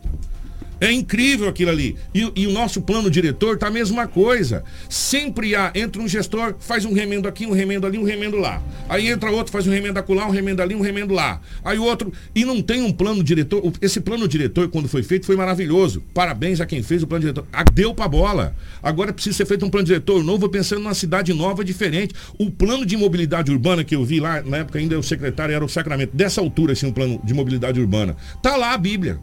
É 0.83 0.91
incrível 0.91 1.49
aquilo 1.49 1.71
ali. 1.71 1.97
E, 2.13 2.29
e, 2.35 2.45
o 2.45 2.51
nosso 2.51 2.83
plano 2.83 3.09
diretor 3.09 3.57
tá 3.57 3.69
a 3.69 3.71
mesma 3.71 4.09
coisa. 4.09 4.65
Sempre 4.89 5.55
há, 5.55 5.71
entra 5.77 6.03
um 6.03 6.09
gestor, 6.09 6.57
faz 6.59 6.85
um 6.85 6.93
remendo 6.93 7.29
aqui, 7.29 7.47
um 7.47 7.53
remendo 7.53 7.87
ali, 7.87 7.99
um 7.99 8.03
remendo 8.03 8.37
lá. 8.37 8.61
Aí 8.89 9.07
entra 9.07 9.31
outro, 9.31 9.53
faz 9.53 9.65
um 9.65 9.71
remendo 9.71 10.01
acolá, 10.01 10.27
um 10.27 10.33
remendo 10.33 10.61
ali, 10.61 10.75
um 10.75 10.81
remendo 10.81 11.15
lá. 11.15 11.41
Aí 11.65 11.79
outro, 11.79 12.13
e 12.35 12.45
não 12.45 12.61
tem 12.61 12.83
um 12.83 12.91
plano 12.91 13.23
diretor. 13.23 13.63
Esse 13.81 14.01
plano 14.01 14.27
diretor, 14.27 14.69
quando 14.71 14.89
foi 14.89 15.05
feito, 15.05 15.25
foi 15.25 15.37
maravilhoso. 15.37 16.03
Parabéns 16.13 16.61
a 16.61 16.67
quem 16.67 16.83
fez 16.83 17.01
o 17.01 17.07
plano 17.07 17.21
diretor. 17.21 17.47
Deu 17.73 17.95
pra 17.95 18.09
bola. 18.09 18.57
Agora 18.83 19.13
precisa 19.13 19.37
ser 19.37 19.47
feito 19.47 19.65
um 19.65 19.71
plano 19.71 19.87
diretor 19.87 20.25
novo, 20.25 20.49
pensando 20.49 20.81
numa 20.81 20.95
cidade 20.95 21.33
nova, 21.33 21.65
diferente. 21.65 22.13
O 22.37 22.51
plano 22.51 22.85
de 22.85 22.97
mobilidade 22.97 23.53
urbana 23.53 23.85
que 23.85 23.95
eu 23.95 24.05
vi 24.05 24.19
lá, 24.19 24.43
na 24.43 24.57
época 24.57 24.81
ainda 24.81 24.99
o 24.99 25.03
secretário 25.03 25.55
era 25.55 25.65
o 25.65 25.69
Sacramento, 25.69 26.11
dessa 26.13 26.41
altura, 26.41 26.73
assim, 26.73 26.87
um 26.87 26.93
plano 26.93 27.21
de 27.23 27.33
mobilidade 27.33 27.81
urbana. 27.81 28.17
Tá 28.43 28.57
lá 28.57 28.73
a 28.73 28.79
Bíblia. 28.79 29.21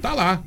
Tá 0.00 0.14
lá. 0.14 0.44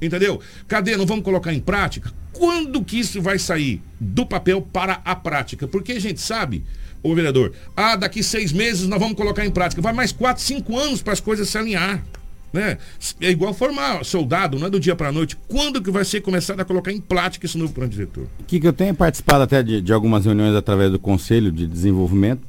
Entendeu? 0.00 0.40
Cadê? 0.68 0.96
Não 0.96 1.06
vamos 1.06 1.24
colocar 1.24 1.52
em 1.52 1.60
prática? 1.60 2.12
Quando 2.32 2.84
que 2.84 2.98
isso 2.98 3.20
vai 3.22 3.38
sair 3.38 3.80
do 3.98 4.26
papel 4.26 4.60
para 4.60 5.00
a 5.04 5.16
prática? 5.16 5.66
Porque 5.66 5.92
a 5.92 6.00
gente 6.00 6.20
sabe, 6.20 6.64
ô 7.02 7.14
vereador, 7.14 7.52
ah, 7.74 7.96
daqui 7.96 8.22
seis 8.22 8.52
meses 8.52 8.86
nós 8.86 9.00
vamos 9.00 9.16
colocar 9.16 9.44
em 9.44 9.50
prática. 9.50 9.80
Vai 9.80 9.92
mais 9.92 10.12
quatro, 10.12 10.42
cinco 10.42 10.78
anos 10.78 11.00
para 11.00 11.14
as 11.14 11.20
coisas 11.20 11.48
se 11.48 11.56
alinhar. 11.56 12.04
Né? 12.52 12.78
É 13.20 13.30
igual 13.30 13.52
formar 13.52 14.04
soldado, 14.04 14.58
não 14.58 14.66
é 14.66 14.70
do 14.70 14.80
dia 14.80 14.94
para 14.94 15.08
a 15.08 15.12
noite. 15.12 15.36
Quando 15.48 15.82
que 15.82 15.90
vai 15.90 16.04
ser 16.04 16.20
começado 16.20 16.60
a 16.60 16.64
colocar 16.64 16.92
em 16.92 17.00
prática 17.00 17.46
esse 17.46 17.58
novo 17.58 17.72
plano 17.72 17.90
diretor? 17.90 18.26
Que, 18.46 18.60
que 18.60 18.66
eu 18.66 18.72
tenho 18.72 18.94
participado 18.94 19.42
até 19.44 19.62
de, 19.62 19.80
de 19.80 19.92
algumas 19.92 20.24
reuniões 20.24 20.54
através 20.54 20.90
do 20.90 20.98
Conselho 20.98 21.50
de 21.50 21.66
Desenvolvimento. 21.66 22.42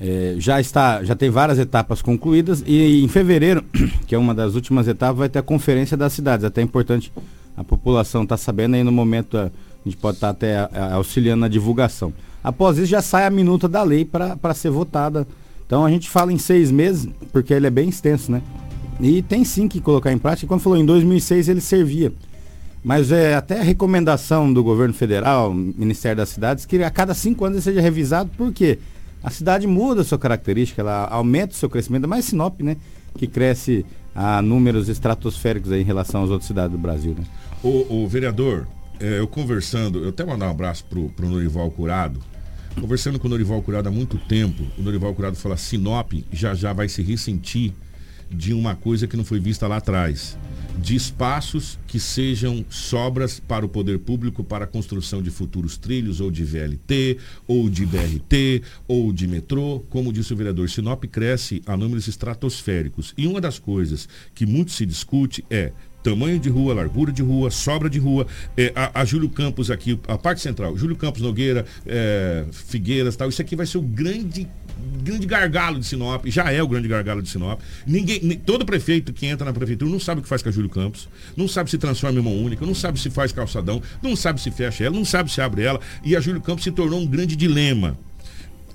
É, 0.00 0.36
já 0.38 0.60
está, 0.60 1.02
já 1.02 1.16
tem 1.16 1.28
várias 1.28 1.58
etapas 1.58 2.00
concluídas 2.00 2.62
e 2.64 3.02
em 3.02 3.08
fevereiro, 3.08 3.64
que 4.06 4.14
é 4.14 4.18
uma 4.18 4.32
das 4.32 4.54
últimas 4.54 4.86
etapas, 4.86 5.18
vai 5.18 5.28
ter 5.28 5.40
a 5.40 5.42
conferência 5.42 5.96
das 5.96 6.12
cidades. 6.12 6.44
Até 6.44 6.60
é 6.60 6.64
importante 6.64 7.12
a 7.56 7.64
população 7.64 8.22
estar 8.22 8.36
tá 8.36 8.42
sabendo 8.42 8.76
aí 8.76 8.84
no 8.84 8.92
momento 8.92 9.36
a, 9.36 9.44
a 9.44 9.50
gente 9.84 9.96
pode 9.96 10.18
estar 10.18 10.28
tá 10.28 10.30
até 10.30 10.58
a, 10.58 10.70
a, 10.72 10.94
auxiliando 10.94 11.40
na 11.40 11.48
divulgação. 11.48 12.12
Após 12.42 12.78
isso 12.78 12.86
já 12.86 13.02
sai 13.02 13.26
a 13.26 13.30
minuta 13.30 13.68
da 13.68 13.82
lei 13.82 14.04
para 14.04 14.54
ser 14.54 14.70
votada. 14.70 15.26
Então 15.66 15.84
a 15.84 15.90
gente 15.90 16.08
fala 16.08 16.32
em 16.32 16.38
seis 16.38 16.70
meses, 16.70 17.08
porque 17.32 17.52
ele 17.52 17.66
é 17.66 17.70
bem 17.70 17.88
extenso, 17.88 18.30
né? 18.30 18.40
E 19.00 19.22
tem 19.22 19.44
sim 19.44 19.68
que 19.68 19.80
colocar 19.80 20.12
em 20.12 20.18
prática. 20.18 20.46
Quando 20.46 20.60
falou 20.60 20.78
em 20.78 20.86
2006 20.86 21.48
ele 21.48 21.60
servia. 21.60 22.12
Mas 22.82 23.10
é 23.10 23.34
até 23.34 23.58
a 23.60 23.62
recomendação 23.62 24.52
do 24.52 24.62
governo 24.62 24.94
federal, 24.94 25.52
Ministério 25.52 26.16
das 26.16 26.28
Cidades, 26.28 26.64
que 26.64 26.82
a 26.82 26.90
cada 26.90 27.12
cinco 27.12 27.44
anos 27.44 27.56
ele 27.56 27.64
seja 27.64 27.80
revisado, 27.80 28.30
porque 28.36 28.78
a 29.22 29.30
cidade 29.30 29.66
muda 29.66 30.02
a 30.02 30.04
sua 30.04 30.18
característica, 30.18 30.82
ela 30.82 31.06
aumenta 31.08 31.52
o 31.52 31.56
seu 31.56 31.68
crescimento, 31.68 32.06
mais 32.06 32.24
Sinop, 32.24 32.60
né? 32.60 32.76
Que 33.16 33.26
cresce 33.26 33.84
a 34.14 34.40
números 34.42 34.88
estratosféricos 34.88 35.70
em 35.72 35.82
relação 35.82 36.24
às 36.24 36.30
outras 36.30 36.46
cidades 36.46 36.72
do 36.72 36.78
Brasil. 36.78 37.14
Né? 37.16 37.24
O, 37.62 38.02
o 38.02 38.08
vereador, 38.08 38.66
é, 39.00 39.18
eu 39.18 39.26
conversando, 39.26 40.02
eu 40.02 40.08
até 40.10 40.24
mandar 40.24 40.48
um 40.48 40.50
abraço 40.50 40.84
pro, 40.84 41.08
pro 41.10 41.28
Norival 41.28 41.70
Curado. 41.70 42.20
Conversando 42.80 43.18
com 43.18 43.26
o 43.26 43.30
Norival 43.30 43.60
Curado 43.62 43.88
há 43.88 43.92
muito 43.92 44.16
tempo, 44.18 44.62
o 44.78 44.82
Norival 44.82 45.14
Curado 45.14 45.36
fala: 45.36 45.56
Sinop 45.56 46.12
já 46.32 46.54
já 46.54 46.72
vai 46.72 46.88
se 46.88 47.02
ressentir 47.02 47.72
de 48.30 48.52
uma 48.52 48.74
coisa 48.74 49.06
que 49.06 49.16
não 49.16 49.24
foi 49.24 49.40
vista 49.40 49.66
lá 49.66 49.78
atrás, 49.78 50.36
de 50.80 50.94
espaços 50.94 51.78
que 51.86 51.98
sejam 51.98 52.64
sobras 52.70 53.40
para 53.40 53.66
o 53.66 53.68
poder 53.68 53.98
público 53.98 54.44
para 54.44 54.64
a 54.64 54.68
construção 54.68 55.22
de 55.22 55.30
futuros 55.30 55.76
trilhos, 55.76 56.20
ou 56.20 56.30
de 56.30 56.44
VLT, 56.44 57.18
ou 57.46 57.68
de 57.68 57.84
BRT, 57.84 58.62
ou 58.86 59.12
de 59.12 59.26
metrô. 59.26 59.84
Como 59.90 60.12
disse 60.12 60.32
o 60.32 60.36
vereador, 60.36 60.68
Sinop 60.70 61.04
cresce 61.04 61.62
a 61.66 61.76
números 61.76 62.06
estratosféricos. 62.06 63.12
E 63.16 63.26
uma 63.26 63.40
das 63.40 63.58
coisas 63.58 64.08
que 64.34 64.46
muito 64.46 64.70
se 64.70 64.86
discute 64.86 65.44
é 65.50 65.72
tamanho 66.02 66.38
de 66.38 66.48
rua, 66.48 66.74
largura 66.74 67.12
de 67.12 67.22
rua, 67.22 67.50
sobra 67.50 67.90
de 67.90 67.98
rua. 67.98 68.26
É, 68.56 68.72
a, 68.74 69.00
a, 69.00 69.04
Júlio 69.04 69.28
Campos 69.28 69.70
aqui, 69.70 69.98
a 70.06 70.16
parte 70.16 70.40
central, 70.40 70.76
Júlio 70.76 70.96
Campos 70.96 71.20
Nogueira, 71.20 71.66
é, 71.84 72.46
Figueiras 72.52 73.16
tal, 73.16 73.28
isso 73.28 73.42
aqui 73.42 73.56
vai 73.56 73.66
ser 73.66 73.78
o 73.78 73.82
grande 73.82 74.48
grande 75.02 75.26
gargalo 75.26 75.78
de 75.78 75.86
Sinop, 75.86 76.26
já 76.26 76.50
é 76.52 76.62
o 76.62 76.68
grande 76.68 76.88
gargalo 76.88 77.22
de 77.22 77.28
Sinop. 77.28 77.60
Ninguém, 77.86 78.20
todo 78.44 78.64
prefeito 78.64 79.12
que 79.12 79.26
entra 79.26 79.44
na 79.44 79.52
prefeitura 79.52 79.90
não 79.90 80.00
sabe 80.00 80.20
o 80.20 80.22
que 80.22 80.28
faz 80.28 80.42
com 80.42 80.48
a 80.48 80.52
Júlio 80.52 80.70
Campos, 80.70 81.08
não 81.36 81.48
sabe 81.48 81.70
se 81.70 81.78
transforma 81.78 82.20
em 82.20 82.22
mão 82.22 82.36
única, 82.36 82.64
não 82.64 82.74
sabe 82.74 82.98
se 83.00 83.10
faz 83.10 83.32
calçadão, 83.32 83.82
não 84.02 84.14
sabe 84.14 84.40
se 84.40 84.50
fecha 84.50 84.84
ela, 84.84 84.94
não 84.94 85.04
sabe 85.04 85.30
se 85.30 85.40
abre 85.40 85.62
ela. 85.62 85.80
E 86.04 86.14
a 86.16 86.20
Júlio 86.20 86.40
Campos 86.40 86.64
se 86.64 86.70
tornou 86.70 87.00
um 87.00 87.06
grande 87.06 87.36
dilema. 87.36 87.98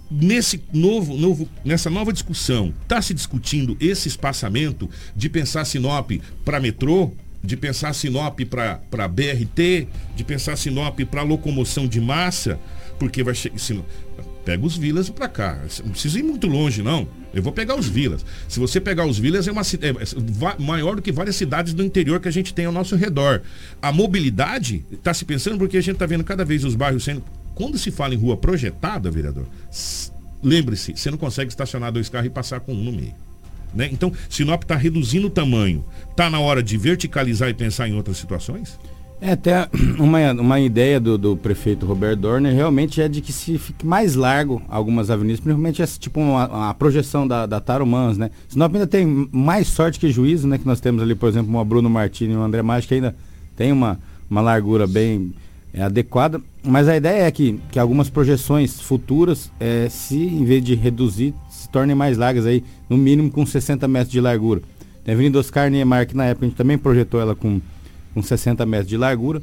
Nesse 0.10 0.62
novo, 0.72 1.16
novo, 1.18 1.50
nessa 1.66 1.90
nova 1.90 2.14
discussão, 2.14 2.74
está 2.84 3.02
se 3.02 3.14
discutindo 3.14 3.76
esse 3.80 4.08
espaçamento 4.08 4.90
de 5.16 5.30
pensar 5.30 5.66
Sinop 5.66 6.12
para 6.46 6.60
metrô, 6.60 7.12
de 7.44 7.58
pensar 7.58 7.94
Sinop 7.94 8.40
para 8.42 9.08
BRT, 9.08 9.88
de 10.16 10.24
pensar 10.24 10.56
Sinop 10.56 11.00
para 11.10 11.24
locomoção 11.24 11.88
de 11.88 12.00
massa, 12.00 12.60
porque 13.00 13.24
vai 13.24 13.34
chegar. 13.34 13.84
Pega 14.46 14.66
os 14.66 14.76
vilas 14.76 15.10
para 15.10 15.28
cá. 15.28 15.60
Não 15.84 15.92
precisa 15.92 16.20
ir 16.20 16.24
muito 16.24 16.48
longe, 16.48 16.82
não. 16.82 17.08
Eu 17.34 17.42
vou 17.42 17.54
pegar 17.54 17.76
os 17.76 17.88
vilas. 17.88 18.26
Se 18.48 18.60
você 18.60 18.80
pegar 18.80 19.06
os 19.06 19.18
vilas, 19.18 19.48
é 19.48 19.52
uma 19.52 19.62
é, 19.62 19.90
é 19.90 20.62
maior 20.62 20.98
do 20.98 21.02
que 21.02 21.12
várias 21.12 21.36
cidades 21.36 21.74
do 21.74 21.84
interior 21.84 22.20
que 22.20 22.28
a 22.28 22.32
gente 22.32 22.54
tem 22.54 22.66
ao 22.66 22.72
nosso 22.72 22.96
redor. 22.96 23.42
A 23.82 23.92
mobilidade, 23.92 24.86
está 24.92 25.14
se 25.14 25.24
pensando, 25.24 25.58
porque 25.58 25.78
a 25.78 25.82
gente 25.82 25.96
está 25.96 26.06
vendo 26.06 26.24
cada 26.24 26.44
vez 26.44 26.64
os 26.64 26.76
bairros 26.76 27.04
sendo. 27.04 27.24
Quando 27.56 27.78
se 27.78 27.90
fala 27.90 28.14
em 28.14 28.18
rua 28.18 28.36
projetada, 28.36 29.10
vereador, 29.10 29.46
lembre-se, 30.42 30.94
você 30.96 31.10
não 31.10 31.18
consegue 31.18 31.50
estacionar 31.50 31.92
dois 31.92 32.10
carros 32.10 32.28
e 32.28 32.30
passar 32.30 32.60
com 32.60 32.74
um 32.74 32.84
no 32.84 32.92
meio. 32.92 33.14
Né? 33.74 33.90
Então, 33.92 34.12
Sinop 34.30 34.64
está 34.64 34.76
reduzindo 34.76 35.28
o 35.28 35.30
tamanho. 35.30 35.84
Está 36.10 36.30
na 36.30 36.40
hora 36.40 36.62
de 36.62 36.78
verticalizar 36.78 37.50
e 37.50 37.54
pensar 37.54 37.88
em 37.88 37.96
outras 37.96 38.18
situações? 38.18 38.78
É, 39.24 39.32
até 39.32 39.70
uma, 39.98 40.34
uma 40.34 40.60
ideia 40.60 41.00
do, 41.00 41.18
do 41.18 41.38
prefeito 41.38 41.86
Roberto 41.86 42.20
Dorner 42.20 42.54
realmente 42.54 43.02
é 43.02 43.08
de 43.08 43.22
que 43.22 43.32
se 43.32 43.58
fique 43.58 43.86
mais 43.86 44.16
largo 44.16 44.62
algumas 44.68 45.10
avenidas, 45.10 45.40
principalmente 45.40 45.82
essa, 45.82 45.98
tipo 45.98 46.20
uma, 46.20 46.70
a 46.70 46.74
projeção 46.74 47.26
da, 47.26 47.46
da 47.46 47.62
Tarumãs, 47.62 48.18
né? 48.18 48.30
Sinop 48.50 48.74
ainda 48.74 48.86
tem 48.86 49.30
mais 49.32 49.70
sorte 49.70 49.98
que 49.98 50.12
juízo, 50.12 50.46
né? 50.46 50.58
Que 50.58 50.68
nós 50.68 50.82
temos 50.82 51.02
ali, 51.02 51.16
por 51.16 51.30
exemplo, 51.30 51.50
uma 51.50 51.64
Bruno 51.64 51.90
Martini 51.90 52.34
e 52.34 52.36
um 52.36 52.44
André 52.44 52.62
Maggi 52.62 52.86
que 52.86 52.96
ainda 52.96 53.16
tem 53.56 53.72
uma, 53.72 53.98
uma 54.30 54.42
largura 54.42 54.86
bem 54.86 55.34
é, 55.74 55.84
adequada. 55.84 56.42
Mas 56.62 56.90
a 56.90 56.98
ideia 56.98 57.24
é 57.24 57.32
que, 57.32 57.62
que 57.72 57.80
algumas 57.80 58.10
projeções 58.10 58.82
futuras, 58.82 59.50
é, 59.58 59.88
se 59.90 60.18
em 60.18 60.44
vez 60.44 60.62
de 60.62 60.76
reduzir, 60.76 61.34
se 61.50 61.70
tornem 61.70 61.96
mais 61.96 62.18
largas 62.18 62.46
aí, 62.46 62.62
no 62.90 62.98
mínimo 62.98 63.32
com 63.32 63.46
60 63.46 63.88
metros 63.88 64.12
de 64.12 64.20
largura. 64.20 64.62
Tem 65.06 65.14
a 65.14 65.16
Avenida 65.16 65.40
Oscar 65.40 65.70
Niemeyer, 65.72 66.06
que 66.06 66.16
na 66.18 66.26
época 66.26 66.46
a 66.46 66.50
gente 66.50 66.58
também 66.58 66.78
projetou 66.78 67.22
ela 67.22 67.34
com 67.34 67.62
com 68.14 68.22
60 68.22 68.66
metros 68.66 68.90
de 68.90 68.98
largura, 68.98 69.42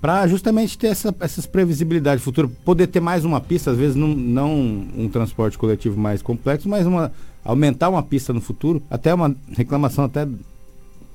para 0.00 0.26
justamente 0.26 0.76
ter 0.76 0.88
essa, 0.88 1.14
essas 1.20 1.46
previsibilidades 1.46 2.24
futuras, 2.24 2.50
poder 2.64 2.88
ter 2.88 3.00
mais 3.00 3.24
uma 3.24 3.40
pista, 3.40 3.70
às 3.70 3.76
vezes 3.76 3.94
não, 3.94 4.08
não 4.08 4.52
um 4.96 5.08
transporte 5.08 5.56
coletivo 5.56 5.98
mais 5.98 6.20
complexo, 6.20 6.68
mas 6.68 6.86
uma, 6.86 7.12
aumentar 7.44 7.88
uma 7.88 8.02
pista 8.02 8.32
no 8.32 8.40
futuro, 8.40 8.82
até 8.90 9.14
uma 9.14 9.34
reclamação 9.56 10.04
até 10.04 10.26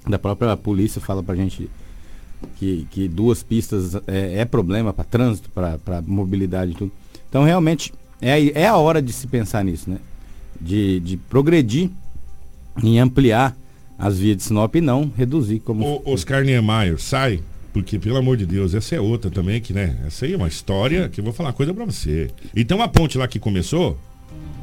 da 0.08 0.18
própria 0.18 0.56
polícia 0.56 1.02
fala 1.02 1.22
para 1.22 1.36
gente 1.36 1.70
que, 2.56 2.88
que 2.90 3.08
duas 3.08 3.44
pistas 3.44 3.96
é, 4.08 4.40
é 4.40 4.46
problema 4.46 4.94
para 4.94 5.04
trânsito, 5.04 5.50
para 5.50 6.02
mobilidade 6.06 6.72
e 6.72 6.76
tudo. 6.76 6.92
Então 7.30 7.44
realmente 7.44 7.94
é, 8.22 8.62
é 8.62 8.68
a 8.68 8.78
hora 8.78 9.02
de 9.02 9.12
se 9.12 9.28
pensar 9.28 9.64
nisso, 9.64 9.90
né? 9.90 9.98
De, 10.60 11.00
de 11.02 11.18
progredir 11.18 11.90
em 12.82 13.00
ampliar 13.00 13.56
as 13.98 14.20
vias 14.20 14.38
de 14.38 14.44
Sinop 14.44 14.76
não 14.76 15.12
reduzir 15.16 15.60
como. 15.60 16.02
O 16.06 16.14
Oscar 16.14 16.44
Niemeyer 16.44 17.00
sai, 17.00 17.42
porque 17.74 17.98
pelo 17.98 18.18
amor 18.18 18.38
de 18.38 18.46
Deus, 18.46 18.74
essa 18.74 18.96
é 18.96 19.00
outra 19.00 19.32
também, 19.32 19.60
que 19.60 19.74
né? 19.74 19.98
Essa 20.06 20.26
aí 20.26 20.34
é 20.34 20.38
uma 20.38 20.48
história 20.48 21.10
que 21.10 21.20
eu 21.20 21.24
vou 21.24 21.34
falar 21.34 21.50
uma 21.50 21.56
coisa 21.56 21.74
pra 21.74 21.86
você. 21.86 22.30
E 22.56 22.64
tem 22.64 22.78
uma 22.78 22.88
ponte 22.88 23.18
lá 23.18 23.28
que 23.28 23.40
começou. 23.40 23.98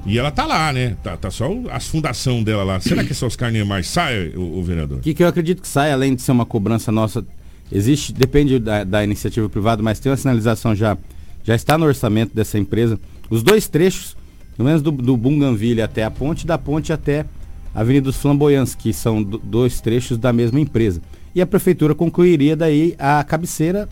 E 0.06 0.18
ela 0.18 0.30
tá 0.30 0.44
lá, 0.44 0.72
né? 0.72 0.96
Tá, 1.02 1.16
tá 1.16 1.30
só 1.30 1.50
as 1.70 1.88
fundação 1.88 2.42
dela 2.42 2.62
lá. 2.62 2.78
Será 2.78 3.02
que 3.02 3.12
esse 3.12 3.24
Oscar 3.24 3.50
Niemeyer 3.50 3.84
sai, 3.84 4.28
o, 4.36 4.58
o 4.58 4.62
vereador? 4.62 4.98
O 4.98 5.00
que, 5.00 5.14
que 5.14 5.22
eu 5.22 5.28
acredito 5.28 5.62
que 5.62 5.68
sai, 5.68 5.90
além 5.92 6.14
de 6.14 6.20
ser 6.20 6.32
uma 6.32 6.44
cobrança 6.44 6.92
nossa, 6.92 7.24
existe, 7.72 8.12
depende 8.12 8.58
da, 8.58 8.84
da 8.84 9.02
iniciativa 9.02 9.48
privada, 9.48 9.82
mas 9.82 9.98
tem 9.98 10.10
uma 10.12 10.16
sinalização 10.16 10.74
já, 10.74 10.96
já 11.42 11.54
está 11.54 11.78
no 11.78 11.86
orçamento 11.86 12.34
dessa 12.34 12.58
empresa. 12.58 13.00
Os 13.30 13.42
dois 13.42 13.66
trechos, 13.66 14.14
pelo 14.56 14.66
menos 14.66 14.82
do, 14.82 14.92
do 14.92 15.16
Bunganville 15.16 15.80
até 15.80 16.04
a 16.04 16.10
ponte, 16.10 16.46
da 16.46 16.58
ponte 16.58 16.92
até 16.92 17.24
Avenida 17.74 18.04
dos 18.04 18.16
Flamboyantes, 18.16 18.74
que 18.74 18.92
são 18.92 19.22
dois 19.22 19.80
trechos 19.80 20.16
da 20.16 20.32
mesma 20.32 20.60
empresa. 20.60 21.02
E 21.34 21.42
a 21.42 21.46
prefeitura 21.46 21.94
concluiria 21.94 22.54
daí 22.54 22.94
a 22.98 23.22
cabeceira 23.24 23.88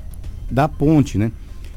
da 0.50 0.68
ponte, 0.68 1.18
né? 1.18 1.32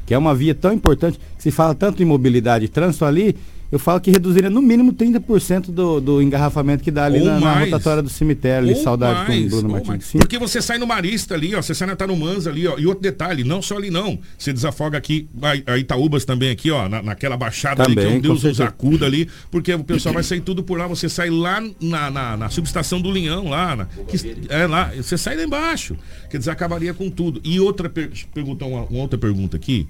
Que 0.06 0.14
é 0.14 0.18
uma 0.18 0.34
via 0.34 0.54
tão 0.54 0.72
importante, 0.72 1.18
que 1.36 1.42
se 1.42 1.50
fala 1.50 1.74
tanto 1.74 2.02
em 2.02 2.06
mobilidade 2.06 2.66
e 2.66 2.68
trânsito 2.68 3.04
ali, 3.04 3.36
eu 3.76 3.78
falo 3.78 4.00
que 4.00 4.10
reduziria 4.10 4.48
no 4.48 4.62
mínimo 4.62 4.92
30% 4.92 5.66
do, 5.66 6.00
do 6.00 6.22
engarrafamento 6.22 6.82
que 6.82 6.90
dá 6.90 7.04
ali 7.04 7.22
na, 7.22 7.38
na, 7.38 7.60
rotatória 7.60 8.02
do 8.02 8.08
cemitério, 8.08 8.68
ali, 8.68 8.82
saudade 8.82 9.28
mais, 9.28 9.40
com 9.40 9.46
o 9.46 9.60
Bruno 9.60 9.84
Martins. 9.84 10.12
Porque 10.12 10.38
você 10.38 10.62
sai 10.62 10.78
no 10.78 10.86
Marista 10.86 11.34
ali, 11.34 11.54
ó, 11.54 11.60
você 11.60 11.74
sai 11.74 11.86
na 11.86 11.94
Tarumãs 11.94 12.46
ali, 12.46 12.66
ó, 12.66 12.78
e 12.78 12.86
outro 12.86 13.02
detalhe, 13.02 13.44
não 13.44 13.60
só 13.60 13.76
ali 13.76 13.90
não, 13.90 14.18
você 14.38 14.50
desafoga 14.50 14.96
aqui, 14.96 15.28
a, 15.42 15.74
a 15.74 15.78
Itaúbas 15.78 16.24
também 16.24 16.50
aqui, 16.50 16.70
ó, 16.70 16.88
na, 16.88 17.02
naquela 17.02 17.36
baixada 17.36 17.84
também, 17.84 17.98
ali, 17.98 18.08
que 18.08 18.14
é 18.14 18.18
um 18.18 18.20
Deus 18.20 18.44
nos 18.44 18.60
acuda 18.62 19.04
ali, 19.04 19.28
porque 19.50 19.74
o 19.74 19.84
pessoal 19.84 20.14
vai 20.14 20.22
sair 20.22 20.40
tudo 20.40 20.62
por 20.62 20.78
lá, 20.78 20.86
você 20.86 21.08
sai 21.08 21.28
lá 21.28 21.62
na, 21.78 22.10
na, 22.10 22.36
na 22.36 22.48
subestação 22.48 22.98
do 22.98 23.10
Linhão, 23.10 23.50
lá, 23.50 23.76
na, 23.76 23.84
que, 23.84 24.16
é 24.48 24.66
lá, 24.66 24.90
você 24.96 25.18
sai 25.18 25.36
lá 25.36 25.44
embaixo, 25.44 25.96
quer 26.30 26.38
dizer, 26.38 26.50
acabaria 26.50 26.94
com 26.94 27.10
tudo. 27.10 27.42
E 27.44 27.60
outra 27.60 27.90
per 27.90 28.10
pergunta, 28.32 28.64
uma, 28.64 28.84
uma 28.84 29.02
outra 29.02 29.18
pergunta 29.18 29.56
aqui, 29.56 29.86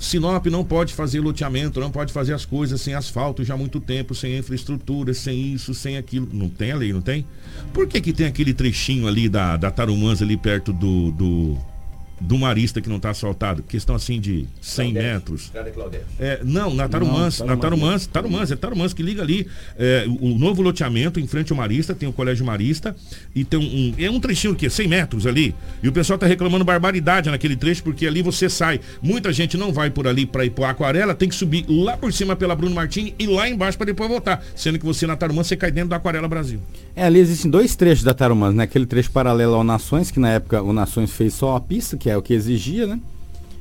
Sinop 0.00 0.46
não 0.46 0.64
pode 0.64 0.94
fazer 0.94 1.20
loteamento, 1.20 1.78
não 1.78 1.90
pode 1.90 2.10
fazer 2.10 2.32
as 2.32 2.46
coisas 2.46 2.80
sem 2.80 2.94
asfalto 2.94 3.44
já 3.44 3.52
há 3.52 3.56
muito 3.56 3.78
tempo, 3.78 4.14
sem 4.14 4.38
infraestrutura, 4.38 5.12
sem 5.12 5.52
isso, 5.52 5.74
sem 5.74 5.98
aquilo. 5.98 6.26
Não 6.32 6.48
tem 6.48 6.72
a 6.72 6.76
lei, 6.76 6.90
não 6.90 7.02
tem? 7.02 7.26
Por 7.74 7.86
que, 7.86 8.00
que 8.00 8.12
tem 8.12 8.26
aquele 8.26 8.54
trechinho 8.54 9.06
ali 9.06 9.28
da, 9.28 9.58
da 9.58 9.70
Tarumãs 9.70 10.22
ali 10.22 10.38
perto 10.38 10.72
do, 10.72 11.10
do 11.12 11.58
do 12.20 12.38
Marista 12.38 12.80
que 12.80 12.88
não 12.88 12.96
está 12.96 13.10
asfaltado, 13.10 13.62
questão 13.62 13.94
assim 13.94 14.20
de 14.20 14.46
100 14.60 14.92
Claudete. 14.92 15.12
metros. 15.12 15.52
É, 16.18 16.40
não, 16.44 16.74
na 16.74 16.88
Tarumãs, 16.88 17.40
na 17.40 17.56
Tarumãs, 17.56 18.06
Tarumãs, 18.06 18.50
é 18.50 18.56
Tarumãs 18.56 18.92
que 18.92 19.02
liga 19.02 19.22
ali. 19.22 19.46
É, 19.78 20.04
o, 20.06 20.34
o, 20.34 20.38
novo 20.38 20.60
loteamento 20.60 21.18
em 21.18 21.26
frente 21.26 21.52
ao 21.52 21.56
Marista, 21.56 21.94
tem 21.94 22.08
o 22.08 22.12
Colégio 22.12 22.44
Marista, 22.44 22.94
e 23.34 23.44
tem 23.44 23.58
um, 23.58 23.94
é 23.98 24.10
um 24.10 24.20
trechinho 24.20 24.54
que 24.54 24.68
100 24.68 24.88
metros 24.88 25.26
ali, 25.26 25.54
e 25.82 25.88
o 25.88 25.92
pessoal 25.92 26.16
está 26.16 26.26
reclamando 26.26 26.64
barbaridade 26.64 27.30
naquele 27.30 27.56
trecho, 27.56 27.82
porque 27.82 28.06
ali 28.06 28.22
você 28.22 28.48
sai. 28.48 28.80
Muita 29.02 29.32
gente 29.32 29.56
não 29.56 29.72
vai 29.72 29.90
por 29.90 30.06
ali 30.06 30.26
para 30.26 30.44
ir 30.44 30.50
para 30.50 30.70
Aquarela, 30.70 31.14
tem 31.14 31.28
que 31.28 31.34
subir 31.34 31.64
lá 31.68 31.96
por 31.96 32.12
cima 32.12 32.36
pela 32.36 32.54
Bruno 32.54 32.74
Martins 32.74 33.14
e 33.18 33.26
lá 33.26 33.48
embaixo 33.48 33.78
para 33.78 33.86
depois 33.86 34.08
voltar, 34.08 34.44
sendo 34.54 34.78
que 34.78 34.84
você 34.84 35.06
na 35.06 35.16
Tarumãs 35.16 35.46
você 35.46 35.56
cai 35.56 35.70
dentro 35.70 35.90
da 35.90 35.96
Aquarela 35.96 36.28
Brasil. 36.28 36.60
É, 36.94 37.04
ali 37.04 37.18
existem 37.18 37.50
dois 37.50 37.74
trechos 37.76 38.04
da 38.04 38.12
Tarumãs, 38.12 38.54
né? 38.54 38.64
Aquele 38.64 38.84
trecho 38.84 39.10
paralelo 39.10 39.54
ao 39.54 39.64
Nações, 39.64 40.10
que 40.10 40.20
na 40.20 40.30
época 40.30 40.62
o 40.62 40.72
Nações 40.72 41.10
fez 41.10 41.34
só 41.34 41.56
a 41.56 41.60
pista, 41.60 41.96
que 41.96 42.09
é 42.10 42.16
o 42.16 42.22
que 42.22 42.34
exigia, 42.34 42.86
né? 42.86 43.00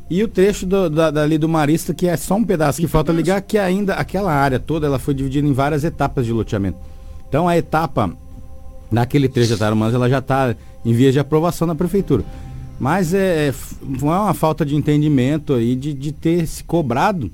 E 0.10 0.24
o 0.24 0.28
trecho 0.28 0.66
do, 0.66 0.90
da, 0.90 1.12
dali 1.12 1.38
do 1.38 1.48
Marista, 1.48 1.94
que 1.94 2.08
é 2.08 2.18
só 2.18 2.36
um 2.36 2.44
pedaço 2.44 2.82
que 2.82 2.88
falta 2.88 3.12
ligar, 3.12 3.42
que 3.42 3.58
ainda 3.58 3.94
aquela 3.94 4.34
área 4.34 4.60
toda 4.60 4.88
ela 4.88 4.98
foi 4.98 5.14
dividida 5.14 5.48
em 5.48 5.54
várias 5.54 5.84
etapas 5.84 6.26
de 6.26 6.34
loteamento. 6.34 6.80
Então 7.28 7.48
a 7.48 7.56
etapa 7.56 8.12
naquele 8.92 9.30
trecho 9.30 9.52
da 9.52 9.58
Tarumãs 9.58 9.94
ela 9.94 10.10
já 10.10 10.18
está 10.18 10.56
em 10.84 10.94
vias 10.94 11.14
de 11.14 11.20
aprovação 11.20 11.68
na 11.68 11.76
prefeitura. 11.76 12.24
Mas 12.80 13.14
é, 13.14 13.50
é, 13.50 13.50
é 13.50 14.04
uma 14.04 14.34
falta 14.34 14.66
de 14.66 14.76
entendimento 14.76 15.54
aí 15.54 15.76
de, 15.76 15.94
de 15.94 16.12
ter 16.12 16.48
se 16.48 16.64
cobrado 16.64 17.32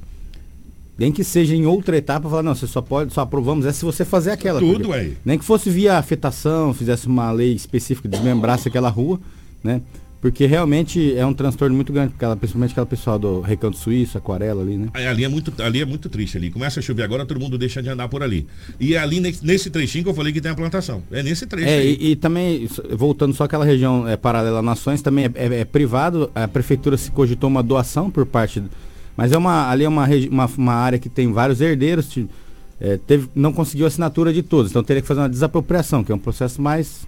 nem 0.98 1.12
que 1.12 1.24
seja 1.24 1.56
em 1.56 1.66
outra 1.66 1.98
etapa, 1.98 2.30
falar, 2.30 2.44
não, 2.44 2.56
você 2.56 2.68
só 2.68 2.82
pode, 2.82 3.14
só 3.14 3.22
aprovamos 3.22 3.66
é 3.66 3.74
se 3.74 3.84
você 3.84 4.06
fazer 4.06 4.32
aquela. 4.32 4.60
Tudo 4.60 4.94
aí. 4.94 5.18
Nem 5.26 5.38
que 5.38 5.44
fosse 5.44 5.70
via 5.70 5.98
afetação, 5.98 6.74
fizesse 6.74 7.08
uma 7.08 7.32
lei 7.32 7.54
específica, 7.54 8.08
desmembrasse 8.08 8.68
aquela 8.70 8.90
rua, 8.90 9.20
né? 9.64 9.82
Porque 10.26 10.48
realmente 10.48 11.16
é 11.16 11.24
um 11.24 11.36
transtorno 11.36 11.76
muito 11.76 11.94
grande, 11.94 12.12
aquela, 12.16 12.36
principalmente 12.36 12.72
aquela 12.72 12.88
pessoal 12.88 13.20
do 13.20 13.42
Recanto 13.42 13.78
Suíço, 13.78 14.18
Aquarela 14.18 14.64
ali, 14.64 14.76
né? 14.76 14.88
Ali 14.92 15.24
é, 15.24 15.28
muito, 15.28 15.54
ali 15.62 15.82
é 15.82 15.86
muito 15.86 16.10
triste 16.10 16.36
ali. 16.36 16.50
Começa 16.50 16.80
a 16.80 16.82
chover 16.82 17.04
agora, 17.04 17.28
todo 17.28 17.40
mundo 17.40 17.60
deixa 17.60 17.80
de 17.80 17.90
andar 17.90 18.10
por 18.10 18.24
ali. 18.24 18.48
E 18.80 18.96
é 18.96 18.98
ali 18.98 19.20
nesse 19.20 19.70
trechinho 19.70 20.04
que 20.04 20.10
eu 20.10 20.16
falei 20.16 20.34
que 20.34 20.42
tem 20.42 20.50
a 20.50 20.56
plantação. 20.56 21.04
É 21.12 21.22
nesse 21.22 21.46
trecho. 21.46 21.70
É, 21.70 21.86
e, 21.86 22.14
e, 22.14 22.16
também, 22.16 22.68
voltando 22.94 23.36
só 23.36 23.44
àquela 23.44 23.64
região 23.64 24.08
é, 24.08 24.18
paralela 24.18 24.58
a 24.58 24.62
Nações, 24.64 25.00
também 25.00 25.26
é, 25.26 25.32
é, 25.36 25.60
é, 25.60 25.64
privado, 25.64 26.32
a 26.34 26.48
prefeitura 26.48 26.98
se 26.98 27.12
cogitou 27.12 27.48
uma 27.48 27.62
doação 27.62 28.10
por 28.10 28.26
parte. 28.26 28.64
Mas 29.16 29.32
é 29.32 29.38
uma, 29.38 29.70
ali 29.70 29.84
é 29.84 29.88
uma, 29.88 30.08
uma, 30.08 30.46
uma 30.58 30.74
área 30.74 30.98
que 30.98 31.08
tem 31.08 31.32
vários 31.32 31.62
herdeiros. 31.62 32.18
É, 32.82 32.98
teve, 32.98 33.30
não 33.36 33.54
conseguiu 33.54 33.86
assinatura 33.86 34.34
de 34.34 34.42
todos, 34.42 34.72
então 34.72 34.84
teria 34.84 35.04
que 35.04 35.08
fazer 35.08 35.22
uma 35.22 35.30
desapropriação, 35.30 36.04
que 36.04 36.12
é 36.12 36.16
um 36.16 36.18
processo 36.18 36.60
mais 36.60 37.06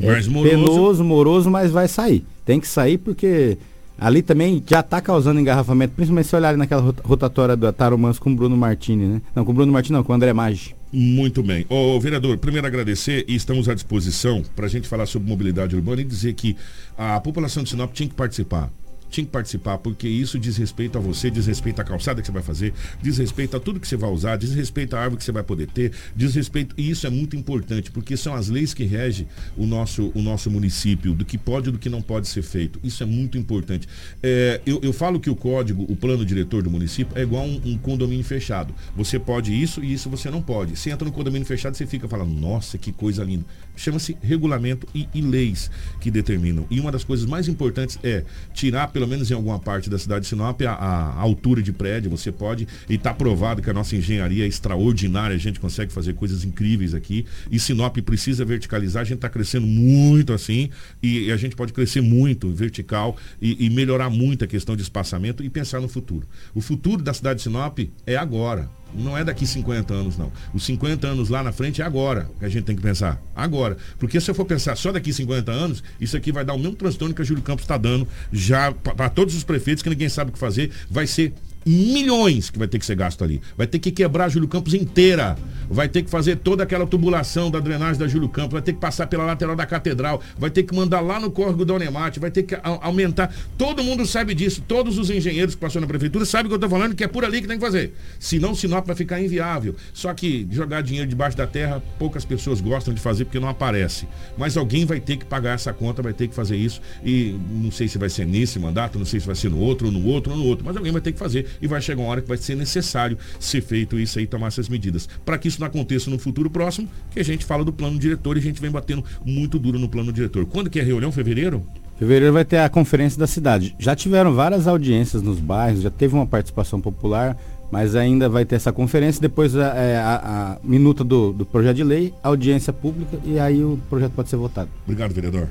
mais 0.00 0.28
moroso. 0.28 0.50
penoso, 0.50 1.04
moroso, 1.04 1.50
mas 1.50 1.70
vai 1.70 1.88
sair. 1.88 2.24
Tem 2.44 2.60
que 2.60 2.68
sair 2.68 2.98
porque 2.98 3.58
ali 3.98 4.22
também 4.22 4.62
já 4.66 4.80
está 4.80 5.00
causando 5.00 5.40
engarrafamento, 5.40 5.94
principalmente 5.94 6.28
se 6.28 6.36
olharem 6.36 6.58
naquela 6.58 6.94
rotatória 7.02 7.56
do 7.56 7.72
Tarumãs 7.72 8.18
com 8.18 8.30
o 8.30 8.34
Bruno 8.34 8.56
Martini, 8.56 9.06
né? 9.06 9.22
Não, 9.34 9.44
com 9.44 9.52
o 9.52 9.54
Bruno 9.54 9.72
Martini 9.72 9.96
não, 9.96 10.04
com 10.04 10.12
o 10.12 10.16
André 10.16 10.32
Maggi. 10.32 10.74
Muito 10.92 11.42
bem. 11.42 11.66
Ô, 11.68 11.98
vereador, 12.00 12.38
primeiro 12.38 12.66
agradecer 12.66 13.24
e 13.26 13.34
estamos 13.34 13.68
à 13.68 13.74
disposição 13.74 14.42
para 14.54 14.66
a 14.66 14.68
gente 14.68 14.86
falar 14.88 15.06
sobre 15.06 15.28
mobilidade 15.28 15.74
urbana 15.74 16.00
e 16.00 16.04
dizer 16.04 16.34
que 16.34 16.56
a 16.96 17.20
população 17.20 17.62
de 17.62 17.70
Sinop 17.70 17.92
tinha 17.92 18.08
que 18.08 18.14
participar 18.14 18.70
tinha 19.10 19.24
que 19.24 19.30
participar, 19.30 19.78
porque 19.78 20.08
isso 20.08 20.38
diz 20.38 20.56
respeito 20.56 20.98
a 20.98 21.00
você, 21.00 21.30
diz 21.30 21.46
respeito 21.46 21.80
à 21.80 21.84
calçada 21.84 22.20
que 22.20 22.26
você 22.26 22.32
vai 22.32 22.42
fazer, 22.42 22.72
diz 23.02 23.18
respeito 23.18 23.56
a 23.56 23.60
tudo 23.60 23.80
que 23.80 23.88
você 23.88 23.96
vai 23.96 24.10
usar, 24.10 24.36
diz 24.36 24.54
respeito 24.54 24.96
à 24.96 25.00
árvore 25.00 25.18
que 25.18 25.24
você 25.24 25.32
vai 25.32 25.42
poder 25.42 25.66
ter, 25.68 25.92
diz 26.14 26.34
respeito. 26.34 26.74
E 26.78 26.90
isso 26.90 27.06
é 27.06 27.10
muito 27.10 27.36
importante, 27.36 27.90
porque 27.90 28.16
são 28.16 28.34
as 28.34 28.48
leis 28.48 28.74
que 28.74 28.84
regem 28.84 29.26
o 29.56 29.66
nosso, 29.66 30.10
o 30.14 30.22
nosso 30.22 30.50
município, 30.50 31.14
do 31.14 31.24
que 31.24 31.38
pode 31.38 31.68
e 31.68 31.72
do 31.72 31.78
que 31.78 31.88
não 31.88 32.02
pode 32.02 32.28
ser 32.28 32.42
feito. 32.42 32.80
Isso 32.82 33.02
é 33.02 33.06
muito 33.06 33.38
importante. 33.38 33.88
É, 34.22 34.60
eu, 34.66 34.80
eu 34.82 34.92
falo 34.92 35.20
que 35.20 35.30
o 35.30 35.36
código, 35.36 35.84
o 35.88 35.96
plano 35.96 36.24
diretor 36.24 36.62
do 36.62 36.70
município, 36.70 37.16
é 37.16 37.22
igual 37.22 37.44
um, 37.44 37.60
um 37.64 37.78
condomínio 37.78 38.24
fechado. 38.24 38.74
Você 38.96 39.18
pode 39.18 39.52
isso 39.52 39.82
e 39.82 39.92
isso 39.92 40.10
você 40.10 40.30
não 40.30 40.42
pode. 40.42 40.76
Você 40.76 40.90
entra 40.90 41.06
no 41.06 41.12
condomínio 41.12 41.46
fechado, 41.46 41.76
você 41.76 41.86
fica 41.86 42.08
falando, 42.08 42.32
nossa, 42.32 42.78
que 42.78 42.92
coisa 42.92 43.24
linda. 43.24 43.44
Chama-se 43.76 44.16
regulamento 44.22 44.86
e, 44.94 45.08
e 45.14 45.20
leis 45.20 45.70
que 46.00 46.10
determinam. 46.10 46.66
E 46.70 46.80
uma 46.80 46.90
das 46.90 47.04
coisas 47.04 47.26
mais 47.26 47.48
importantes 47.48 47.98
é 48.02 48.24
tirar 48.54 48.88
pelo 48.96 49.06
menos 49.06 49.30
em 49.30 49.34
alguma 49.34 49.58
parte 49.58 49.90
da 49.90 49.98
cidade 49.98 50.22
de 50.22 50.28
Sinop, 50.28 50.58
a, 50.62 50.72
a 50.72 51.20
altura 51.20 51.62
de 51.62 51.70
prédio, 51.70 52.10
você 52.10 52.32
pode, 52.32 52.66
e 52.88 52.94
está 52.94 53.12
provado 53.12 53.60
que 53.60 53.68
a 53.68 53.74
nossa 53.74 53.94
engenharia 53.94 54.44
é 54.44 54.48
extraordinária, 54.48 55.36
a 55.36 55.38
gente 55.38 55.60
consegue 55.60 55.92
fazer 55.92 56.14
coisas 56.14 56.44
incríveis 56.44 56.94
aqui, 56.94 57.26
e 57.50 57.58
Sinop 57.58 57.94
precisa 57.98 58.42
verticalizar, 58.42 59.02
a 59.02 59.04
gente 59.04 59.16
está 59.16 59.28
crescendo 59.28 59.66
muito 59.66 60.32
assim, 60.32 60.70
e, 61.02 61.26
e, 61.26 61.32
a 61.32 61.36
gente 61.36 61.54
pode 61.54 61.74
crescer 61.74 62.00
muito 62.00 62.48
vertical 62.48 63.18
e, 63.38 63.66
e 63.66 63.68
melhorar 63.68 64.08
muito 64.08 64.46
a 64.46 64.48
questão 64.48 64.74
de 64.74 64.80
espaçamento 64.80 65.44
e 65.44 65.50
pensar 65.50 65.78
no 65.78 65.88
futuro. 65.88 66.26
O 66.54 66.62
futuro 66.62 67.02
da 67.02 67.12
cidade 67.12 67.40
de 67.40 67.42
Sinop 67.42 67.78
é 68.06 68.16
agora. 68.16 68.66
Não 68.96 69.16
é 69.16 69.24
daqui 69.24 69.46
50 69.46 69.92
anos, 69.92 70.16
não. 70.16 70.32
Os 70.54 70.64
50 70.64 71.06
anos 71.06 71.28
lá 71.28 71.42
na 71.42 71.52
frente 71.52 71.82
é 71.82 71.84
agora 71.84 72.28
que 72.38 72.44
a 72.44 72.48
gente 72.48 72.64
tem 72.64 72.76
que 72.76 72.82
pensar. 72.82 73.20
Agora. 73.34 73.76
Porque 73.98 74.20
se 74.20 74.30
eu 74.30 74.34
for 74.34 74.44
pensar 74.44 74.76
só 74.76 74.92
daqui 74.92 75.12
50 75.12 75.50
anos, 75.52 75.82
isso 76.00 76.16
aqui 76.16 76.32
vai 76.32 76.44
dar 76.44 76.54
o 76.54 76.58
mesmo 76.58 76.74
transtorno 76.74 77.14
que 77.14 77.22
a 77.22 77.24
Júlio 77.24 77.42
Campos 77.42 77.64
está 77.64 77.76
dando 77.76 78.06
já 78.32 78.72
para 78.72 79.08
todos 79.08 79.34
os 79.34 79.44
prefeitos 79.44 79.82
que 79.82 79.90
ninguém 79.90 80.08
sabe 80.08 80.30
o 80.30 80.32
que 80.32 80.38
fazer. 80.38 80.70
Vai 80.90 81.06
ser 81.06 81.32
milhões 81.66 82.48
que 82.48 82.58
vai 82.58 82.68
ter 82.68 82.78
que 82.78 82.86
ser 82.86 82.94
gasto 82.94 83.24
ali. 83.24 83.40
Vai 83.56 83.66
ter 83.66 83.78
que 83.78 83.90
quebrar 83.90 84.26
a 84.26 84.28
Júlio 84.28 84.48
Campos 84.48 84.74
inteira. 84.74 85.36
Vai 85.68 85.88
ter 85.88 86.02
que 86.02 86.10
fazer 86.10 86.36
toda 86.36 86.62
aquela 86.62 86.86
tubulação 86.86 87.50
da 87.50 87.58
drenagem 87.58 87.98
da 87.98 88.06
Júlio 88.06 88.28
Campos. 88.28 88.52
Vai 88.52 88.62
ter 88.62 88.72
que 88.72 88.78
passar 88.78 89.06
pela 89.08 89.24
lateral 89.24 89.56
da 89.56 89.66
catedral. 89.66 90.22
Vai 90.38 90.48
ter 90.48 90.62
que 90.62 90.74
mandar 90.74 91.00
lá 91.00 91.18
no 91.18 91.30
córrego 91.30 91.64
da 91.64 91.74
Unemate. 91.74 92.20
Vai 92.20 92.30
ter 92.30 92.44
que 92.44 92.56
aumentar. 92.62 93.34
Todo 93.58 93.82
mundo 93.82 94.06
sabe 94.06 94.32
disso. 94.32 94.62
Todos 94.66 94.96
os 94.96 95.10
engenheiros 95.10 95.56
que 95.56 95.60
passam 95.60 95.80
na 95.80 95.88
prefeitura 95.88 96.24
sabem 96.24 96.46
que 96.46 96.52
eu 96.52 96.56
estou 96.56 96.70
falando, 96.70 96.94
que 96.94 97.02
é 97.02 97.08
por 97.08 97.24
ali 97.24 97.40
que 97.40 97.48
tem 97.48 97.58
que 97.58 97.64
fazer. 97.64 97.92
Senão 98.20 98.54
Sinop 98.54 98.86
vai 98.86 98.94
ficar 98.94 99.20
inviável. 99.20 99.74
Só 99.92 100.14
que 100.14 100.46
jogar 100.50 100.82
dinheiro 100.82 101.08
debaixo 101.08 101.36
da 101.36 101.46
terra, 101.46 101.82
poucas 101.98 102.24
pessoas 102.24 102.60
gostam 102.60 102.94
de 102.94 103.00
fazer 103.00 103.24
porque 103.24 103.40
não 103.40 103.48
aparece. 103.48 104.06
Mas 104.38 104.56
alguém 104.56 104.84
vai 104.84 105.00
ter 105.00 105.16
que 105.16 105.24
pagar 105.24 105.54
essa 105.54 105.72
conta, 105.72 106.00
vai 106.00 106.12
ter 106.12 106.28
que 106.28 106.34
fazer 106.34 106.56
isso. 106.56 106.80
E 107.04 107.36
não 107.50 107.72
sei 107.72 107.88
se 107.88 107.98
vai 107.98 108.08
ser 108.08 108.24
nesse 108.24 108.58
mandato, 108.60 108.98
não 108.98 109.06
sei 109.06 109.18
se 109.18 109.26
vai 109.26 109.34
ser 109.34 109.50
no 109.50 109.58
outro, 109.58 109.88
ou 109.88 109.92
no 109.92 110.06
outro, 110.06 110.32
ou 110.32 110.38
no 110.38 110.44
outro. 110.44 110.64
Mas 110.64 110.76
alguém 110.76 110.92
vai 110.92 111.00
ter 111.00 111.10
que 111.10 111.18
fazer 111.18 111.55
e 111.60 111.66
vai 111.66 111.80
chegar 111.80 112.02
uma 112.02 112.10
hora 112.10 112.22
que 112.22 112.28
vai 112.28 112.36
ser 112.36 112.56
necessário 112.56 113.18
ser 113.38 113.60
feito 113.60 113.98
isso 113.98 114.18
aí, 114.18 114.26
tomar 114.26 114.48
essas 114.48 114.68
medidas. 114.68 115.08
Para 115.24 115.38
que 115.38 115.48
isso 115.48 115.60
não 115.60 115.66
aconteça 115.66 116.10
no 116.10 116.18
futuro 116.18 116.50
próximo, 116.50 116.88
que 117.10 117.20
a 117.20 117.24
gente 117.24 117.44
fala 117.44 117.64
do 117.64 117.72
plano 117.72 117.98
diretor 117.98 118.36
e 118.36 118.40
a 118.40 118.42
gente 118.42 118.60
vem 118.60 118.70
batendo 118.70 119.04
muito 119.24 119.58
duro 119.58 119.78
no 119.78 119.88
plano 119.88 120.12
diretor. 120.12 120.46
Quando 120.46 120.70
que 120.70 120.78
é 120.78 120.82
a 120.82 120.84
reunião? 120.84 121.12
Fevereiro? 121.12 121.66
Fevereiro 121.98 122.32
vai 122.34 122.44
ter 122.44 122.58
a 122.58 122.68
conferência 122.68 123.18
da 123.18 123.26
cidade. 123.26 123.74
Já 123.78 123.96
tiveram 123.96 124.34
várias 124.34 124.66
audiências 124.66 125.22
nos 125.22 125.40
bairros, 125.40 125.80
já 125.80 125.90
teve 125.90 126.14
uma 126.14 126.26
participação 126.26 126.80
popular, 126.80 127.36
mas 127.70 127.96
ainda 127.96 128.28
vai 128.28 128.44
ter 128.44 128.56
essa 128.56 128.72
conferência, 128.72 129.20
depois 129.20 129.56
a, 129.56 129.74
é, 129.74 129.96
a, 129.96 130.14
a 130.14 130.58
minuta 130.62 131.02
do, 131.02 131.32
do 131.32 131.46
projeto 131.46 131.76
de 131.76 131.84
lei, 131.84 132.14
audiência 132.22 132.72
pública 132.72 133.18
e 133.24 133.38
aí 133.38 133.64
o 133.64 133.78
projeto 133.88 134.12
pode 134.12 134.28
ser 134.28 134.36
votado. 134.36 134.68
Obrigado, 134.84 135.12
vereador. 135.12 135.48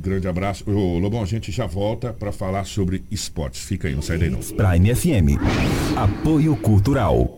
Grande 0.00 0.28
abraço. 0.28 0.64
Ô, 0.70 0.98
Lobão, 0.98 1.22
a 1.22 1.26
gente 1.26 1.50
já 1.52 1.66
volta 1.66 2.12
para 2.12 2.32
falar 2.32 2.64
sobre 2.64 3.04
esportes. 3.10 3.62
Fica 3.62 3.88
aí, 3.88 3.94
não 3.94 4.02
sai 4.02 4.18
daí 4.18 4.30
não. 4.30 4.38
Prime 4.38 4.94
FM. 4.94 5.38
Apoio 5.96 6.56
Cultural. 6.56 7.37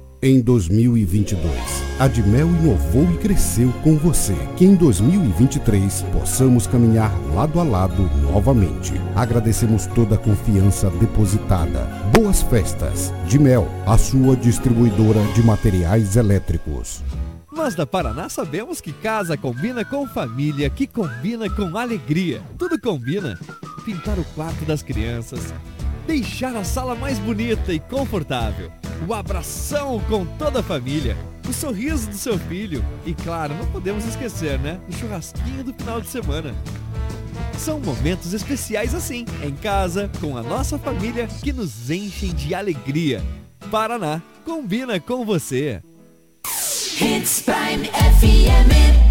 Em 0.23 0.39
2022, 0.39 1.43
a 1.97 2.07
Dimel 2.07 2.47
inovou 2.47 3.11
e 3.11 3.17
cresceu 3.17 3.73
com 3.83 3.97
você. 3.97 4.35
Que 4.55 4.63
em 4.65 4.75
2023 4.75 6.03
possamos 6.13 6.67
caminhar 6.67 7.11
lado 7.33 7.59
a 7.59 7.63
lado 7.63 8.03
novamente. 8.21 8.93
Agradecemos 9.15 9.87
toda 9.87 10.13
a 10.13 10.17
confiança 10.19 10.91
depositada. 10.91 11.85
Boas 12.15 12.43
festas. 12.43 13.11
Dimel, 13.25 13.67
a 13.83 13.97
sua 13.97 14.35
distribuidora 14.35 15.23
de 15.33 15.41
materiais 15.41 16.15
elétricos. 16.15 17.01
Nós 17.51 17.73
da 17.73 17.87
Paraná 17.87 18.29
sabemos 18.29 18.79
que 18.79 18.93
casa 18.93 19.35
combina 19.35 19.83
com 19.83 20.07
família, 20.07 20.69
que 20.69 20.85
combina 20.85 21.49
com 21.49 21.75
alegria. 21.75 22.43
Tudo 22.59 22.79
combina. 22.79 23.39
Pintar 23.83 24.19
o 24.19 24.25
quarto 24.35 24.63
das 24.65 24.83
crianças, 24.83 25.51
deixar 26.05 26.55
a 26.55 26.63
sala 26.63 26.93
mais 26.93 27.17
bonita 27.17 27.73
e 27.73 27.79
confortável 27.79 28.71
o 29.07 29.13
abração 29.13 29.99
com 30.07 30.25
toda 30.25 30.59
a 30.59 30.63
família, 30.63 31.17
o 31.47 31.53
sorriso 31.53 32.09
do 32.09 32.15
seu 32.15 32.37
filho 32.37 32.83
e, 33.05 33.13
claro, 33.13 33.53
não 33.55 33.65
podemos 33.67 34.05
esquecer, 34.05 34.59
né? 34.59 34.79
O 34.87 34.93
churrasquinho 34.93 35.63
do 35.63 35.73
final 35.73 35.99
de 35.99 36.07
semana. 36.07 36.53
São 37.57 37.79
momentos 37.79 38.33
especiais 38.33 38.93
assim, 38.95 39.25
em 39.43 39.55
casa, 39.55 40.09
com 40.19 40.37
a 40.37 40.43
nossa 40.43 40.77
família, 40.77 41.27
que 41.27 41.51
nos 41.51 41.89
enchem 41.89 42.33
de 42.33 42.53
alegria. 42.53 43.23
Paraná, 43.69 44.21
combina 44.45 44.99
com 44.99 45.25
você. 45.25 45.81
Hits 46.99 47.41
Prime 47.41 47.87
FM. 47.87 49.10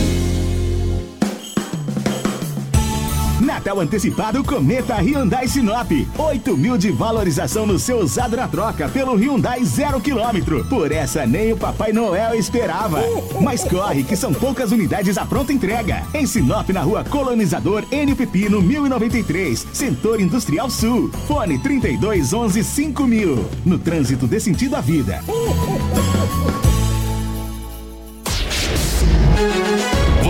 Natal 3.51 3.81
antecipado 3.81 4.41
Cometa 4.45 4.95
Hyundai 5.01 5.45
Sinop. 5.45 5.91
8 6.17 6.55
mil 6.55 6.77
de 6.77 6.89
valorização 6.89 7.67
no 7.67 7.77
seu 7.77 7.99
usado 7.99 8.37
na 8.37 8.47
troca 8.47 8.87
pelo 8.87 9.13
Hyundai 9.17 9.65
zero 9.65 9.99
quilômetro. 9.99 10.63
Por 10.69 10.89
essa 10.89 11.25
nem 11.25 11.51
o 11.51 11.57
Papai 11.57 11.91
Noel 11.91 12.33
esperava. 12.33 13.01
Mas 13.41 13.65
corre 13.65 14.05
que 14.05 14.15
são 14.15 14.33
poucas 14.33 14.71
unidades 14.71 15.17
à 15.17 15.25
pronta 15.25 15.51
entrega. 15.51 16.01
Em 16.13 16.25
Sinop, 16.25 16.69
na 16.69 16.81
rua 16.81 17.03
Colonizador 17.03 17.83
N 17.91 18.15
Pepino 18.15 18.61
1093, 18.61 19.67
Setor 19.73 20.21
Industrial 20.21 20.69
Sul. 20.69 21.11
Fone 21.27 21.59
32 21.59 22.31
11 22.31 22.63
5 22.63 23.03
mil. 23.05 23.45
No 23.65 23.77
trânsito 23.77 24.27
dê 24.27 24.39
sentido 24.39 24.77
à 24.77 24.81
vida. 24.81 25.21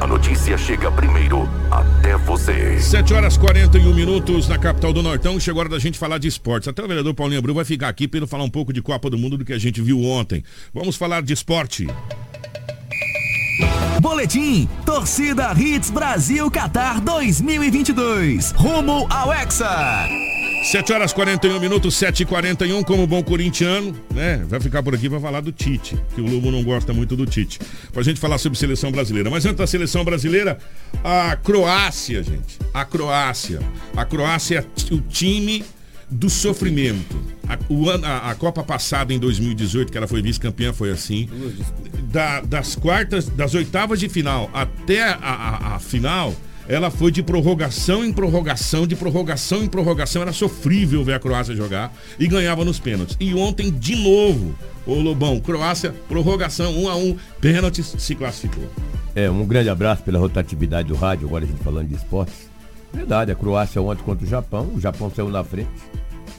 a 0.00 0.06
notícia 0.06 0.56
chega 0.56 0.90
primeiro 0.90 1.48
até 1.70 2.16
você. 2.16 2.78
7 2.78 3.14
horas 3.14 3.36
41 3.36 3.94
minutos 3.94 4.48
na 4.48 4.58
capital 4.58 4.92
do 4.92 5.02
Nortão. 5.02 5.38
Chegou 5.40 5.60
a 5.60 5.62
hora 5.64 5.68
da 5.70 5.78
gente 5.78 5.98
falar 5.98 6.18
de 6.18 6.28
esportes. 6.28 6.68
Até 6.68 6.82
o 6.82 6.88
vereador 6.88 7.14
Paulinho 7.14 7.38
Abreu 7.38 7.54
vai 7.54 7.64
ficar 7.64 7.88
aqui 7.88 8.06
para 8.06 8.26
falar 8.26 8.44
um 8.44 8.50
pouco 8.50 8.72
de 8.72 8.80
Copa 8.80 9.10
do 9.10 9.18
Mundo 9.18 9.36
do 9.36 9.44
que 9.44 9.52
a 9.52 9.58
gente 9.58 9.80
viu 9.80 10.02
ontem. 10.04 10.44
Vamos 10.72 10.96
falar 10.96 11.22
de 11.22 11.32
esporte. 11.32 11.86
Boletim 14.00 14.68
Torcida 14.86 15.52
Hits 15.58 15.90
Brasil 15.90 16.50
Qatar 16.50 17.00
2022. 17.00 18.52
Rumo 18.52 19.06
ao 19.10 19.32
Hexa. 19.32 20.27
7 20.68 20.92
horas 20.92 21.14
41 21.14 21.58
minutos, 21.60 21.96
7 21.96 22.24
e 22.24 22.26
41 22.26 22.82
como 22.82 23.06
bom 23.06 23.22
corintiano, 23.22 23.96
né? 24.14 24.44
Vai 24.46 24.60
ficar 24.60 24.82
por 24.82 24.94
aqui 24.94 25.08
para 25.08 25.18
falar 25.18 25.40
do 25.40 25.50
Tite, 25.50 25.96
que 26.14 26.20
o 26.20 26.26
Lobo 26.26 26.50
não 26.50 26.62
gosta 26.62 26.92
muito 26.92 27.16
do 27.16 27.24
Tite. 27.24 27.58
Pra 27.90 28.02
gente 28.02 28.20
falar 28.20 28.36
sobre 28.36 28.58
seleção 28.58 28.92
brasileira. 28.92 29.30
Mas 29.30 29.46
antes 29.46 29.56
da 29.56 29.66
seleção 29.66 30.04
brasileira, 30.04 30.58
a 31.02 31.36
Croácia, 31.36 32.22
gente. 32.22 32.58
A 32.74 32.84
Croácia. 32.84 33.60
A 33.96 34.04
Croácia 34.04 34.58
é 34.58 34.94
o 34.94 35.00
time 35.00 35.64
do 36.10 36.28
sofrimento. 36.28 37.16
A, 37.48 37.58
o, 37.72 37.88
a, 37.88 38.30
a, 38.30 38.34
Copa 38.34 38.62
passada 38.62 39.14
em 39.14 39.18
2018, 39.18 39.90
que 39.90 39.96
ela 39.96 40.06
foi 40.06 40.20
vice-campeã, 40.20 40.74
foi 40.74 40.90
assim. 40.90 41.30
Da, 42.12 42.42
das 42.42 42.74
quartas, 42.74 43.26
das 43.26 43.54
oitavas 43.54 43.98
de 43.98 44.10
final 44.10 44.50
até 44.52 45.02
a, 45.02 45.14
a, 45.14 45.76
a 45.76 45.78
final, 45.78 46.36
ela 46.68 46.90
foi 46.90 47.10
de 47.10 47.22
prorrogação 47.22 48.04
em 48.04 48.12
prorrogação, 48.12 48.86
de 48.86 48.94
prorrogação 48.94 49.64
em 49.64 49.68
prorrogação. 49.68 50.20
Era 50.20 50.34
sofrível 50.34 51.02
ver 51.02 51.14
a 51.14 51.18
Croácia 51.18 51.56
jogar 51.56 51.90
e 52.18 52.28
ganhava 52.28 52.62
nos 52.62 52.78
pênaltis. 52.78 53.16
E 53.18 53.34
ontem, 53.34 53.70
de 53.70 53.96
novo, 53.96 54.54
o 54.86 54.94
Lobão, 54.94 55.40
Croácia, 55.40 55.94
prorrogação, 56.06 56.78
um 56.78 56.88
a 56.88 56.94
um, 56.94 57.16
pênaltis, 57.40 57.94
se 57.98 58.14
classificou. 58.14 58.68
É, 59.14 59.30
um 59.30 59.46
grande 59.46 59.70
abraço 59.70 60.02
pela 60.02 60.18
rotatividade 60.18 60.88
do 60.88 60.94
rádio, 60.94 61.26
agora 61.26 61.44
a 61.44 61.48
gente 61.48 61.62
falando 61.64 61.88
de 61.88 61.94
esportes. 61.94 62.48
Verdade, 62.92 63.32
a 63.32 63.34
Croácia 63.34 63.80
ontem 63.80 64.02
contra 64.02 64.26
o 64.26 64.28
Japão, 64.28 64.70
o 64.74 64.80
Japão 64.80 65.10
saiu 65.14 65.30
na 65.30 65.42
frente, 65.42 65.70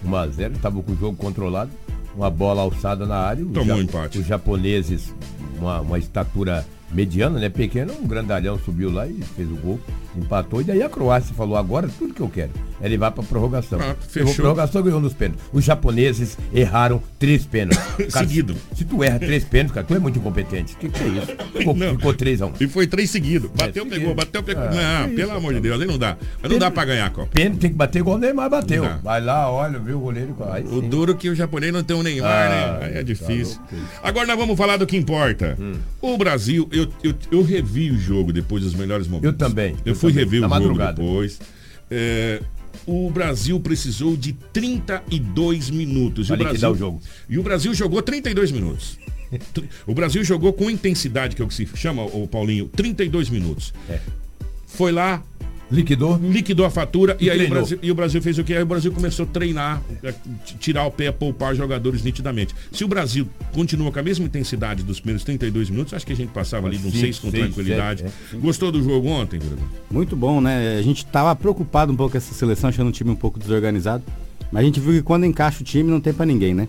1 0.05 0.15
a 0.15 0.27
0 0.27 0.53
estava 0.55 0.81
com 0.81 0.91
o 0.91 0.97
jogo 0.97 1.17
controlado, 1.17 1.71
uma 2.15 2.29
bola 2.29 2.61
alçada 2.61 3.05
na 3.05 3.17
área. 3.17 3.43
Tomou 3.45 3.77
um 3.77 3.81
empate. 3.81 4.19
Os 4.19 4.27
japoneses, 4.27 5.13
uma, 5.59 5.81
uma 5.81 5.97
estatura 5.97 6.65
mediano, 6.91 7.39
né? 7.39 7.49
Pequeno, 7.49 7.93
um 7.93 8.07
grandalhão 8.07 8.59
subiu 8.59 8.91
lá 8.91 9.07
e 9.07 9.19
fez 9.35 9.49
o 9.49 9.55
gol, 9.55 9.79
empatou. 10.15 10.61
E 10.61 10.63
daí 10.63 10.81
a 10.81 10.89
Croácia 10.89 11.33
falou: 11.33 11.57
agora 11.57 11.89
tudo 11.97 12.13
que 12.13 12.21
eu 12.21 12.29
quero 12.29 12.51
é 12.81 12.87
levar 12.87 13.11
para 13.11 13.23
prorrogação. 13.23 13.79
Pronto, 13.79 14.05
fechou. 14.07 14.35
prorrogação 14.35 14.81
ganhou 14.81 15.01
nos 15.01 15.13
pênaltis. 15.13 15.45
Os 15.51 15.63
japoneses 15.63 16.37
erraram 16.53 17.01
três 17.17 17.45
pênaltis. 17.45 17.79
Seguido. 18.09 18.55
Se 18.75 18.85
tu 18.85 19.03
erra 19.03 19.19
três 19.19 19.43
pênaltis, 19.43 19.73
cara, 19.73 19.85
tu 19.85 19.95
é 19.95 19.99
muito 19.99 20.19
incompetente. 20.19 20.73
O 20.75 20.77
que, 20.77 20.89
que 20.89 21.03
é 21.03 21.07
isso? 21.07 21.27
Ficou, 21.57 21.75
ficou 21.75 22.13
três 22.13 22.41
a 22.41 22.47
um. 22.47 22.53
E 22.59 22.67
foi 22.67 22.87
três 22.87 23.09
seguidos. 23.09 23.49
É, 23.57 23.65
bateu, 23.65 23.85
é, 23.85 23.89
pegou, 23.89 24.15
bateu, 24.15 24.43
pegou. 24.43 24.63
Ah, 24.63 25.07
não, 25.07 25.15
pelo 25.15 25.31
amor 25.31 25.53
de 25.53 25.59
Deus, 25.59 25.81
aí 25.81 25.87
não 25.87 25.97
dá. 25.97 26.17
Mas 26.41 26.51
não 26.51 26.59
dá 26.59 26.71
para 26.71 26.85
ganhar, 26.85 27.09
Copa. 27.11 27.29
Pênalti 27.33 27.59
tem 27.59 27.69
que 27.71 27.75
bater 27.75 27.99
igual 27.99 28.15
o 28.15 28.19
Neymar 28.19 28.49
bateu. 28.49 28.83
Vai 29.03 29.21
lá, 29.21 29.51
olha, 29.51 29.77
viu 29.79 29.97
o 29.97 29.99
goleiro. 29.99 30.35
Aí, 30.51 30.63
o 30.63 30.81
duro 30.81 31.15
que 31.15 31.29
o 31.29 31.35
japonês 31.35 31.73
não 31.73 31.83
tem 31.83 31.95
o 31.95 32.03
Neymar, 32.03 32.49
né? 32.49 32.63
ah, 32.63 32.79
né? 32.79 32.85
Aí 32.85 32.97
é 32.97 33.03
difícil. 33.03 33.59
Tá 33.59 33.77
Agora 34.03 34.25
nós 34.25 34.37
vamos 34.37 34.57
falar 34.57 34.77
do 34.77 34.87
que 34.87 34.95
importa. 34.95 35.57
Hum. 35.59 35.75
O 36.01 36.17
Brasil, 36.17 36.67
eu, 36.79 36.93
eu, 37.03 37.15
eu 37.31 37.43
revi 37.43 37.91
o 37.91 37.99
jogo 37.99 38.31
depois 38.33 38.63
dos 38.63 38.73
melhores 38.73 39.07
momentos. 39.07 39.31
Eu 39.31 39.37
também. 39.37 39.71
Eu, 39.85 39.93
eu 39.93 39.95
fui 39.95 40.11
também. 40.11 40.25
rever 40.25 40.41
Na 40.41 40.47
o 40.47 40.49
jogo 40.49 40.63
madrugada. 40.63 40.93
depois. 40.93 41.39
É, 41.91 42.41
o 42.85 43.09
Brasil 43.09 43.59
precisou 43.59 44.15
de 44.15 44.33
32 44.53 45.69
minutos. 45.69 46.29
E 46.29 46.33
o, 46.33 46.37
Brasil, 46.37 46.71
o 46.71 46.75
jogo. 46.75 47.01
e 47.29 47.37
o 47.39 47.43
Brasil 47.43 47.73
jogou 47.73 48.01
32 48.01 48.51
minutos. 48.51 48.97
o 49.85 49.93
Brasil 49.93 50.23
jogou 50.23 50.53
com 50.53 50.69
intensidade, 50.69 51.35
que 51.35 51.41
é 51.41 51.45
o 51.45 51.47
que 51.47 51.53
se 51.53 51.67
chama, 51.75 52.03
o 52.03 52.27
Paulinho, 52.27 52.67
32 52.67 53.29
minutos. 53.29 53.73
É. 53.89 53.99
Foi 54.65 54.91
lá, 54.91 55.23
Liquidou? 55.71 56.19
Liquidou 56.21 56.65
a 56.65 56.69
fatura 56.69 57.15
e, 57.19 57.25
e 57.25 57.29
aí 57.29 57.45
o 57.45 57.49
Brasil, 57.49 57.79
e 57.81 57.91
o 57.91 57.95
Brasil 57.95 58.21
fez 58.21 58.37
o 58.39 58.43
quê? 58.43 58.55
Aí 58.55 58.63
o 58.63 58.65
Brasil 58.65 58.91
começou 58.91 59.23
a 59.25 59.27
treinar, 59.27 59.81
a 60.03 60.11
tirar 60.59 60.85
o 60.85 60.91
pé, 60.91 61.07
a 61.07 61.13
poupar 61.13 61.55
jogadores 61.55 62.03
nitidamente. 62.03 62.55
Se 62.71 62.83
o 62.83 62.87
Brasil 62.87 63.27
continua 63.53 63.91
com 63.91 63.99
a 63.99 64.03
mesma 64.03 64.25
intensidade 64.25 64.83
dos 64.83 64.99
primeiros 64.99 65.23
32 65.23 65.69
minutos, 65.69 65.93
acho 65.93 66.05
que 66.05 66.13
a 66.13 66.15
gente 66.15 66.29
passava 66.29 66.67
ali 66.67 66.77
de 66.77 66.87
um 66.87 66.91
6 66.91 67.19
com 67.19 67.31
tranquilidade. 67.31 68.03
É, 68.03 68.07
é, 68.07 68.37
Gostou 68.37 68.71
do 68.71 68.81
jogo 68.81 69.07
ontem, 69.07 69.39
Bruno? 69.39 69.61
Muito 69.91 70.15
bom, 70.15 70.41
né? 70.41 70.77
A 70.77 70.81
gente 70.81 71.05
tava 71.05 71.35
preocupado 71.35 71.91
um 71.91 71.95
pouco 71.95 72.13
com 72.13 72.17
essa 72.17 72.33
seleção, 72.33 72.69
achando 72.69 72.87
um 72.87 72.91
time 72.91 73.11
um 73.11 73.15
pouco 73.15 73.37
desorganizado. 73.37 74.03
Mas 74.51 74.63
a 74.63 74.65
gente 74.65 74.79
viu 74.79 74.93
que 74.93 75.03
quando 75.03 75.25
encaixa 75.25 75.61
o 75.61 75.63
time 75.63 75.91
não 75.91 76.01
tem 76.01 76.13
para 76.13 76.25
ninguém, 76.25 76.53
né? 76.55 76.65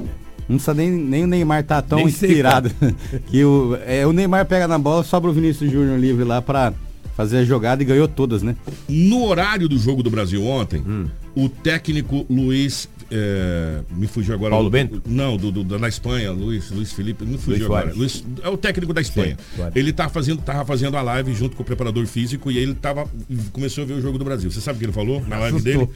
Não 0.48 0.56
precisa 0.56 0.74
nem, 0.74 0.90
nem 0.90 1.24
o 1.24 1.26
Neymar 1.26 1.64
tá 1.64 1.80
tão 1.80 1.98
nem 1.98 2.08
inspirado. 2.08 2.70
que 3.30 3.44
o, 3.44 3.78
é, 3.86 4.06
o 4.06 4.12
Neymar 4.12 4.44
pega 4.46 4.66
na 4.66 4.78
bola, 4.78 5.04
sobra 5.04 5.30
o 5.30 5.32
Vinícius 5.32 5.70
Júnior 5.70 5.98
livre 5.98 6.24
lá 6.24 6.42
para 6.42 6.74
fazer 7.20 7.38
a 7.38 7.44
jogada 7.44 7.82
e 7.82 7.86
ganhou 7.86 8.08
todas, 8.08 8.42
né? 8.42 8.56
No 8.88 9.24
horário 9.24 9.68
do 9.68 9.78
jogo 9.78 10.02
do 10.02 10.10
Brasil 10.10 10.42
ontem, 10.42 10.80
hum. 10.80 11.06
o 11.34 11.48
técnico 11.48 12.24
Luiz. 12.30 12.88
É, 13.12 13.80
me 13.90 14.06
fugiu 14.06 14.32
agora. 14.32 14.52
Paulo 14.52 14.70
Bento? 14.70 15.02
Não, 15.04 15.36
do, 15.36 15.50
do, 15.50 15.64
da 15.64 15.88
Espanha, 15.88 16.30
Luiz, 16.30 16.70
Luiz 16.70 16.92
Felipe, 16.92 17.24
me 17.24 17.36
fugiu 17.36 17.50
Luiz 17.50 17.64
agora. 17.64 17.92
Luiz, 17.92 18.24
é 18.40 18.48
o 18.48 18.56
técnico 18.56 18.94
da 18.94 19.00
Espanha. 19.00 19.36
Sim, 19.56 19.62
ele 19.74 19.92
tá 19.92 20.08
fazendo, 20.08 20.40
tava 20.40 20.64
fazendo 20.64 20.96
a 20.96 21.02
live 21.02 21.34
junto 21.34 21.56
com 21.56 21.62
o 21.62 21.66
preparador 21.66 22.06
físico 22.06 22.52
e 22.52 22.56
ele 22.56 22.72
tava, 22.72 23.06
começou 23.52 23.82
a 23.82 23.86
ver 23.86 23.94
o 23.94 24.00
jogo 24.00 24.16
do 24.16 24.24
Brasil. 24.24 24.50
Você 24.50 24.60
sabe 24.60 24.76
o 24.76 24.78
que 24.78 24.84
ele 24.86 24.92
falou 24.92 25.22
na 25.26 25.38
live 25.38 25.60
dele? 25.60 25.88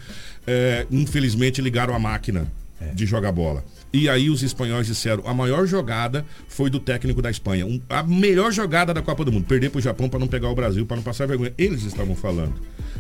É, 0.47 0.87
infelizmente 0.91 1.63
ligaram 1.63 1.95
a 1.95 1.99
máquina 1.99 2.47
é. 2.81 2.93
de 2.93 3.07
jogar 3.07 3.33
bola. 3.33 3.65
E 3.95 4.09
aí 4.09 4.29
os 4.29 4.43
espanhóis 4.43 4.89
disseram, 4.89 5.23
a 5.25 5.33
maior 5.33 5.69
jogada 5.69 6.27
foi 6.49 6.69
do 6.69 6.81
técnico 6.81 7.23
da 7.23 7.31
Espanha. 7.31 7.65
Um, 7.65 7.81
a 7.89 8.03
melhor 8.03 8.51
jogada 8.51 8.93
da 8.93 9.01
Copa 9.01 9.25
do 9.25 9.31
Mundo. 9.31 9.47
Perder 9.47 9.71
para 9.71 9.79
o 9.79 9.81
Japão 9.81 10.09
para 10.09 10.19
não 10.19 10.27
pegar 10.27 10.49
o 10.49 10.55
Brasil, 10.55 10.85
para 10.85 10.97
não 10.97 11.03
passar 11.05 11.29
vergonha. 11.29 11.55
Eles 11.57 11.85
estavam 11.85 12.17
falando. 12.17 12.55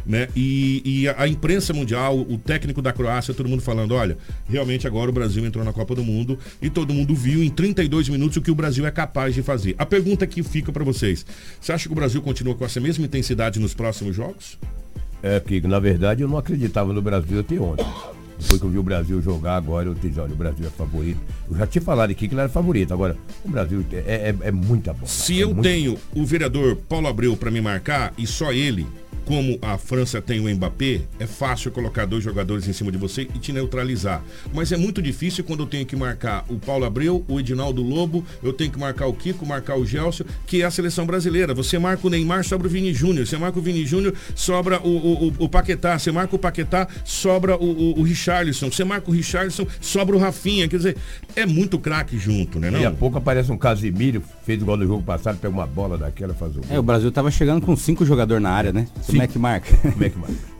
Né? 0.07 0.28
E, 0.36 0.82
e 0.84 1.09
a, 1.09 1.22
a, 1.22 1.26
imprensa 1.26 1.72
mundial, 1.72 2.16
o 2.16 2.38
técnico 2.38 2.80
da 2.80 2.92
Croácia, 2.92 3.34
todo 3.34 3.49
mundo 3.49 3.61
falando, 3.61 3.92
olha, 3.92 4.16
realmente 4.49 4.86
agora 4.86 5.11
o 5.11 5.12
Brasil 5.12 5.45
entrou 5.45 5.64
na 5.64 5.72
Copa 5.72 5.97
do 5.97 6.05
Mundo 6.05 6.38
e 6.62 6.70
todo 6.70 6.95
mundo 6.95 7.12
viu 7.12 7.42
em 7.42 7.51
32 7.51 8.09
minutos 8.09 8.36
o 8.36 8.40
que 8.40 8.53
o 8.53 8.55
Brasil 8.55 8.86
é 8.86 8.90
capaz 8.92 9.34
de 9.34 9.42
fazer. 9.42 9.74
A 9.76 9.84
pergunta 9.84 10.24
que 10.28 10.45
fica 10.45 10.70
para 10.70 10.84
vocês, 10.84 11.26
você 11.61 11.72
acha 11.72 11.88
que 11.88 11.92
o 11.92 11.97
Brasil 11.97 12.22
continua 12.22 12.55
com 12.55 12.64
essa 12.64 12.78
mesma 12.78 13.05
intensidade 13.05 13.59
nos 13.59 13.74
próximos 13.74 14.14
jogos? 14.14 14.57
É 15.20 15.40
que, 15.40 15.61
na 15.62 15.80
verdade, 15.80 16.22
eu 16.22 16.28
não 16.28 16.38
acreditava 16.38 16.92
no 16.92 17.03
Brasil 17.03 17.40
até 17.40 17.59
ontem. 17.59 17.84
Depois 18.39 18.61
que 18.61 18.66
eu 18.66 18.70
vi 18.70 18.78
o 18.78 18.82
Brasil 18.82 19.22
jogar 19.22 19.57
agora, 19.57 19.89
eu 19.89 19.95
disse, 19.95 20.18
olha, 20.18 20.32
o 20.32 20.37
Brasil 20.37 20.66
é 20.66 20.70
favorito. 20.70 21.20
Eu 21.51 21.57
já 21.57 21.66
tinha 21.66 21.82
falado 21.82 22.11
aqui 22.11 22.28
que 22.28 22.35
ele 22.35 22.41
era 22.41 22.49
favorito. 22.49 22.93
Agora, 22.93 23.16
o 23.45 23.49
Brasil 23.49 23.85
é, 23.93 23.97
é, 24.30 24.35
é 24.49 24.51
muita 24.51 24.93
bola. 24.93 25.07
Se 25.07 25.39
é 25.39 25.45
eu 25.45 25.55
tenho 25.55 25.99
o 26.14 26.24
vereador 26.24 26.76
Paulo 26.76 27.07
Abreu 27.07 27.37
para 27.37 27.51
me 27.51 27.61
marcar 27.61 28.12
e 28.18 28.26
só 28.26 28.53
ele, 28.53 28.87
como 29.25 29.59
a 29.62 29.79
França 29.79 30.20
tem 30.20 30.41
o 30.41 30.55
Mbappé, 30.55 31.03
é 31.18 31.27
fácil 31.27 31.70
colocar 31.70 32.05
dois 32.05 32.22
jogadores 32.22 32.68
em 32.68 32.72
cima 32.72 32.93
de 32.93 32.99
você 32.99 33.22
e 33.22 33.39
te 33.39 33.53
neutralizar. 33.53 34.22
Mas 34.53 34.72
é 34.72 34.77
muito 34.77 35.01
difícil 35.01 35.45
quando 35.45 35.61
eu 35.61 35.66
tenho 35.66 35.87
que 35.87 35.97
marcar 35.97 36.45
o 36.49 36.59
Paulo 36.59 36.85
Abreu, 36.85 37.25
o 37.29 37.41
Edinaldo 37.41 37.83
Lobo, 37.83 38.25
eu 38.43 38.53
tenho 38.53 38.70
que 38.70 38.79
marcar 38.79 39.07
o 39.07 39.12
Kiko, 39.12 39.47
marcar 39.47 39.77
o 39.77 39.87
Gelson, 39.87 40.25
que 40.47 40.62
é 40.62 40.64
a 40.64 40.70
seleção 40.70 41.07
brasileira. 41.07 41.55
Você 41.55 41.79
marca 41.79 42.07
o 42.07 42.11
Neymar, 42.11 42.45
sobra 42.45 42.66
o 42.66 42.70
Vini 42.70 42.93
Júnior. 42.93 43.27
Você 43.27 43.37
marca 43.37 43.59
o 43.59 43.62
Vini 43.62 43.87
Júnior, 43.87 44.14
sobra 44.35 44.81
o, 44.81 44.89
o, 44.89 45.29
o, 45.29 45.35
o 45.39 45.49
Paquetá. 45.49 45.99
Você 45.99 46.12
marca 46.12 46.37
o 46.37 46.39
Paquetá, 46.39 46.87
sobra 47.05 47.57
o, 47.57 47.64
o, 47.64 48.01
o 48.01 48.03
Richarlison. 48.03 48.70
Você 48.70 48.85
marca 48.85 49.11
o 49.11 49.14
Richarlison, 49.14 49.66
sobra 49.81 50.16
o 50.16 50.18
Rafinha. 50.18 50.68
Quer 50.68 50.77
dizer, 50.77 50.97
é 51.35 51.47
muito 51.47 51.79
craque 51.79 52.18
junto, 52.18 52.59
né? 52.59 52.70
Daqui 52.70 52.85
a 52.85 52.91
pouco 52.91 53.18
aparece 53.18 53.51
um 53.51 53.59
Casimiro, 53.59 54.22
fez 54.45 54.61
igual 54.61 54.77
no 54.77 54.87
jogo 54.87 55.03
passado, 55.03 55.39
pega 55.39 55.53
uma 55.53 55.66
bola 55.66 55.97
daquela, 55.97 56.35
faz 56.35 56.57
o 56.57 56.61
gol. 56.61 56.68
É, 56.70 56.79
o 56.79 56.83
Brasil 56.83 57.11
tava 57.11 57.31
chegando 57.31 57.64
com 57.64 57.75
cinco 57.77 58.05
jogadores 58.05 58.43
na 58.43 58.51
área, 58.51 58.72
né? 58.72 58.87
Sim. 59.14 59.18
Como 59.18 59.22
é 59.22 59.26
que 59.26 59.38
marca? 59.38 59.76
Como 59.92 60.04
é 60.04 60.10
que 60.10 60.18
marca? 60.18 60.54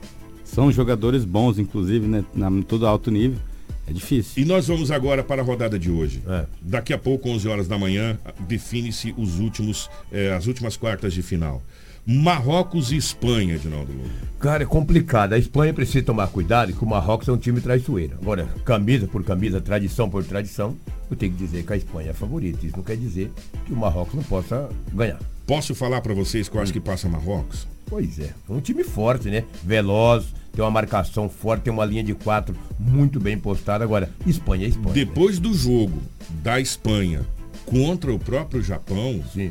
São 0.45 0.71
jogadores 0.71 1.25
bons, 1.25 1.59
inclusive, 1.59 2.07
né? 2.07 2.25
Na, 2.35 2.51
todo 2.63 2.87
alto 2.87 3.11
nível. 3.11 3.39
É 3.87 3.93
difícil. 3.93 4.43
E 4.43 4.47
nós 4.47 4.67
vamos 4.67 4.91
agora 4.91 5.23
para 5.23 5.43
a 5.43 5.45
rodada 5.45 5.79
de 5.79 5.91
hoje. 5.91 6.23
É. 6.27 6.47
Daqui 6.63 6.93
a 6.93 6.99
pouco, 6.99 7.29
11 7.29 7.49
horas 7.49 7.69
da 7.69 7.77
manhã, 7.77 8.19
define-se 8.41 9.15
os 9.19 9.41
últimos, 9.41 9.91
eh, 10.11 10.33
as 10.33 10.47
últimas 10.47 10.77
quartas 10.77 11.13
de 11.13 11.21
final. 11.21 11.63
Marrocos 12.07 12.93
e 12.93 12.97
Espanha, 12.97 13.55
Edinaldo 13.57 13.93
Lobo. 13.93 14.11
Cara, 14.39 14.63
é 14.63 14.67
complicado. 14.67 15.33
A 15.33 15.39
Espanha 15.39 15.73
precisa 15.73 16.05
tomar 16.05 16.29
cuidado, 16.29 16.73
que 16.73 16.85
o 16.85 16.87
Marrocos 16.87 17.29
é 17.29 17.33
um 17.33 17.37
time 17.37 17.61
traiçoeiro. 17.61 18.17
Agora, 18.21 18.47
camisa 18.65 19.07
por 19.07 19.25
camisa, 19.25 19.61
tradição 19.61 20.09
por 20.09 20.23
tradição, 20.23 20.77
eu 21.11 21.17
tenho 21.17 21.33
que 21.33 21.39
dizer 21.39 21.65
que 21.65 21.73
a 21.73 21.77
Espanha 21.77 22.11
é 22.11 22.15
favorita. 22.15 22.65
Isso 22.65 22.77
não 22.77 22.85
quer 22.85 22.97
dizer 22.97 23.31
que 23.67 23.73
o 23.73 23.77
Marrocos 23.77 24.15
não 24.15 24.23
possa 24.23 24.69
ganhar. 24.93 25.19
Posso 25.47 25.75
falar 25.75 26.01
para 26.01 26.15
vocês 26.15 26.49
que 26.49 26.57
eu 26.57 26.61
acho 26.61 26.73
que 26.73 26.81
passa 26.81 27.09
Marrocos? 27.09 27.67
Pois 27.87 28.19
é, 28.19 28.35
um 28.49 28.61
time 28.61 28.83
forte, 28.83 29.29
né? 29.29 29.45
Veloz, 29.63 30.27
tem 30.53 30.65
uma 30.65 30.71
marcação 30.71 31.29
forte, 31.29 31.63
tem 31.63 31.73
uma 31.73 31.85
linha 31.85 32.03
de 32.03 32.15
quatro 32.15 32.55
muito 32.79 33.19
bem 33.19 33.37
postada. 33.37 33.85
Agora, 33.85 34.11
Espanha 34.27 34.67
é 34.67 34.69
Espanha. 34.69 34.95
Depois 34.95 35.39
né? 35.39 35.43
do 35.43 35.55
jogo 35.55 36.01
da 36.43 36.61
Espanha 36.61 37.23
contra 37.67 38.13
o 38.13 38.19
próprio 38.19 38.63
Japão, 38.63 39.23
Sim. 39.33 39.51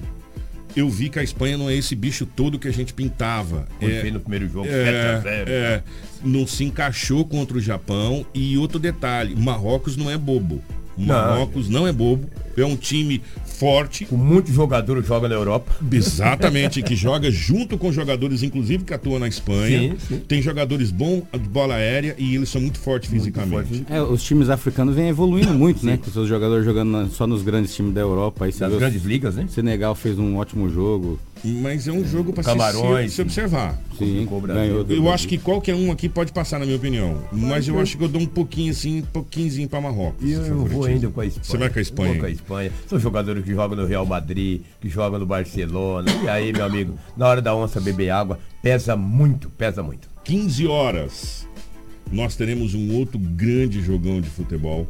eu 0.75 0.89
vi 0.89 1.09
que 1.09 1.19
a 1.19 1.23
Espanha 1.23 1.57
não 1.57 1.69
é 1.69 1.75
esse 1.75 1.95
bicho 1.95 2.25
todo 2.25 2.57
que 2.57 2.67
a 2.67 2.73
gente 2.73 2.93
pintava. 2.93 3.67
Foi 3.79 3.91
é, 3.91 4.11
no 4.11 4.19
primeiro 4.19 4.47
jogo, 4.47 4.67
é, 4.67 5.19
0, 5.21 5.49
é, 5.49 5.83
não 6.23 6.47
se 6.47 6.63
encaixou 6.63 7.25
contra 7.25 7.57
o 7.57 7.61
Japão. 7.61 8.25
E 8.33 8.57
outro 8.57 8.79
detalhe, 8.79 9.35
Marrocos 9.35 9.97
não 9.97 10.09
é 10.09 10.17
bobo. 10.17 10.61
Marrocos 10.97 11.69
não, 11.69 11.81
não 11.81 11.87
é 11.87 11.91
bobo. 11.91 12.27
É 12.55 12.65
um 12.65 12.75
time 12.75 13.21
forte. 13.43 14.05
Com 14.05 14.17
muitos 14.17 14.53
jogadores 14.53 15.07
joga 15.07 15.27
na 15.27 15.35
Europa. 15.35 15.71
Exatamente, 15.91 16.81
que 16.81 16.95
joga 16.95 17.31
junto 17.31 17.77
com 17.77 17.91
jogadores, 17.91 18.43
inclusive, 18.43 18.83
que 18.83 18.93
atuam 18.93 19.19
na 19.19 19.27
Espanha. 19.27 19.91
Sim, 19.91 19.97
sim. 20.07 20.19
Tem 20.27 20.41
jogadores 20.41 20.91
bons 20.91 21.23
de 21.31 21.49
bola 21.49 21.75
aérea 21.75 22.15
e 22.17 22.35
eles 22.35 22.49
são 22.49 22.61
muito 22.61 22.79
fortes 22.79 23.09
muito 23.09 23.23
fisicamente. 23.23 23.79
Forte. 23.79 23.85
É, 23.89 24.01
os 24.01 24.21
times 24.23 24.49
africanos 24.49 24.95
vêm 24.95 25.09
evoluindo 25.09 25.53
muito, 25.53 25.85
né? 25.85 25.97
Com 25.97 26.11
seus 26.11 26.27
jogadores 26.27 26.65
jogando 26.65 27.09
só 27.11 27.25
nos 27.25 27.41
grandes 27.41 27.73
times 27.73 27.93
da 27.93 28.01
Europa. 28.01 28.45
Aí 28.45 28.51
das 28.51 28.73
grandes 28.73 29.03
ligas, 29.03 29.35
né? 29.35 29.45
Senegal 29.49 29.95
fez 29.95 30.19
um 30.19 30.37
ótimo 30.37 30.69
jogo. 30.69 31.19
Mas 31.43 31.87
é 31.87 31.91
um 31.91 32.05
jogo 32.05 32.31
para 32.31 32.43
se, 32.43 33.09
se, 33.09 33.21
observar. 33.21 33.77
Sim, 33.97 34.25
ganhou. 34.47 34.85
Eu 34.87 35.11
acho 35.11 35.27
que 35.27 35.37
qualquer 35.37 35.75
um 35.75 35.91
aqui 35.91 36.07
pode 36.07 36.31
passar, 36.31 36.57
na 36.57 36.65
minha 36.65 36.77
opinião. 36.77 37.21
Mas 37.31 37.67
eu 37.67 37.77
acho 37.79 37.97
que 37.97 38.03
eu 38.03 38.07
dou 38.07 38.21
um 38.21 38.25
pouquinho 38.25 38.71
assim, 38.71 38.99
um 38.99 39.01
pouquinho 39.01 39.67
para 39.67 39.81
Marrocos. 39.81 40.23
E 40.23 40.31
eu, 40.31 40.41
eu 40.41 40.65
vou 40.65 40.85
ainda 40.85 41.09
com 41.09 41.19
a 41.19 41.25
Espanha. 41.25 41.45
Você 41.45 41.57
vai 41.57 41.69
com 41.69 41.79
a 41.79 41.81
Espanha? 41.81 42.07
Eu 42.07 42.13
vou 42.13 42.21
com 42.21 42.27
a 42.27 42.31
Espanha. 42.31 42.71
São 42.87 42.99
jogadores 42.99 43.43
que 43.43 43.53
jogam 43.53 43.75
no 43.75 43.85
Real 43.85 44.05
Madrid, 44.05 44.61
que 44.79 44.87
jogam 44.87 45.19
no 45.19 45.25
Barcelona. 45.25 46.09
E 46.23 46.29
aí, 46.29 46.53
meu 46.53 46.63
amigo, 46.63 46.97
na 47.17 47.27
hora 47.27 47.41
da 47.41 47.53
onça 47.53 47.81
beber 47.81 48.09
água, 48.09 48.39
pesa 48.61 48.95
muito, 48.95 49.49
pesa 49.49 49.83
muito. 49.83 50.07
15 50.23 50.65
horas. 50.67 51.47
Nós 52.09 52.35
teremos 52.35 52.73
um 52.73 52.95
outro 52.95 53.19
grande 53.19 53.81
jogão 53.81 54.21
de 54.21 54.29
futebol. 54.29 54.87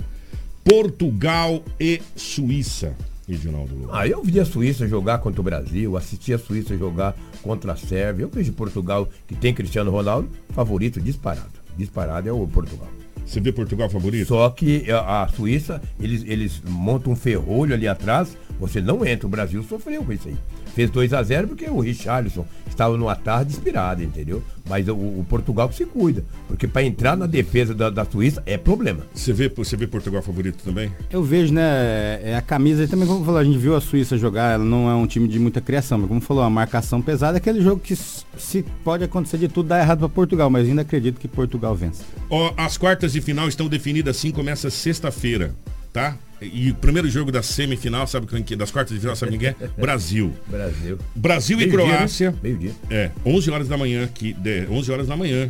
Portugal 0.63 1.63
e 1.79 1.99
Suíça. 2.15 2.95
Reginaldo 3.27 3.75
Lobo? 3.75 3.89
Ah, 3.91 4.07
eu 4.07 4.21
vi 4.23 4.39
a 4.39 4.45
Suíça 4.45 4.87
jogar 4.87 5.19
contra 5.19 5.39
o 5.39 5.43
Brasil, 5.43 5.95
assisti 5.95 6.33
a 6.33 6.37
Suíça 6.37 6.77
jogar 6.77 7.15
contra 7.41 7.73
a 7.73 7.75
Sérvia. 7.75 8.23
Eu 8.23 8.29
vejo 8.29 8.51
Portugal, 8.53 9.07
que 9.27 9.35
tem 9.35 9.53
Cristiano 9.53 9.91
Ronaldo, 9.91 10.29
favorito 10.49 10.99
disparado. 10.99 11.51
Disparado 11.77 12.27
é 12.27 12.31
o 12.31 12.47
Portugal. 12.47 12.87
Você 13.25 13.39
vê 13.39 13.51
Portugal 13.51 13.89
favorito? 13.89 14.27
Só 14.27 14.49
que 14.49 14.91
a, 14.91 15.23
a 15.23 15.27
Suíça, 15.29 15.81
eles, 15.99 16.23
eles 16.25 16.61
montam 16.67 17.13
um 17.13 17.15
ferrolho 17.15 17.73
ali 17.73 17.87
atrás, 17.87 18.37
você 18.59 18.81
não 18.81 19.05
entra. 19.05 19.27
O 19.27 19.29
Brasil 19.29 19.63
sofreu 19.63 20.03
com 20.03 20.11
isso 20.11 20.27
aí. 20.27 20.35
Fez 20.73 20.89
2 20.89 21.13
a 21.13 21.21
0 21.21 21.49
porque 21.49 21.65
o 21.69 21.79
Richarlison 21.79 22.45
estava 22.67 22.97
numa 22.97 23.15
tarde 23.15 23.53
inspirada, 23.53 24.03
entendeu? 24.03 24.43
Mas 24.67 24.87
o, 24.87 24.93
o 24.95 25.25
Portugal 25.29 25.71
se 25.71 25.85
cuida. 25.85 26.23
Porque 26.47 26.67
para 26.67 26.83
entrar 26.83 27.15
na 27.15 27.27
defesa 27.27 27.73
da, 27.73 27.89
da, 27.89 28.05
Suíça 28.05 28.41
é 28.45 28.57
problema. 28.57 29.01
Você 29.13 29.33
vê, 29.33 29.49
você 29.49 29.75
vê 29.75 29.87
Portugal 29.87 30.21
favorito 30.21 30.63
também? 30.63 30.91
Eu 31.11 31.23
vejo, 31.23 31.53
né? 31.53 32.19
É 32.23 32.35
a 32.35 32.41
camisa 32.41 32.87
também, 32.87 33.07
como 33.07 33.23
falou, 33.23 33.39
a 33.39 33.43
gente 33.43 33.57
viu 33.57 33.75
a 33.75 33.81
Suíça 33.81 34.17
jogar, 34.17 34.53
ela 34.53 34.63
não 34.63 34.89
é 34.89 34.95
um 34.95 35.05
time 35.05 35.27
de 35.27 35.39
muita 35.39 35.61
criação, 35.61 35.97
mas 35.97 36.07
como 36.07 36.21
falou, 36.21 36.43
a 36.43 36.49
marcação 36.49 37.01
pesada 37.01 37.37
é 37.37 37.39
aquele 37.39 37.61
jogo 37.61 37.79
que 37.79 37.95
se 37.95 38.63
pode 38.83 39.03
acontecer 39.03 39.37
de 39.37 39.47
tudo 39.47 39.69
dar 39.69 39.79
errado 39.79 39.99
para 39.99 40.09
Portugal, 40.09 40.49
mas 40.49 40.67
ainda 40.67 40.81
acredito 40.81 41.19
que 41.19 41.27
Portugal 41.27 41.75
vence. 41.75 42.03
Ó, 42.29 42.53
as 42.57 42.77
quartas 42.77 43.13
de 43.13 43.21
final 43.21 43.47
estão 43.47 43.67
definidas 43.67 44.17
assim, 44.17 44.31
começa 44.31 44.69
sexta-feira, 44.69 45.55
tá? 45.93 46.17
E 46.41 46.71
o 46.71 46.75
primeiro 46.75 47.09
jogo 47.09 47.31
da 47.31 47.41
semifinal, 47.41 48.05
sabe 48.05 48.27
quem 48.27 48.43
que 48.43 48.55
das 48.55 48.69
quartas 48.69 48.93
de 48.93 48.99
final, 48.99 49.15
sabe 49.15 49.37
quem 49.37 49.49
é? 49.49 49.55
Brasil. 49.79 50.33
Brasil. 50.47 50.99
Brasil 51.15 51.61
e 51.61 51.69
Croácia. 51.69 52.31
Dia, 52.31 52.31
né? 52.31 52.39
Meio 52.43 52.57
dia. 52.57 52.71
É, 52.89 53.11
11 53.25 53.51
horas 53.51 53.67
da 53.69 53.77
manhã 53.77 54.03
aqui, 54.03 54.35
11 54.69 54.91
horas 54.91 55.07
da 55.07 55.15
manhã. 55.15 55.49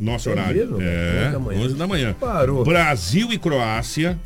Nosso 0.00 0.28
é 0.28 0.32
horário. 0.32 0.78
Mesmo? 0.78 0.78
É, 0.80 1.32
11 1.36 1.74
da 1.74 1.86
manhã. 1.86 2.14
Parou. 2.18 2.64
Brasil 2.64 3.32
e 3.32 3.38
Croácia. 3.38 4.18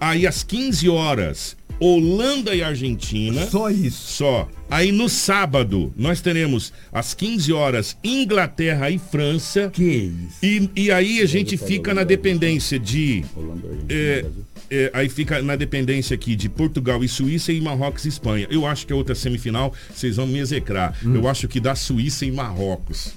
Aí 0.00 0.26
às 0.26 0.42
15 0.42 0.88
horas, 0.88 1.56
Holanda 1.78 2.54
e 2.54 2.62
Argentina. 2.62 3.46
Só 3.46 3.70
isso. 3.70 4.12
Só. 4.12 4.48
Aí 4.68 4.90
no 4.90 5.08
sábado, 5.08 5.92
nós 5.96 6.20
teremos 6.20 6.72
às 6.92 7.14
15 7.14 7.52
horas 7.52 7.96
Inglaterra 8.02 8.90
e 8.90 8.98
França. 8.98 9.70
Que 9.70 9.82
isso. 9.82 10.38
E, 10.42 10.70
e 10.74 10.90
aí 10.90 11.20
a 11.20 11.26
gente 11.26 11.56
fica 11.56 11.94
na 11.94 12.02
dependência 12.02 12.78
de. 12.78 13.24
Holanda, 13.36 13.68
Argentina, 13.68 13.86
é, 13.90 14.24
é, 14.70 14.90
aí 14.92 15.08
fica 15.08 15.40
na 15.42 15.54
dependência 15.54 16.14
aqui 16.14 16.34
de 16.34 16.48
Portugal 16.48 17.04
e 17.04 17.08
Suíça 17.08 17.52
e 17.52 17.60
Marrocos 17.60 18.04
e 18.04 18.08
Espanha. 18.08 18.46
Eu 18.50 18.66
acho 18.66 18.86
que 18.86 18.92
a 18.92 18.96
outra 18.96 19.14
semifinal, 19.14 19.72
vocês 19.94 20.16
vão 20.16 20.26
me 20.26 20.38
execrar. 20.38 20.96
Hum. 21.04 21.14
Eu 21.14 21.28
acho 21.28 21.46
que 21.46 21.60
dá 21.60 21.74
Suíça 21.74 22.24
e 22.26 22.32
Marrocos. 22.32 23.14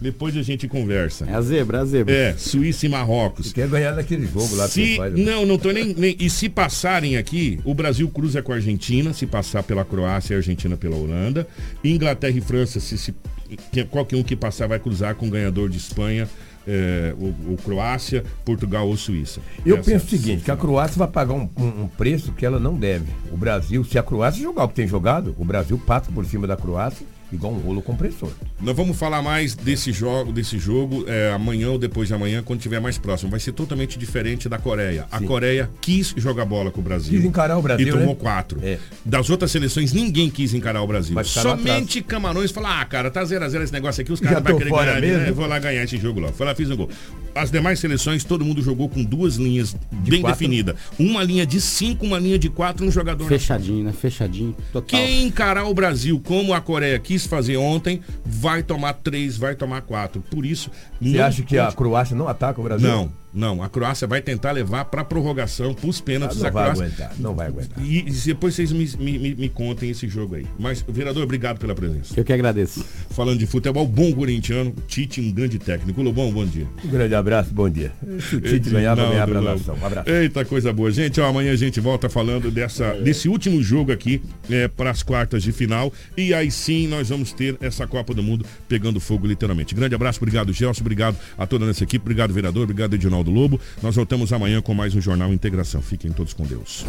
Depois 0.00 0.36
a 0.36 0.42
gente 0.42 0.68
conversa. 0.68 1.26
É 1.26 1.34
a 1.34 1.40
zebra, 1.40 1.78
é 1.78 1.80
a 1.80 1.84
zebra. 1.84 2.14
É, 2.14 2.34
Suíça 2.36 2.86
e 2.86 2.88
Marrocos. 2.88 3.52
Quer 3.52 3.68
ganhar 3.68 3.94
naquele 3.94 4.26
jogo 4.26 4.54
lá. 4.54 4.68
Se, 4.68 4.96
faz, 4.96 5.12
né? 5.12 5.24
não, 5.24 5.44
não 5.44 5.58
tô 5.58 5.70
nem, 5.70 5.94
nem, 5.94 6.16
E 6.18 6.30
se 6.30 6.48
passarem 6.48 7.16
aqui, 7.16 7.60
o 7.64 7.74
Brasil 7.74 8.08
cruza 8.08 8.42
com 8.42 8.52
a 8.52 8.56
Argentina, 8.56 9.12
se 9.12 9.26
passar 9.26 9.62
pela 9.62 9.84
Croácia 9.84 10.34
e 10.34 10.36
a 10.36 10.38
Argentina 10.38 10.76
pela 10.76 10.96
Holanda. 10.96 11.46
Inglaterra 11.82 12.36
e 12.36 12.40
França, 12.40 12.78
se, 12.78 12.96
se 12.96 13.14
qualquer 13.90 14.16
um 14.16 14.22
que 14.22 14.36
passar 14.36 14.68
vai 14.68 14.78
cruzar 14.78 15.14
com 15.14 15.26
o 15.26 15.30
ganhador 15.30 15.68
de 15.68 15.78
Espanha 15.78 16.28
é, 16.68 17.14
o, 17.18 17.54
o, 17.54 17.56
Croácia, 17.64 18.22
Portugal 18.44 18.86
ou 18.86 18.96
Suíça. 18.96 19.40
Eu 19.64 19.78
Essa 19.78 19.90
penso 19.90 20.06
o 20.06 20.08
seguinte, 20.10 20.44
que 20.44 20.50
a 20.50 20.56
Croácia 20.56 20.98
vai 20.98 21.08
pagar 21.08 21.32
um, 21.32 21.48
um, 21.56 21.82
um, 21.84 21.88
preço 21.88 22.32
que 22.32 22.44
ela 22.44 22.60
não 22.60 22.74
deve. 22.74 23.06
O 23.32 23.36
Brasil, 23.38 23.82
se 23.84 23.98
a 23.98 24.02
Croácia 24.02 24.42
jogar 24.42 24.64
o 24.64 24.68
que 24.68 24.74
tem 24.74 24.86
jogado, 24.86 25.34
o 25.38 25.44
Brasil 25.44 25.80
passa 25.84 26.12
por 26.12 26.26
cima 26.26 26.46
da 26.46 26.56
Croácia 26.56 27.06
igual 27.32 27.52
um 27.52 27.58
rolo 27.58 27.82
compressor. 27.82 28.30
Nós 28.60 28.76
vamos 28.76 28.96
falar 28.96 29.22
mais 29.22 29.54
desse 29.54 29.92
jogo, 29.92 30.32
desse 30.32 30.58
jogo 30.58 31.04
é, 31.06 31.32
amanhã 31.32 31.70
ou 31.70 31.78
depois 31.78 32.08
de 32.08 32.14
amanhã, 32.14 32.42
quando 32.42 32.60
estiver 32.60 32.80
mais 32.80 32.98
próximo. 32.98 33.30
Vai 33.30 33.40
ser 33.40 33.52
totalmente 33.52 33.98
diferente 33.98 34.48
da 34.48 34.58
Coreia. 34.58 35.02
Sim. 35.02 35.08
A 35.10 35.20
Coreia 35.20 35.70
quis 35.80 36.14
jogar 36.16 36.44
bola 36.44 36.70
com 36.70 36.80
o 36.80 36.84
Brasil. 36.84 37.18
Quis 37.18 37.24
encarar 37.24 37.58
o 37.58 37.62
Brasil. 37.62 37.88
E 37.88 37.90
tomou 37.90 38.08
né? 38.08 38.16
quatro. 38.18 38.60
É. 38.62 38.78
Das 39.04 39.28
outras 39.30 39.50
seleções, 39.50 39.92
ninguém 39.92 40.30
quis 40.30 40.54
encarar 40.54 40.82
o 40.82 40.86
Brasil. 40.86 41.16
Somente 41.24 42.02
Camarões 42.02 42.50
falou: 42.50 42.70
ah, 42.70 42.84
cara, 42.84 43.10
tá 43.10 43.24
0 43.24 43.44
a 43.44 43.48
0 43.48 43.64
esse 43.64 43.72
negócio 43.72 44.00
aqui, 44.00 44.12
os 44.12 44.20
caras 44.20 44.42
vão 44.42 44.58
querer 44.58 44.70
ganhar. 44.70 45.00
Mesmo? 45.00 45.18
Né? 45.18 45.32
Vou 45.32 45.46
lá 45.46 45.58
ganhar 45.58 45.84
esse 45.84 45.98
jogo 45.98 46.20
lá. 46.20 46.32
Foi 46.32 46.46
lá, 46.46 46.54
fiz 46.54 46.70
um 46.70 46.76
gol. 46.76 46.88
As 47.34 47.50
demais 47.50 47.78
seleções, 47.78 48.24
todo 48.24 48.44
mundo 48.44 48.62
jogou 48.62 48.88
com 48.88 49.04
duas 49.04 49.36
linhas 49.36 49.76
de 49.92 50.10
bem 50.10 50.22
definidas. 50.22 50.76
Uma 50.98 51.22
linha 51.22 51.46
de 51.46 51.60
cinco, 51.60 52.04
uma 52.04 52.18
linha 52.18 52.38
de 52.38 52.48
quatro, 52.48 52.84
um 52.84 52.90
jogador. 52.90 53.28
Fechadinho, 53.28 53.84
né? 53.84 53.92
Fechadinho. 53.92 54.56
Total. 54.72 54.88
Quem 54.88 55.26
encarar 55.26 55.64
o 55.64 55.74
Brasil 55.74 56.20
como 56.24 56.52
a 56.52 56.60
Coreia 56.60 56.98
quis 56.98 57.17
fazer 57.26 57.56
ontem, 57.56 58.00
vai 58.24 58.62
tomar 58.62 58.92
três, 58.94 59.36
vai 59.36 59.54
tomar 59.54 59.82
quatro. 59.82 60.20
Por 60.20 60.44
isso. 60.44 60.70
Você 61.00 61.20
acha 61.20 61.42
que 61.42 61.56
pode... 61.56 61.68
a 61.68 61.72
Croácia 61.72 62.16
não 62.16 62.28
ataca 62.28 62.60
o 62.60 62.64
Brasil? 62.64 62.88
Não. 62.88 63.10
Não, 63.38 63.62
a 63.62 63.68
Croácia 63.68 64.04
vai 64.04 64.20
tentar 64.20 64.50
levar 64.50 64.86
para 64.86 65.04
prorrogação, 65.04 65.72
para 65.72 65.88
os 65.88 66.00
pênaltis. 66.00 66.42
Ah, 66.42 66.46
não 66.46 66.52
vai 66.52 66.64
Croácia... 66.64 66.84
aguentar, 66.84 67.12
não 67.20 67.34
vai 67.36 67.46
aguentar. 67.46 67.84
E, 67.84 67.98
e 68.00 68.10
depois 68.10 68.52
vocês 68.56 68.72
me, 68.72 68.84
me, 68.98 69.34
me, 69.36 69.48
contem 69.48 69.90
esse 69.90 70.08
jogo 70.08 70.34
aí. 70.34 70.44
Mas, 70.58 70.84
vereador, 70.88 71.22
obrigado 71.22 71.60
pela 71.60 71.72
presença. 71.72 72.14
Eu 72.16 72.24
que 72.24 72.32
agradeço. 72.32 72.84
Falando 73.10 73.38
de 73.38 73.46
futebol, 73.46 73.86
bom 73.86 74.12
corintiano, 74.12 74.74
Tite, 74.88 75.20
um 75.20 75.30
grande 75.30 75.56
técnico. 75.56 76.02
Lobão, 76.02 76.32
bom 76.32 76.44
dia. 76.44 76.66
Um 76.84 76.88
grande 76.88 77.14
abraço, 77.14 77.54
bom 77.54 77.70
dia. 77.70 77.92
Se 78.28 78.34
o 78.34 78.40
Tite 78.40 78.70
ganhar, 78.70 78.96
vai 78.96 79.08
ganhar 79.08 79.28
pra 79.28 79.40
nação. 79.40 79.76
Um 79.80 79.86
abraço. 79.86 80.10
Eita, 80.10 80.44
coisa 80.44 80.72
boa. 80.72 80.90
Gente, 80.90 81.20
ó, 81.20 81.28
amanhã 81.28 81.52
a 81.52 81.56
gente 81.56 81.78
volta 81.78 82.08
falando 82.08 82.50
dessa, 82.50 82.94
desse 82.94 83.28
último 83.28 83.62
jogo 83.62 83.92
aqui 83.92 84.20
é, 84.50 84.66
para 84.66 84.90
as 84.90 85.04
quartas 85.04 85.44
de 85.44 85.52
final. 85.52 85.92
E 86.16 86.34
aí 86.34 86.50
sim 86.50 86.88
nós 86.88 87.08
vamos 87.08 87.32
ter 87.32 87.56
essa 87.60 87.86
Copa 87.86 88.12
do 88.12 88.22
Mundo 88.22 88.44
pegando 88.68 88.98
fogo 88.98 89.28
literalmente. 89.28 89.76
Grande 89.76 89.94
abraço, 89.94 90.18
obrigado, 90.18 90.52
Gelson, 90.52 90.80
obrigado 90.80 91.16
a 91.36 91.46
toda 91.46 91.70
essa 91.70 91.84
equipe, 91.84 92.02
obrigado, 92.02 92.34
vereador, 92.34 92.64
obrigado, 92.64 92.94
Edinaldo 92.94 93.27
Lobo. 93.30 93.60
Nós 93.82 93.94
voltamos 93.96 94.32
amanhã 94.32 94.60
com 94.60 94.74
mais 94.74 94.94
um 94.94 95.00
Jornal 95.00 95.32
Integração. 95.32 95.80
Fiquem 95.82 96.10
todos 96.12 96.32
com 96.32 96.44
Deus. 96.44 96.84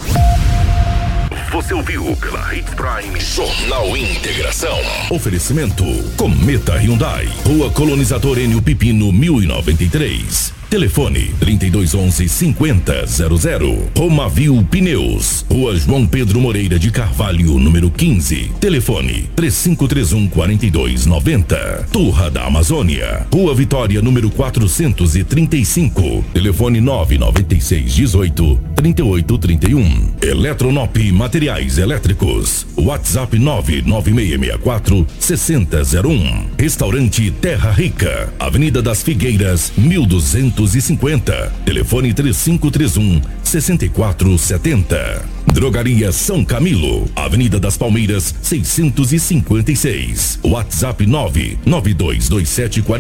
Você 1.52 1.74
ouviu 1.74 2.16
pela 2.18 2.56
Hits 2.56 2.74
Prime 2.76 3.20
Jornal 3.20 3.98
Integração. 3.98 4.78
Oferecimento 5.10 5.84
Cometa 6.16 6.76
Hyundai. 6.78 7.28
Rua 7.46 7.72
Colonizador 7.72 8.38
Enio 8.38 8.62
Pipino 8.62 9.12
1093. 9.12 10.59
Telefone 10.70 11.32
3211 11.39 12.30
5000. 12.30 13.89
Romavil 13.97 14.63
Pneus. 14.70 15.43
Rua 15.49 15.76
João 15.76 16.05
Pedro 16.05 16.39
Moreira 16.39 16.78
de 16.78 16.91
Carvalho, 16.91 17.57
número 17.57 17.89
15. 17.89 18.51
Telefone 18.59 19.28
3531 19.36 20.30
4290. 20.30 21.88
Turra 21.91 22.30
da 22.30 22.45
Amazônia. 22.45 23.26
Rua 23.34 23.55
Vitória, 23.55 23.99
número 23.99 24.30
435. 24.30 26.24
Telefone 26.36 26.80
996 26.80 27.95
18 27.95 28.59
3831. 28.76 30.13
Eletronop 30.22 30.95
Materiais 31.11 31.80
Elétricos. 31.80 32.67
WhatsApp 32.78 33.39
99664 33.39 35.07
6001. 35.20 36.45
Restaurante 36.59 37.32
Terra 37.32 37.72
Rica. 37.72 38.32
Avenida 38.39 38.84
das 38.84 39.01
Figueiras, 39.01 39.74
1200 39.76 40.59
250. 40.60 41.51
Telefone 41.66 42.14
3531 42.14 43.22
6470. 43.43 45.39
Drogaria 45.53 46.12
São 46.12 46.43
Camilo, 46.45 47.10
Avenida 47.16 47.60
das 47.60 47.78
Palmeiras, 47.78 48.36
656. 48.41 50.39
WhatsApp 50.43 51.05
99227 51.05 52.82